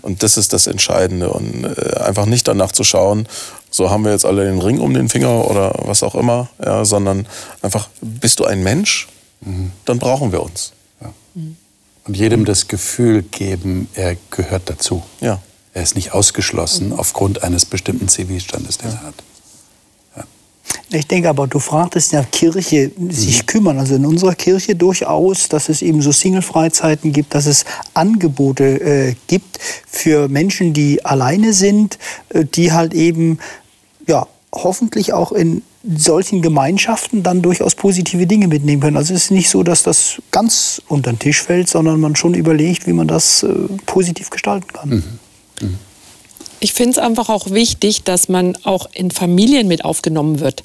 Und 0.02 0.22
das 0.22 0.36
ist 0.36 0.52
das 0.52 0.66
Entscheidende. 0.66 1.30
Und 1.30 1.64
äh, 1.64 1.98
einfach 2.00 2.26
nicht 2.26 2.48
danach 2.48 2.72
zu 2.72 2.84
schauen, 2.84 3.26
so 3.70 3.90
haben 3.90 4.04
wir 4.04 4.12
jetzt 4.12 4.26
alle 4.26 4.44
den 4.44 4.60
Ring 4.60 4.80
um 4.80 4.92
den 4.94 5.08
Finger 5.08 5.48
oder 5.50 5.72
was 5.84 6.02
auch 6.02 6.14
immer, 6.14 6.48
ja, 6.62 6.84
sondern 6.84 7.26
einfach, 7.62 7.88
bist 8.00 8.40
du 8.40 8.44
ein 8.44 8.62
Mensch? 8.62 9.08
Dann 9.84 9.98
brauchen 9.98 10.30
wir 10.30 10.42
uns. 10.42 10.72
Und 12.04 12.16
jedem 12.16 12.44
das 12.44 12.68
Gefühl 12.68 13.22
geben, 13.22 13.88
er 13.94 14.16
gehört 14.30 14.68
dazu. 14.68 15.02
Ja. 15.20 15.40
Er 15.72 15.82
ist 15.82 15.94
nicht 15.94 16.12
ausgeschlossen 16.12 16.92
aufgrund 16.92 17.44
eines 17.44 17.64
bestimmten 17.64 18.08
Zivilstandes, 18.08 18.78
den 18.78 18.90
er 18.90 19.02
hat. 19.02 19.14
Ich 20.90 21.06
denke 21.06 21.28
aber, 21.28 21.46
du 21.46 21.58
fragtest 21.58 22.12
ja 22.12 22.22
Kirche 22.22 22.90
sich 23.08 23.46
kümmern. 23.46 23.78
Also 23.78 23.94
in 23.94 24.04
unserer 24.04 24.34
Kirche 24.34 24.76
durchaus, 24.76 25.48
dass 25.48 25.68
es 25.68 25.80
eben 25.82 26.02
so 26.02 26.12
Single-Freizeiten 26.12 27.12
gibt, 27.12 27.34
dass 27.34 27.46
es 27.46 27.64
Angebote 27.94 28.64
äh, 28.64 29.14
gibt 29.26 29.58
für 29.86 30.28
Menschen, 30.28 30.74
die 30.74 31.04
alleine 31.04 31.52
sind, 31.54 31.98
äh, 32.28 32.44
die 32.44 32.72
halt 32.72 32.94
eben 32.94 33.38
ja 34.06 34.26
hoffentlich 34.54 35.12
auch 35.12 35.32
in 35.32 35.62
solchen 35.96 36.42
Gemeinschaften 36.42 37.22
dann 37.22 37.42
durchaus 37.42 37.74
positive 37.74 38.26
Dinge 38.26 38.46
mitnehmen 38.46 38.82
können. 38.82 38.96
Also 38.96 39.14
es 39.14 39.24
ist 39.24 39.30
nicht 39.30 39.50
so, 39.50 39.62
dass 39.62 39.82
das 39.82 40.20
ganz 40.30 40.80
unter 40.88 41.12
den 41.12 41.18
Tisch 41.18 41.40
fällt, 41.42 41.68
sondern 41.68 42.00
man 42.00 42.14
schon 42.16 42.34
überlegt, 42.34 42.86
wie 42.86 42.92
man 42.92 43.08
das 43.08 43.42
äh, 43.42 43.48
positiv 43.86 44.30
gestalten 44.30 44.68
kann. 44.72 45.02
Ich 46.62 46.74
finde 46.74 46.92
es 46.92 46.98
einfach 46.98 47.28
auch 47.28 47.50
wichtig, 47.50 48.04
dass 48.04 48.28
man 48.28 48.56
auch 48.62 48.88
in 48.94 49.10
Familien 49.10 49.66
mit 49.66 49.84
aufgenommen 49.84 50.38
wird. 50.38 50.62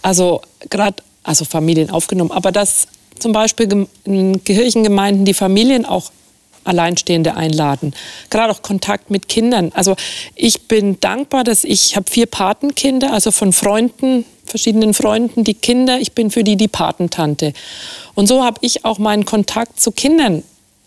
Also 0.00 0.40
gerade, 0.70 1.02
also 1.22 1.44
Familien 1.44 1.90
aufgenommen, 1.90 2.30
aber 2.32 2.50
dass 2.50 2.86
zum 3.18 3.32
Beispiel 3.32 3.86
in 4.04 4.42
Kirchengemeinden 4.42 5.26
die 5.26 5.34
Familien 5.34 5.84
auch 5.84 6.10
Alleinstehende 6.64 7.34
einladen. 7.34 7.92
Gerade 8.30 8.54
auch 8.54 8.62
Kontakt 8.62 9.10
mit 9.10 9.28
Kindern. 9.28 9.70
Also 9.74 9.96
ich 10.34 10.62
bin 10.62 10.98
dankbar, 11.00 11.44
dass 11.44 11.64
ich, 11.64 11.90
ich 11.90 11.96
habe 11.96 12.10
vier 12.10 12.24
Patenkinder, 12.24 13.12
also 13.12 13.32
von 13.32 13.52
Freunden, 13.52 14.24
verschiedenen 14.46 14.94
Freunden, 14.94 15.44
die 15.44 15.54
Kinder. 15.54 16.00
Ich 16.00 16.12
bin 16.12 16.30
für 16.30 16.42
die 16.42 16.56
die 16.56 16.68
Patentante. 16.68 17.52
Und 18.14 18.28
so 18.28 18.42
habe 18.42 18.56
ich 18.62 18.86
auch 18.86 18.98
meinen 18.98 19.26
Kontakt 19.26 19.78
zu 19.78 19.92
Kindern 19.92 20.42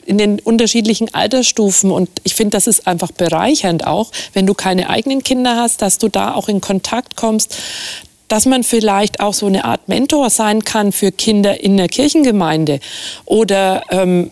in 0.05 0.17
den 0.17 0.39
unterschiedlichen 0.39 1.13
Altersstufen. 1.13 1.91
Und 1.91 2.09
ich 2.23 2.35
finde, 2.35 2.51
das 2.51 2.67
ist 2.67 2.87
einfach 2.87 3.11
bereichernd 3.11 3.85
auch, 3.85 4.11
wenn 4.33 4.47
du 4.47 4.53
keine 4.53 4.89
eigenen 4.89 5.23
Kinder 5.23 5.55
hast, 5.55 5.81
dass 5.81 5.97
du 5.97 6.09
da 6.09 6.35
auch 6.35 6.47
in 6.47 6.61
Kontakt 6.61 7.15
kommst, 7.15 7.57
dass 8.27 8.45
man 8.45 8.63
vielleicht 8.63 9.19
auch 9.19 9.33
so 9.33 9.45
eine 9.45 9.65
Art 9.65 9.87
Mentor 9.87 10.29
sein 10.29 10.63
kann 10.63 10.91
für 10.91 11.11
Kinder 11.11 11.61
in 11.61 11.77
der 11.77 11.87
Kirchengemeinde. 11.87 12.79
Oder 13.25 13.83
ähm, 13.89 14.31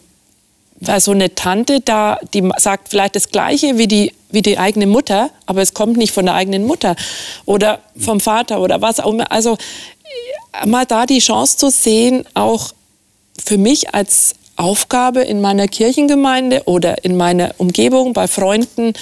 weil 0.80 1.00
so 1.00 1.12
eine 1.12 1.34
Tante 1.36 1.80
da, 1.80 2.20
die 2.34 2.50
sagt 2.58 2.90
vielleicht 2.90 3.16
das 3.16 3.30
Gleiche 3.30 3.78
wie 3.78 3.88
die, 3.88 4.14
wie 4.32 4.42
die 4.42 4.58
eigene 4.58 4.88
Mutter, 4.88 5.30
aber 5.46 5.62
es 5.62 5.74
kommt 5.74 5.98
nicht 5.98 6.12
von 6.12 6.26
der 6.26 6.36
eigenen 6.36 6.66
Mutter 6.66 6.96
oder 7.46 7.80
vom 7.98 8.20
Vater 8.20 8.60
oder 8.60 8.82
was 8.82 9.00
auch 9.00 9.14
immer. 9.14 9.32
Also 9.32 9.58
äh, 10.54 10.66
mal 10.66 10.86
da 10.86 11.06
die 11.06 11.20
Chance 11.20 11.58
zu 11.58 11.70
sehen, 11.70 12.26
auch 12.34 12.74
für 13.44 13.58
mich 13.58 13.94
als 13.94 14.36
Aufgabe 14.56 15.22
in 15.22 15.42
meiner 15.42 15.68
Kirchengemeinde 15.68 16.64
oder 16.66 17.04
in 17.04 17.18
meiner 17.18 17.56
Umgebung 17.58 18.14
bei 18.14 18.28
Freunden 18.28 18.94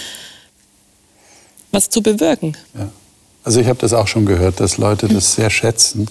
was 1.71 1.89
zu 1.89 2.01
bewirken. 2.01 2.57
Ja. 2.73 2.89
Also 3.43 3.59
ich 3.59 3.67
habe 3.67 3.79
das 3.79 3.93
auch 3.93 4.07
schon 4.07 4.25
gehört, 4.25 4.59
dass 4.59 4.77
Leute 4.77 5.07
das 5.07 5.35
sehr 5.35 5.49
schätzen, 5.49 6.07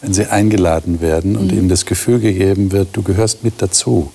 wenn 0.00 0.12
sie 0.12 0.26
eingeladen 0.26 1.00
werden 1.00 1.36
und 1.36 1.52
mhm. 1.52 1.58
ihnen 1.58 1.68
das 1.68 1.86
Gefühl 1.86 2.18
gegeben 2.20 2.72
wird, 2.72 2.88
du 2.92 3.02
gehörst 3.02 3.44
mit 3.44 3.54
dazu. 3.58 4.10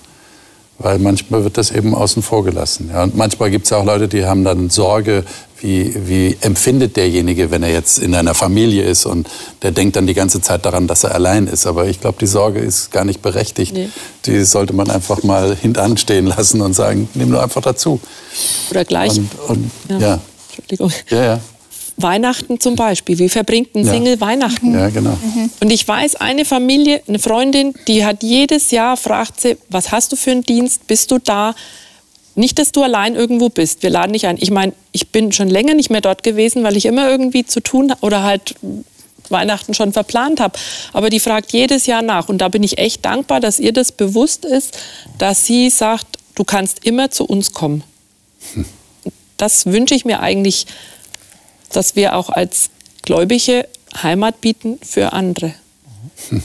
Weil 0.82 0.97
manchmal 0.97 1.43
wird 1.43 1.57
das 1.57 1.71
eben 1.71 1.93
außen 1.93 2.23
vor 2.23 2.45
gelassen. 2.45 2.89
Ja, 2.93 3.03
und 3.03 3.15
manchmal 3.15 3.51
gibt 3.51 3.65
es 3.65 3.73
auch 3.73 3.84
Leute, 3.84 4.07
die 4.07 4.25
haben 4.25 4.45
dann 4.45 4.69
Sorge, 4.69 5.25
wie, 5.59 5.93
wie 6.07 6.38
empfindet 6.39 6.95
derjenige, 6.95 7.51
wenn 7.51 7.63
er 7.63 7.71
jetzt 7.71 7.99
in 7.99 8.15
einer 8.15 8.34
Familie 8.34 8.84
ist 8.84 9.05
und 9.05 9.27
der 9.61 9.71
denkt 9.71 9.97
dann 9.97 10.07
die 10.07 10.13
ganze 10.13 10.41
Zeit 10.41 10.65
daran, 10.65 10.88
dass 10.88 11.03
er 11.03 11.13
allein 11.13 11.47
ist. 11.47 11.67
Aber 11.67 11.88
ich 11.88 11.99
glaube, 11.99 12.17
die 12.19 12.27
Sorge 12.27 12.59
ist 12.59 12.91
gar 12.91 13.03
nicht 13.03 13.21
berechtigt. 13.21 13.73
Nee. 13.73 13.89
Die 14.25 14.43
sollte 14.45 14.73
man 14.73 14.89
einfach 14.89 15.23
mal 15.23 15.55
hintanstehen 15.55 16.27
lassen 16.27 16.61
und 16.61 16.73
sagen, 16.73 17.09
nimm 17.13 17.30
nur 17.30 17.43
einfach 17.43 17.61
dazu. 17.61 17.99
Oder 18.71 18.86
gleich. 18.86 19.17
Und, 19.17 19.30
und, 19.49 19.71
ja. 19.89 19.99
ja. 19.99 20.19
Entschuldigung. 20.47 20.91
Ja, 21.09 21.23
ja. 21.23 21.39
Weihnachten 22.01 22.59
zum 22.59 22.75
Beispiel. 22.75 23.19
Wie 23.19 23.29
verbringt 23.29 23.75
ein 23.75 23.83
Single 23.83 24.15
ja. 24.15 24.21
Weihnachten? 24.21 24.73
Ja, 24.73 24.89
genau. 24.89 25.11
Mhm. 25.11 25.49
Und 25.59 25.69
ich 25.69 25.87
weiß, 25.87 26.15
eine 26.15 26.45
Familie, 26.45 27.01
eine 27.07 27.19
Freundin, 27.19 27.73
die 27.87 28.05
hat 28.05 28.23
jedes 28.23 28.71
Jahr, 28.71 28.97
fragt 28.97 29.41
sie, 29.41 29.57
was 29.69 29.91
hast 29.91 30.11
du 30.11 30.15
für 30.15 30.31
einen 30.31 30.43
Dienst? 30.43 30.87
Bist 30.87 31.11
du 31.11 31.19
da? 31.19 31.55
Nicht, 32.35 32.57
dass 32.57 32.71
du 32.71 32.83
allein 32.83 33.15
irgendwo 33.15 33.49
bist. 33.49 33.83
Wir 33.83 33.89
laden 33.89 34.13
dich 34.13 34.25
ein. 34.27 34.37
Ich 34.39 34.49
meine, 34.49 34.73
ich 34.91 35.09
bin 35.09 35.31
schon 35.33 35.49
länger 35.49 35.73
nicht 35.73 35.89
mehr 35.89 36.01
dort 36.01 36.23
gewesen, 36.23 36.63
weil 36.63 36.77
ich 36.77 36.85
immer 36.85 37.09
irgendwie 37.09 37.45
zu 37.45 37.59
tun 37.59 37.93
oder 38.01 38.23
halt 38.23 38.55
Weihnachten 39.29 39.73
schon 39.73 39.91
verplant 39.91 40.39
habe. 40.39 40.57
Aber 40.93 41.09
die 41.09 41.19
fragt 41.19 41.51
jedes 41.51 41.85
Jahr 41.85 42.01
nach. 42.01 42.29
Und 42.29 42.39
da 42.39 42.47
bin 42.47 42.63
ich 42.63 42.77
echt 42.77 43.03
dankbar, 43.03 43.39
dass 43.41 43.59
ihr 43.59 43.73
das 43.73 43.91
bewusst 43.91 44.45
ist, 44.45 44.77
dass 45.17 45.45
sie 45.45 45.69
sagt, 45.69 46.17
du 46.35 46.45
kannst 46.45 46.85
immer 46.85 47.11
zu 47.11 47.25
uns 47.25 47.51
kommen. 47.53 47.83
Hm. 48.53 48.65
Das 49.35 49.65
wünsche 49.65 49.95
ich 49.95 50.05
mir 50.05 50.21
eigentlich 50.21 50.65
dass 51.72 51.95
wir 51.95 52.15
auch 52.15 52.30
als 52.30 52.70
Gläubige 53.03 53.67
Heimat 54.03 54.41
bieten 54.41 54.80
für 54.84 55.13
andere. 55.13 55.53
Hm. 56.30 56.43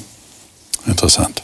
Interessant. 0.86 1.42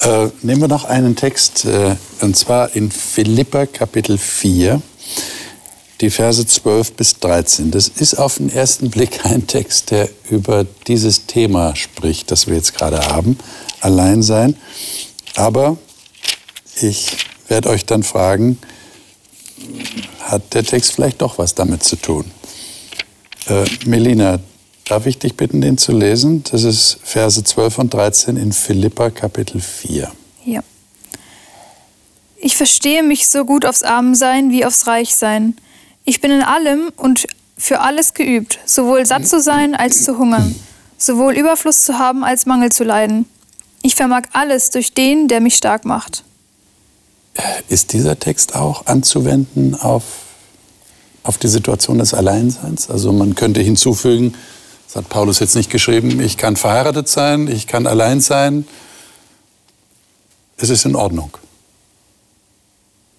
Äh, 0.00 0.28
nehmen 0.42 0.62
wir 0.62 0.68
noch 0.68 0.84
einen 0.84 1.14
Text, 1.14 1.64
äh, 1.64 1.94
und 2.20 2.36
zwar 2.36 2.74
in 2.74 2.90
Philippa 2.90 3.66
Kapitel 3.66 4.18
4, 4.18 4.82
die 6.00 6.10
Verse 6.10 6.44
12 6.44 6.94
bis 6.94 7.20
13. 7.20 7.70
Das 7.70 7.86
ist 7.86 8.14
auf 8.14 8.38
den 8.38 8.50
ersten 8.50 8.90
Blick 8.90 9.20
ein 9.24 9.46
Text, 9.46 9.92
der 9.92 10.08
über 10.28 10.66
dieses 10.88 11.26
Thema 11.26 11.76
spricht, 11.76 12.30
das 12.30 12.48
wir 12.48 12.56
jetzt 12.56 12.74
gerade 12.74 12.98
haben, 13.06 13.38
Alleinsein. 13.80 14.56
Aber 15.36 15.76
ich 16.80 17.16
werde 17.46 17.68
euch 17.68 17.86
dann 17.86 18.02
fragen, 18.02 18.58
hat 20.20 20.54
der 20.54 20.64
Text 20.64 20.94
vielleicht 20.94 21.22
doch 21.22 21.38
was 21.38 21.54
damit 21.54 21.84
zu 21.84 21.96
tun? 21.96 22.24
Äh, 23.46 23.64
Melina, 23.86 24.38
darf 24.84 25.06
ich 25.06 25.18
dich 25.18 25.36
bitten, 25.36 25.60
den 25.60 25.78
zu 25.78 25.92
lesen? 25.92 26.44
Das 26.50 26.64
ist 26.64 26.98
Verse 27.02 27.42
12 27.42 27.78
und 27.78 27.94
13 27.94 28.36
in 28.36 28.52
Philippa 28.52 29.10
Kapitel 29.10 29.60
4. 29.60 30.10
Ja. 30.44 30.62
Ich 32.36 32.56
verstehe 32.56 33.02
mich 33.02 33.28
so 33.28 33.44
gut 33.44 33.64
aufs 33.64 33.82
Armsein 33.82 34.50
wie 34.50 34.64
aufs 34.64 34.86
Reichsein. 34.86 35.56
Ich 36.04 36.20
bin 36.20 36.30
in 36.30 36.42
allem 36.42 36.92
und 36.96 37.26
für 37.56 37.80
alles 37.80 38.14
geübt, 38.14 38.58
sowohl 38.66 39.06
satt 39.06 39.26
zu 39.28 39.40
sein 39.40 39.74
als 39.74 40.04
zu 40.04 40.18
hungern, 40.18 40.54
sowohl 40.98 41.34
Überfluss 41.34 41.84
zu 41.84 41.98
haben 41.98 42.24
als 42.24 42.46
Mangel 42.46 42.72
zu 42.72 42.82
leiden. 42.82 43.26
Ich 43.82 43.94
vermag 43.94 44.22
alles 44.32 44.70
durch 44.70 44.92
den, 44.92 45.28
der 45.28 45.40
mich 45.40 45.56
stark 45.56 45.84
macht. 45.84 46.24
Ist 47.68 47.92
dieser 47.92 48.18
Text 48.18 48.54
auch 48.54 48.86
anzuwenden 48.86 49.74
auf 49.74 50.02
auf 51.22 51.38
die 51.38 51.48
Situation 51.48 51.98
des 51.98 52.14
Alleinseins. 52.14 52.90
Also 52.90 53.12
man 53.12 53.34
könnte 53.34 53.60
hinzufügen, 53.60 54.34
das 54.86 54.96
hat 54.96 55.08
Paulus 55.08 55.38
jetzt 55.38 55.56
nicht 55.56 55.70
geschrieben, 55.70 56.20
ich 56.20 56.36
kann 56.36 56.56
verheiratet 56.56 57.08
sein, 57.08 57.48
ich 57.48 57.66
kann 57.66 57.86
allein 57.86 58.20
sein. 58.20 58.66
Es 60.56 60.70
ist 60.70 60.84
in 60.84 60.94
Ordnung. 60.94 61.36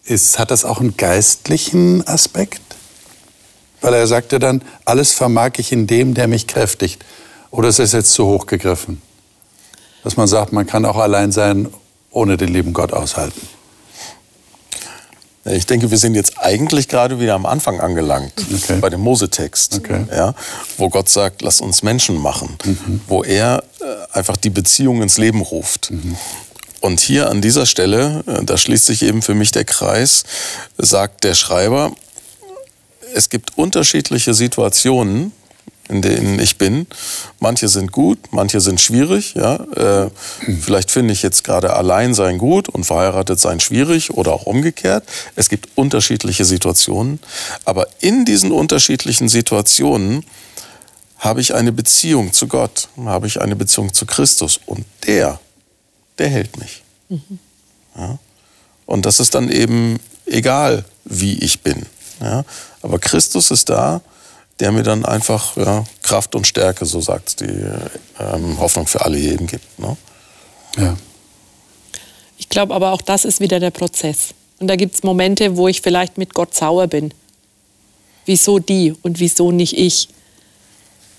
Ist, 0.05 0.37
hat 0.37 0.51
das 0.51 0.65
auch 0.65 0.79
einen 0.79 0.97
geistlichen 0.97 2.05
Aspekt? 2.07 2.61
Weil 3.81 3.93
er 3.93 4.07
sagte 4.07 4.39
dann, 4.39 4.61
alles 4.85 5.13
vermag 5.13 5.53
ich 5.57 5.71
in 5.71 5.87
dem, 5.87 6.13
der 6.13 6.27
mich 6.27 6.47
kräftigt. 6.47 7.03
Oder 7.51 7.69
ist 7.69 7.79
es 7.79 7.91
jetzt 7.91 8.13
zu 8.13 8.25
hoch 8.25 8.45
gegriffen? 8.45 9.01
Dass 10.03 10.17
man 10.17 10.27
sagt, 10.27 10.53
man 10.53 10.67
kann 10.67 10.85
auch 10.85 10.97
allein 10.97 11.31
sein, 11.31 11.67
ohne 12.11 12.37
den 12.37 12.49
lieben 12.49 12.73
Gott 12.73 12.93
aushalten. 12.93 13.41
Ich 15.45 15.65
denke, 15.65 15.91
wir 15.91 15.97
sind 15.97 16.15
jetzt 16.15 16.39
eigentlich 16.39 16.87
gerade 16.87 17.19
wieder 17.19 17.33
am 17.33 17.45
Anfang 17.45 17.81
angelangt, 17.81 18.33
okay. 18.53 18.77
bei 18.79 18.89
dem 18.89 19.01
Mosetext, 19.01 19.75
okay. 19.75 20.05
ja, 20.09 20.33
wo 20.77 20.89
Gott 20.89 21.09
sagt, 21.09 21.41
lass 21.41 21.59
uns 21.59 21.83
Menschen 21.83 22.17
machen, 22.17 22.57
mhm. 22.63 23.01
wo 23.07 23.23
er 23.23 23.63
äh, 23.81 24.17
einfach 24.17 24.37
die 24.37 24.49
Beziehung 24.49 25.01
ins 25.01 25.17
Leben 25.17 25.41
ruft. 25.41 25.91
Mhm. 25.91 26.15
Und 26.79 27.01
hier 27.01 27.29
an 27.29 27.41
dieser 27.41 27.65
Stelle, 27.65 28.23
äh, 28.25 28.45
da 28.45 28.57
schließt 28.57 28.85
sich 28.85 29.03
eben 29.03 29.21
für 29.21 29.33
mich 29.33 29.51
der 29.51 29.65
Kreis, 29.65 30.23
sagt 30.77 31.25
der 31.25 31.33
Schreiber, 31.33 31.91
es 33.13 33.29
gibt 33.29 33.57
unterschiedliche 33.57 34.33
Situationen, 34.33 35.33
in 35.89 36.01
denen 36.01 36.39
ich 36.39 36.57
bin. 36.57 36.87
Manche 37.39 37.67
sind 37.67 37.91
gut, 37.91 38.17
manche 38.31 38.61
sind 38.61 38.79
schwierig. 38.79 39.33
Ja? 39.35 39.55
Äh, 39.55 40.09
vielleicht 40.61 40.91
finde 40.91 41.13
ich 41.13 41.21
jetzt 41.21 41.43
gerade 41.43 41.73
allein 41.75 42.13
sein 42.13 42.37
gut 42.37 42.69
und 42.69 42.85
verheiratet 42.85 43.39
sein 43.39 43.59
schwierig 43.59 44.11
oder 44.11 44.33
auch 44.33 44.45
umgekehrt. 44.45 45.03
Es 45.35 45.49
gibt 45.49 45.69
unterschiedliche 45.75 46.45
Situationen. 46.45 47.19
Aber 47.65 47.87
in 47.99 48.25
diesen 48.25 48.51
unterschiedlichen 48.51 49.27
Situationen 49.27 50.25
habe 51.17 51.41
ich 51.41 51.53
eine 51.53 51.71
Beziehung 51.71 52.33
zu 52.33 52.47
Gott, 52.47 52.89
habe 53.05 53.27
ich 53.27 53.41
eine 53.41 53.55
Beziehung 53.55 53.93
zu 53.93 54.05
Christus. 54.05 54.59
Und 54.65 54.85
der, 55.05 55.39
der 56.17 56.29
hält 56.29 56.57
mich. 56.59 56.83
Mhm. 57.09 57.39
Ja? 57.97 58.19
Und 58.85 59.05
das 59.05 59.19
ist 59.19 59.35
dann 59.35 59.49
eben 59.49 59.99
egal, 60.25 60.85
wie 61.03 61.39
ich 61.39 61.61
bin. 61.61 61.85
Ja? 62.21 62.45
Aber 62.81 62.99
Christus 62.99 63.51
ist 63.51 63.69
da 63.69 64.01
der 64.63 64.71
mir 64.71 64.83
dann 64.83 65.03
einfach 65.03 65.57
ja, 65.57 65.83
Kraft 66.03 66.35
und 66.35 66.47
Stärke, 66.47 66.85
so 66.85 67.01
sagt 67.01 67.41
die 67.41 67.65
ähm, 68.17 68.57
Hoffnung 68.61 68.87
für 68.87 69.01
alle 69.01 69.17
jeden 69.17 69.45
gibt. 69.45 69.77
Ne? 69.77 69.97
Ja. 70.77 70.95
Ich 72.37 72.47
glaube 72.47 72.73
aber 72.73 72.93
auch 72.93 73.01
das 73.01 73.25
ist 73.25 73.41
wieder 73.41 73.59
der 73.59 73.71
Prozess. 73.71 74.33
Und 74.59 74.67
da 74.67 74.77
gibt 74.77 74.95
es 74.95 75.03
Momente, 75.03 75.57
wo 75.57 75.67
ich 75.67 75.81
vielleicht 75.81 76.17
mit 76.17 76.33
Gott 76.33 76.55
sauer 76.55 76.87
bin. 76.87 77.13
Wieso 78.25 78.57
die 78.59 78.95
und 79.01 79.19
wieso 79.19 79.51
nicht 79.51 79.77
ich? 79.77 80.07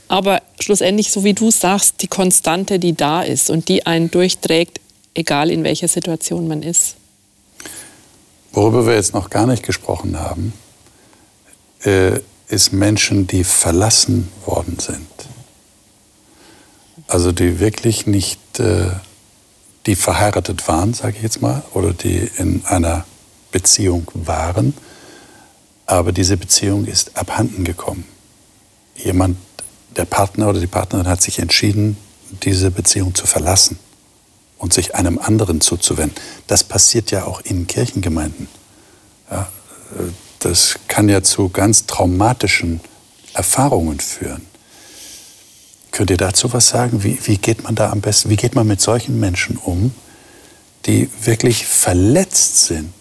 Aber 0.09 0.41
schlussendlich, 0.59 1.13
so 1.13 1.23
wie 1.23 1.35
du 1.35 1.51
sagst, 1.51 2.01
die 2.01 2.09
Konstante, 2.09 2.79
die 2.79 2.95
da 2.95 3.21
ist 3.21 3.51
und 3.51 3.69
die 3.69 3.85
einen 3.85 4.11
durchträgt, 4.11 4.81
egal 5.13 5.51
in 5.51 5.65
welcher 5.65 5.89
Situation 5.89 6.49
man 6.49 6.63
ist. 6.63 6.97
Worüber 8.53 8.87
wir 8.87 8.95
jetzt 8.95 9.13
noch 9.13 9.29
gar 9.29 9.47
nicht 9.47 9.63
gesprochen 9.63 10.19
haben, 10.19 10.55
äh, 11.83 12.21
ist 12.49 12.73
Menschen, 12.73 13.27
die 13.27 13.45
verlassen 13.45 14.29
worden 14.45 14.79
sind. 14.79 15.09
Also 17.07 17.33
die 17.33 17.61
wirklich 17.61 18.07
nicht, 18.07 18.61
äh, 18.61 18.91
die 19.87 19.97
verheiratet 19.97 20.67
waren, 20.69 20.95
sage 20.95 21.17
ich 21.17 21.23
jetzt 21.23 21.43
mal, 21.43 21.63
oder 21.75 21.93
die 21.93 22.31
in 22.39 22.65
einer 22.65 23.05
Beziehung 23.53 24.11
waren, 24.15 24.75
aber 25.87 26.13
diese 26.13 26.37
Beziehung 26.37 26.87
ist 26.87 27.17
abhanden 27.17 27.65
gekommen. 27.65 28.05
Jemand, 28.97 29.37
der 29.97 30.07
Partner 30.07 30.49
oder 30.49 30.61
die 30.61 30.67
Partnerin 30.67 31.07
hat 31.07 31.23
sich 31.23 31.39
entschieden, 31.39 31.97
diese 32.43 32.71
Beziehung 32.71 33.15
zu 33.15 33.27
verlassen 33.27 33.79
und 34.59 34.73
sich 34.73 34.95
einem 34.95 35.19
anderen 35.19 35.61
zuzuwenden. 35.61 36.17
Das 36.47 36.65
passiert 36.65 37.11
ja 37.11 37.25
auch 37.25 37.41
in 37.43 37.67
Kirchengemeinden. 37.67 38.49
Ja, 39.31 39.49
äh, 39.99 40.11
das 40.45 40.79
kann 40.89 41.09
ja 41.09 41.23
zu 41.23 41.49
ganz 41.49 41.87
traumatischen 41.87 42.81
Erfahrungen 43.33 43.99
führen. 44.01 44.43
Könnt 45.91 46.11
ihr 46.11 46.17
dazu 46.17 46.53
was 46.53 46.69
sagen? 46.69 47.03
Wie, 47.03 47.19
wie 47.25 47.39
geht 47.39 47.65
man 47.65 47.75
da 47.75 47.91
am 47.91 48.01
besten, 48.01 48.29
wie 48.29 48.37
geht 48.37 48.55
man 48.55 48.67
mit 48.67 48.81
solchen 48.81 49.19
Menschen 49.21 49.57
um, 49.57 49.95
die 50.87 51.09
wirklich 51.23 51.67
verletzt 51.67 52.67
sind 52.67 52.93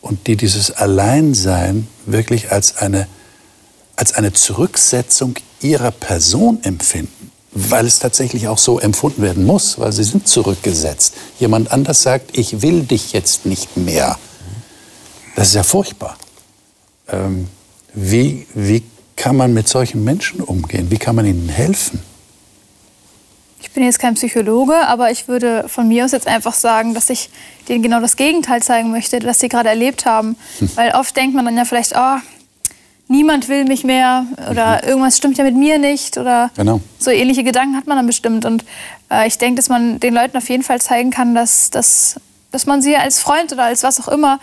und 0.00 0.26
die 0.26 0.36
dieses 0.36 0.72
Alleinsein 0.72 1.86
wirklich 2.06 2.50
als 2.50 2.76
eine, 2.78 3.06
als 3.96 4.14
eine 4.14 4.32
Zurücksetzung 4.32 5.34
ihrer 5.60 5.90
Person 5.90 6.58
empfinden? 6.62 7.30
Weil 7.52 7.86
es 7.86 7.98
tatsächlich 7.98 8.48
auch 8.48 8.58
so 8.58 8.80
empfunden 8.80 9.20
werden 9.20 9.44
muss, 9.44 9.78
weil 9.78 9.92
sie 9.92 10.04
sind 10.04 10.26
zurückgesetzt. 10.26 11.14
Jemand 11.38 11.70
anders 11.70 12.02
sagt, 12.02 12.36
ich 12.36 12.62
will 12.62 12.84
dich 12.84 13.12
jetzt 13.12 13.44
nicht 13.44 13.76
mehr. 13.76 14.18
Das 15.36 15.48
ist 15.48 15.54
ja 15.54 15.62
furchtbar. 15.62 16.16
Ähm, 17.08 17.48
wie, 17.94 18.46
wie 18.54 18.82
kann 19.16 19.36
man 19.36 19.54
mit 19.54 19.68
solchen 19.68 20.04
Menschen 20.04 20.40
umgehen? 20.40 20.90
Wie 20.90 20.98
kann 20.98 21.14
man 21.14 21.26
ihnen 21.26 21.48
helfen? 21.48 22.00
Ich 23.60 23.70
bin 23.70 23.84
jetzt 23.84 24.00
kein 24.00 24.14
Psychologe, 24.14 24.74
aber 24.88 25.10
ich 25.10 25.28
würde 25.28 25.68
von 25.68 25.86
mir 25.88 26.04
aus 26.04 26.12
jetzt 26.12 26.26
einfach 26.26 26.52
sagen, 26.52 26.94
dass 26.94 27.08
ich 27.10 27.30
denen 27.68 27.82
genau 27.82 28.00
das 28.00 28.16
Gegenteil 28.16 28.62
zeigen 28.62 28.90
möchte, 28.90 29.18
das 29.20 29.38
sie 29.38 29.48
gerade 29.48 29.68
erlebt 29.68 30.04
haben. 30.04 30.36
Hm. 30.58 30.70
Weil 30.74 30.92
oft 30.92 31.16
denkt 31.16 31.34
man 31.34 31.44
dann 31.44 31.56
ja 31.56 31.64
vielleicht, 31.64 31.94
oh, 31.96 32.18
niemand 33.12 33.48
will 33.48 33.64
mich 33.64 33.84
mehr 33.84 34.26
oder 34.50 34.80
mhm. 34.82 34.88
irgendwas 34.88 35.16
stimmt 35.16 35.38
ja 35.38 35.44
mit 35.44 35.54
mir 35.54 35.78
nicht 35.78 36.18
oder 36.18 36.50
genau. 36.56 36.80
so 36.98 37.10
ähnliche 37.10 37.44
Gedanken 37.44 37.76
hat 37.76 37.86
man 37.86 37.96
dann 37.96 38.06
bestimmt. 38.06 38.44
Und 38.44 38.64
äh, 39.10 39.28
ich 39.28 39.38
denke, 39.38 39.56
dass 39.56 39.68
man 39.68 40.00
den 40.00 40.14
Leuten 40.14 40.36
auf 40.36 40.48
jeden 40.48 40.62
Fall 40.62 40.80
zeigen 40.80 41.10
kann, 41.10 41.34
dass, 41.34 41.70
dass, 41.70 42.16
dass 42.50 42.66
man 42.66 42.82
sie 42.82 42.96
als 42.96 43.20
Freund 43.20 43.52
oder 43.52 43.64
als 43.64 43.82
was 43.82 44.00
auch 44.00 44.08
immer 44.08 44.40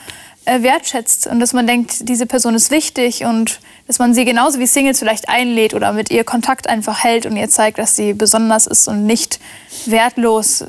wertschätzt 0.64 1.28
und 1.28 1.40
dass 1.40 1.54
man 1.54 1.68
denkt, 1.68 2.08
diese 2.10 2.26
Person 2.26 2.56
ist 2.56 2.72
wichtig 2.72 3.26
und 3.26 3.60
dass 3.88 4.00
man 4.00 4.14
sie 4.14 4.26
genauso 4.26 4.60
wie 4.60 4.68
Singles 4.68 5.00
vielleicht 5.00 5.30
einlädt 5.30 5.74
oder 5.74 5.94
mit 5.94 6.12
ihr 6.12 6.24
Kontakt 6.24 6.68
einfach 6.68 7.04
hält 7.04 7.26
und 7.26 7.36
ihr 7.38 7.50
zeigt, 7.50 7.78
dass 7.78 7.96
sie 7.96 8.14
besonders 8.14 8.68
ist 8.68 8.88
und 8.88 9.06
nicht 9.06 9.40
wertlos, 9.86 10.66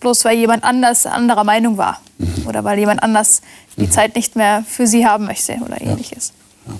bloß 0.00 0.24
weil 0.24 0.36
jemand 0.36 0.64
anders 0.64 1.06
anderer 1.06 1.44
Meinung 1.44 1.76
war 1.76 2.00
mhm. 2.18 2.46
oder 2.46 2.64
weil 2.64 2.78
jemand 2.78 3.02
anders 3.02 3.42
die 3.76 3.86
mhm. 3.86 3.90
Zeit 3.90 4.16
nicht 4.16 4.36
mehr 4.36 4.64
für 4.68 4.86
sie 4.86 5.06
haben 5.06 5.26
möchte 5.26 5.54
oder 5.64 5.80
ähnliches. 5.80 6.32
Ja. 6.66 6.74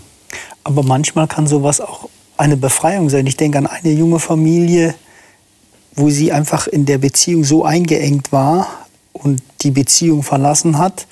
Aber 0.64 0.82
manchmal 0.82 1.26
kann 1.26 1.46
sowas 1.46 1.80
auch 1.80 2.08
eine 2.36 2.56
Befreiung 2.56 3.10
sein. 3.10 3.26
Ich 3.26 3.36
denke 3.36 3.58
an 3.58 3.66
eine 3.66 3.92
junge 3.92 4.18
Familie, 4.18 4.94
wo 5.94 6.10
sie 6.10 6.32
einfach 6.32 6.66
in 6.66 6.86
der 6.86 6.98
Beziehung 6.98 7.44
so 7.44 7.64
eingeengt 7.64 8.32
war 8.32 8.66
und 9.12 9.42
die 9.62 9.70
Beziehung 9.70 10.22
verlassen 10.22 10.78
hat 10.78 11.06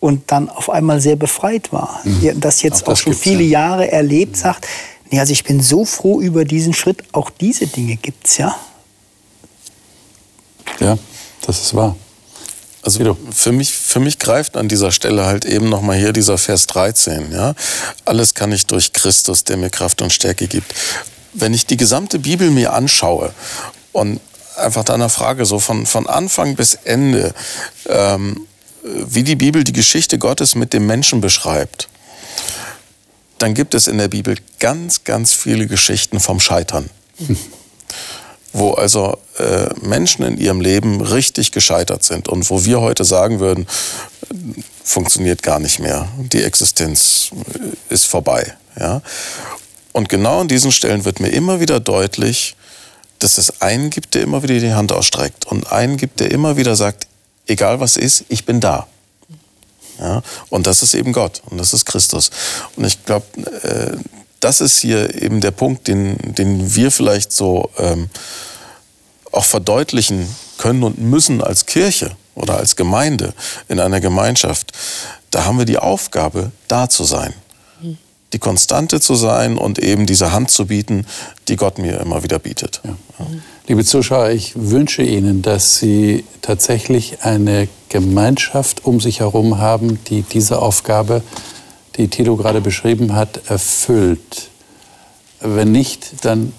und 0.00 0.30
dann 0.30 0.48
auf 0.48 0.70
einmal 0.70 1.00
sehr 1.00 1.16
befreit 1.16 1.72
war. 1.72 2.00
Mhm. 2.04 2.40
Das 2.40 2.62
jetzt 2.62 2.82
auch, 2.82 2.88
das 2.88 3.00
auch 3.00 3.02
schon 3.02 3.14
viele 3.14 3.42
ja. 3.42 3.60
Jahre 3.60 3.90
erlebt, 3.90 4.36
sagt, 4.36 4.66
nee, 5.10 5.18
also 5.18 5.32
ich 5.32 5.44
bin 5.44 5.60
so 5.60 5.84
froh 5.84 6.20
über 6.20 6.44
diesen 6.44 6.72
Schritt. 6.72 7.02
Auch 7.12 7.30
diese 7.30 7.66
Dinge 7.66 7.96
gibt 7.96 8.26
es 8.26 8.38
ja. 8.38 8.56
Ja, 10.80 10.98
das 11.46 11.62
ist 11.62 11.74
wahr. 11.74 11.96
Also 12.82 13.16
für 13.32 13.52
mich, 13.52 13.72
für 13.72 14.00
mich 14.00 14.18
greift 14.18 14.56
an 14.56 14.68
dieser 14.68 14.92
Stelle 14.92 15.26
halt 15.26 15.44
eben 15.44 15.68
nochmal 15.68 15.98
hier 15.98 16.12
dieser 16.12 16.38
Vers 16.38 16.66
13. 16.66 17.32
Ja? 17.32 17.54
Alles 18.04 18.34
kann 18.34 18.52
ich 18.52 18.66
durch 18.66 18.92
Christus, 18.92 19.44
der 19.44 19.56
mir 19.56 19.68
Kraft 19.68 20.00
und 20.00 20.12
Stärke 20.12 20.46
gibt. 20.46 20.74
Wenn 21.34 21.52
ich 21.52 21.66
die 21.66 21.76
gesamte 21.76 22.18
Bibel 22.18 22.50
mir 22.50 22.72
anschaue 22.72 23.34
und 23.92 24.20
einfach 24.56 24.84
deiner 24.84 25.08
Frage 25.08 25.44
so 25.44 25.58
von, 25.58 25.86
von 25.86 26.06
Anfang 26.06 26.54
bis 26.54 26.74
Ende, 26.84 27.34
ähm, 27.88 28.46
wie 28.94 29.22
die 29.22 29.36
Bibel 29.36 29.64
die 29.64 29.72
Geschichte 29.72 30.18
Gottes 30.18 30.54
mit 30.54 30.72
dem 30.72 30.86
Menschen 30.86 31.20
beschreibt, 31.20 31.88
dann 33.38 33.54
gibt 33.54 33.74
es 33.74 33.86
in 33.86 33.98
der 33.98 34.08
Bibel 34.08 34.36
ganz, 34.58 35.04
ganz 35.04 35.32
viele 35.32 35.66
Geschichten 35.66 36.20
vom 36.20 36.40
Scheitern. 36.40 36.90
wo 38.52 38.72
also 38.72 39.18
äh, 39.38 39.68
Menschen 39.82 40.24
in 40.24 40.38
ihrem 40.38 40.60
Leben 40.60 41.00
richtig 41.00 41.52
gescheitert 41.52 42.02
sind 42.02 42.28
und 42.28 42.48
wo 42.50 42.64
wir 42.64 42.80
heute 42.80 43.04
sagen 43.04 43.40
würden, 43.40 43.66
funktioniert 44.82 45.42
gar 45.42 45.60
nicht 45.60 45.78
mehr, 45.78 46.08
die 46.18 46.42
Existenz 46.42 47.30
äh, 47.32 47.94
ist 47.94 48.06
vorbei. 48.06 48.54
Ja? 48.78 49.02
Und 49.92 50.08
genau 50.08 50.40
an 50.40 50.48
diesen 50.48 50.72
Stellen 50.72 51.04
wird 51.04 51.20
mir 51.20 51.28
immer 51.28 51.60
wieder 51.60 51.78
deutlich, 51.78 52.56
dass 53.18 53.36
es 53.36 53.60
einen 53.60 53.90
gibt, 53.90 54.14
der 54.14 54.22
immer 54.22 54.42
wieder 54.42 54.58
die 54.58 54.72
Hand 54.72 54.92
ausstreckt 54.92 55.46
und 55.46 55.72
einen 55.72 55.96
gibt, 55.96 56.20
der 56.20 56.30
immer 56.30 56.56
wieder 56.56 56.76
sagt, 56.76 57.07
egal 57.48 57.80
was 57.80 57.96
ist, 57.96 58.24
ich 58.28 58.44
bin 58.44 58.60
da. 58.60 58.86
Ja? 59.98 60.22
Und 60.48 60.66
das 60.66 60.82
ist 60.82 60.94
eben 60.94 61.12
Gott 61.12 61.42
und 61.46 61.58
das 61.58 61.72
ist 61.72 61.84
Christus. 61.84 62.30
Und 62.76 62.84
ich 62.84 63.04
glaube, 63.04 63.26
äh, 63.62 63.96
das 64.40 64.60
ist 64.60 64.78
hier 64.78 65.20
eben 65.20 65.40
der 65.40 65.50
Punkt, 65.50 65.88
den, 65.88 66.16
den 66.34 66.74
wir 66.74 66.92
vielleicht 66.92 67.32
so 67.32 67.70
ähm, 67.78 68.08
auch 69.32 69.44
verdeutlichen 69.44 70.32
können 70.58 70.82
und 70.84 70.98
müssen 70.98 71.42
als 71.42 71.66
Kirche 71.66 72.12
oder 72.34 72.56
als 72.56 72.76
Gemeinde 72.76 73.34
in 73.68 73.80
einer 73.80 74.00
Gemeinschaft. 74.00 74.72
Da 75.30 75.44
haben 75.44 75.58
wir 75.58 75.64
die 75.64 75.78
Aufgabe, 75.78 76.52
da 76.68 76.88
zu 76.88 77.04
sein. 77.04 77.34
Die 78.32 78.38
Konstante 78.38 79.00
zu 79.00 79.14
sein 79.14 79.56
und 79.56 79.78
eben 79.78 80.06
diese 80.06 80.32
Hand 80.32 80.50
zu 80.50 80.66
bieten, 80.66 81.06
die 81.48 81.56
Gott 81.56 81.78
mir 81.78 82.00
immer 82.00 82.22
wieder 82.22 82.38
bietet. 82.38 82.82
Ja. 82.84 82.96
Liebe 83.68 83.84
Zuschauer, 83.84 84.30
ich 84.30 84.52
wünsche 84.54 85.02
Ihnen, 85.02 85.42
dass 85.42 85.78
Sie 85.78 86.24
tatsächlich 86.42 87.22
eine 87.22 87.68
Gemeinschaft 87.88 88.84
um 88.84 89.00
sich 89.00 89.20
herum 89.20 89.58
haben, 89.58 89.98
die 90.04 90.22
diese 90.22 90.60
Aufgabe 90.60 91.22
die 91.96 92.08
Tilo 92.08 92.36
gerade 92.36 92.60
beschrieben 92.60 93.14
hat, 93.14 93.50
erfüllt. 93.50 94.50
Wenn 95.40 95.72
nicht, 95.72 96.24
dann 96.24 96.52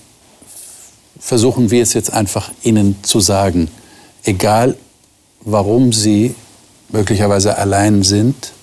versuchen 1.19 1.71
wir 1.71 1.81
es 1.81 1.93
jetzt 1.93 2.13
einfach 2.13 2.51
Ihnen 2.61 2.95
zu 3.03 3.19
sagen. 3.19 3.69
Egal, 4.23 4.77
warum 5.41 5.93
Sie 5.93 6.35
möglicherweise 6.89 7.57
allein 7.57 8.03
sind, 8.03 8.53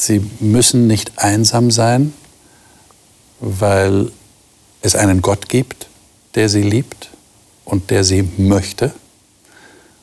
Sie 0.00 0.24
müssen 0.38 0.86
nicht 0.86 1.18
einsam 1.18 1.72
sein, 1.72 2.12
weil 3.40 4.12
es 4.80 4.94
einen 4.94 5.22
Gott 5.22 5.48
gibt, 5.48 5.88
der 6.36 6.48
Sie 6.48 6.62
liebt 6.62 7.10
und 7.64 7.90
der 7.90 8.04
Sie 8.04 8.22
möchte 8.36 8.92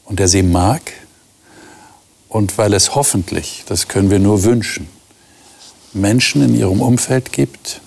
und 0.03 0.19
der 0.19 0.27
Sie 0.27 0.43
mag 0.43 0.81
und 2.27 2.57
weil 2.57 2.73
es 2.73 2.93
hoffentlich, 2.93 3.63
das 3.67 3.87
können 3.87 4.09
wir 4.09 4.19
nur 4.19 4.43
wünschen, 4.43 4.89
Menschen 5.93 6.41
in 6.41 6.53
ihrem 6.53 6.81
Umfeld 6.81 7.31
gibt, 7.31 7.79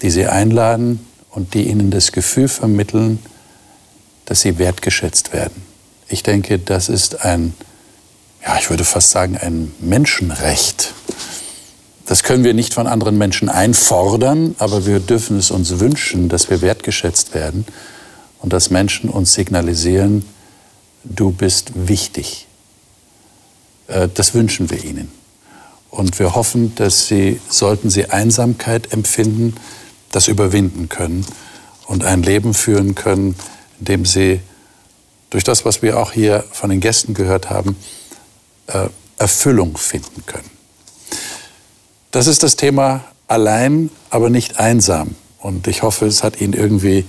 die 0.00 0.10
sie 0.10 0.26
einladen 0.26 1.06
und 1.28 1.52
die 1.52 1.68
ihnen 1.68 1.90
das 1.90 2.12
Gefühl 2.12 2.48
vermitteln, 2.48 3.18
dass 4.24 4.40
sie 4.40 4.56
wertgeschätzt 4.56 5.34
werden. 5.34 5.62
Ich 6.08 6.22
denke, 6.22 6.58
das 6.58 6.88
ist 6.88 7.26
ein, 7.26 7.52
ja, 8.44 8.58
ich 8.58 8.70
würde 8.70 8.84
fast 8.84 9.10
sagen, 9.10 9.36
ein 9.36 9.72
Menschenrecht. 9.80 10.94
Das 12.06 12.22
können 12.22 12.44
wir 12.44 12.54
nicht 12.54 12.74
von 12.74 12.86
anderen 12.86 13.16
Menschen 13.16 13.48
einfordern, 13.48 14.54
aber 14.58 14.86
wir 14.86 15.00
dürfen 15.00 15.38
es 15.38 15.50
uns 15.50 15.78
wünschen, 15.78 16.28
dass 16.28 16.50
wir 16.50 16.60
wertgeschätzt 16.60 17.34
werden 17.34 17.64
und 18.40 18.52
dass 18.52 18.70
Menschen 18.70 19.08
uns 19.08 19.32
signalisieren, 19.32 20.24
du 21.04 21.30
bist 21.30 21.72
wichtig. 21.74 22.46
Äh, 23.86 24.08
das 24.12 24.34
wünschen 24.34 24.70
wir 24.70 24.84
ihnen. 24.84 25.10
Und 25.90 26.18
wir 26.18 26.34
hoffen, 26.34 26.74
dass 26.74 27.06
Sie, 27.06 27.40
sollten 27.48 27.90
Sie 27.90 28.10
Einsamkeit 28.10 28.92
empfinden, 28.92 29.54
das 30.10 30.26
überwinden 30.26 30.88
können 30.88 31.24
und 31.86 32.04
ein 32.04 32.22
Leben 32.22 32.54
führen 32.54 32.94
können, 32.94 33.36
in 33.78 33.84
dem 33.84 34.06
Sie 34.06 34.40
durch 35.30 35.44
das, 35.44 35.64
was 35.64 35.82
wir 35.82 35.98
auch 35.98 36.12
hier 36.12 36.44
von 36.50 36.70
den 36.70 36.80
Gästen 36.80 37.14
gehört 37.14 37.50
haben, 37.50 37.76
äh, 38.72 38.88
Erfüllung 39.18 39.76
finden 39.76 40.24
können. 40.26 40.50
Das 42.10 42.26
ist 42.26 42.42
das 42.42 42.56
Thema 42.56 43.04
allein, 43.28 43.90
aber 44.10 44.30
nicht 44.30 44.58
einsam. 44.58 45.14
Und 45.38 45.66
ich 45.66 45.82
hoffe, 45.82 46.06
es 46.06 46.22
hat 46.22 46.40
Ihnen 46.40 46.52
irgendwie 46.52 47.04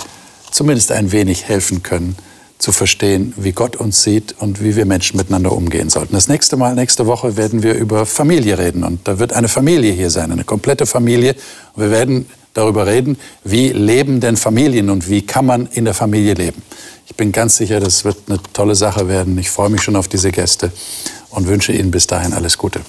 zumindest 0.52 0.92
ein 0.92 1.12
wenig 1.12 1.46
helfen 1.46 1.84
können, 1.84 2.16
zu 2.60 2.72
verstehen, 2.72 3.34
wie 3.36 3.52
Gott 3.52 3.76
uns 3.76 4.04
sieht 4.04 4.36
und 4.40 4.64
wie 4.64 4.76
wir 4.78 4.86
Menschen 4.86 5.18
miteinander 5.18 5.52
umgehen 5.52 5.90
sollten. 5.90 6.14
Das 6.14 6.30
nächste 6.30 6.56
Mal, 6.56 6.76
nächste 6.76 7.06
Woche 7.08 7.36
werden 7.36 7.62
wir 7.62 7.74
über 7.74 8.06
Familie 8.06 8.58
reden 8.58 8.84
und 8.84 9.06
da 9.06 9.20
wird 9.20 9.34
eine 9.34 9.50
Familie 9.50 9.92
hier 9.92 10.10
sein, 10.10 10.32
eine 10.32 10.46
komplette 10.46 10.86
Familie. 10.86 11.36
Und 11.74 11.84
wir 11.84 11.92
werden 11.92 12.30
darüber 12.54 12.88
reden, 12.88 13.18
wie 13.44 13.70
leben 13.70 14.22
denn 14.22 14.38
Familien 14.38 14.90
und 14.90 15.10
wie 15.10 15.24
kann 15.24 15.46
man 15.46 15.68
in 15.74 15.84
der 15.84 15.94
Familie 15.94 16.36
leben. 16.36 16.62
Ich 17.08 17.16
bin 17.16 17.34
ganz 17.34 17.58
sicher, 17.58 17.82
das 17.82 18.06
wird 18.06 18.18
eine 18.30 18.40
tolle 18.54 18.76
Sache 18.76 19.10
werden. 19.10 19.38
Ich 19.38 19.50
freue 19.50 19.70
mich 19.70 19.82
schon 19.82 19.98
auf 19.98 20.08
diese 20.08 20.32
Gäste 20.32 20.72
und 21.34 21.48
wünsche 21.48 21.74
Ihnen 21.74 21.92
bis 21.92 22.08
dahin 22.08 22.34
alles 22.34 22.58
Gute. 22.58 22.82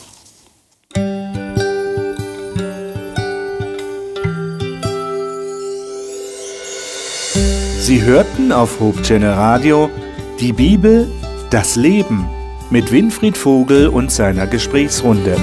Sie 7.80 8.02
hörten 8.02 8.50
auf 8.50 8.80
Hope 8.80 9.02
Channel 9.02 9.32
Radio 9.32 9.90
die 10.40 10.52
Bibel, 10.52 11.10
das 11.50 11.76
Leben 11.76 12.28
mit 12.70 12.90
Winfried 12.90 13.36
Vogel 13.36 13.88
und 13.88 14.10
seiner 14.10 14.46
Gesprächsrunde. 14.46 15.36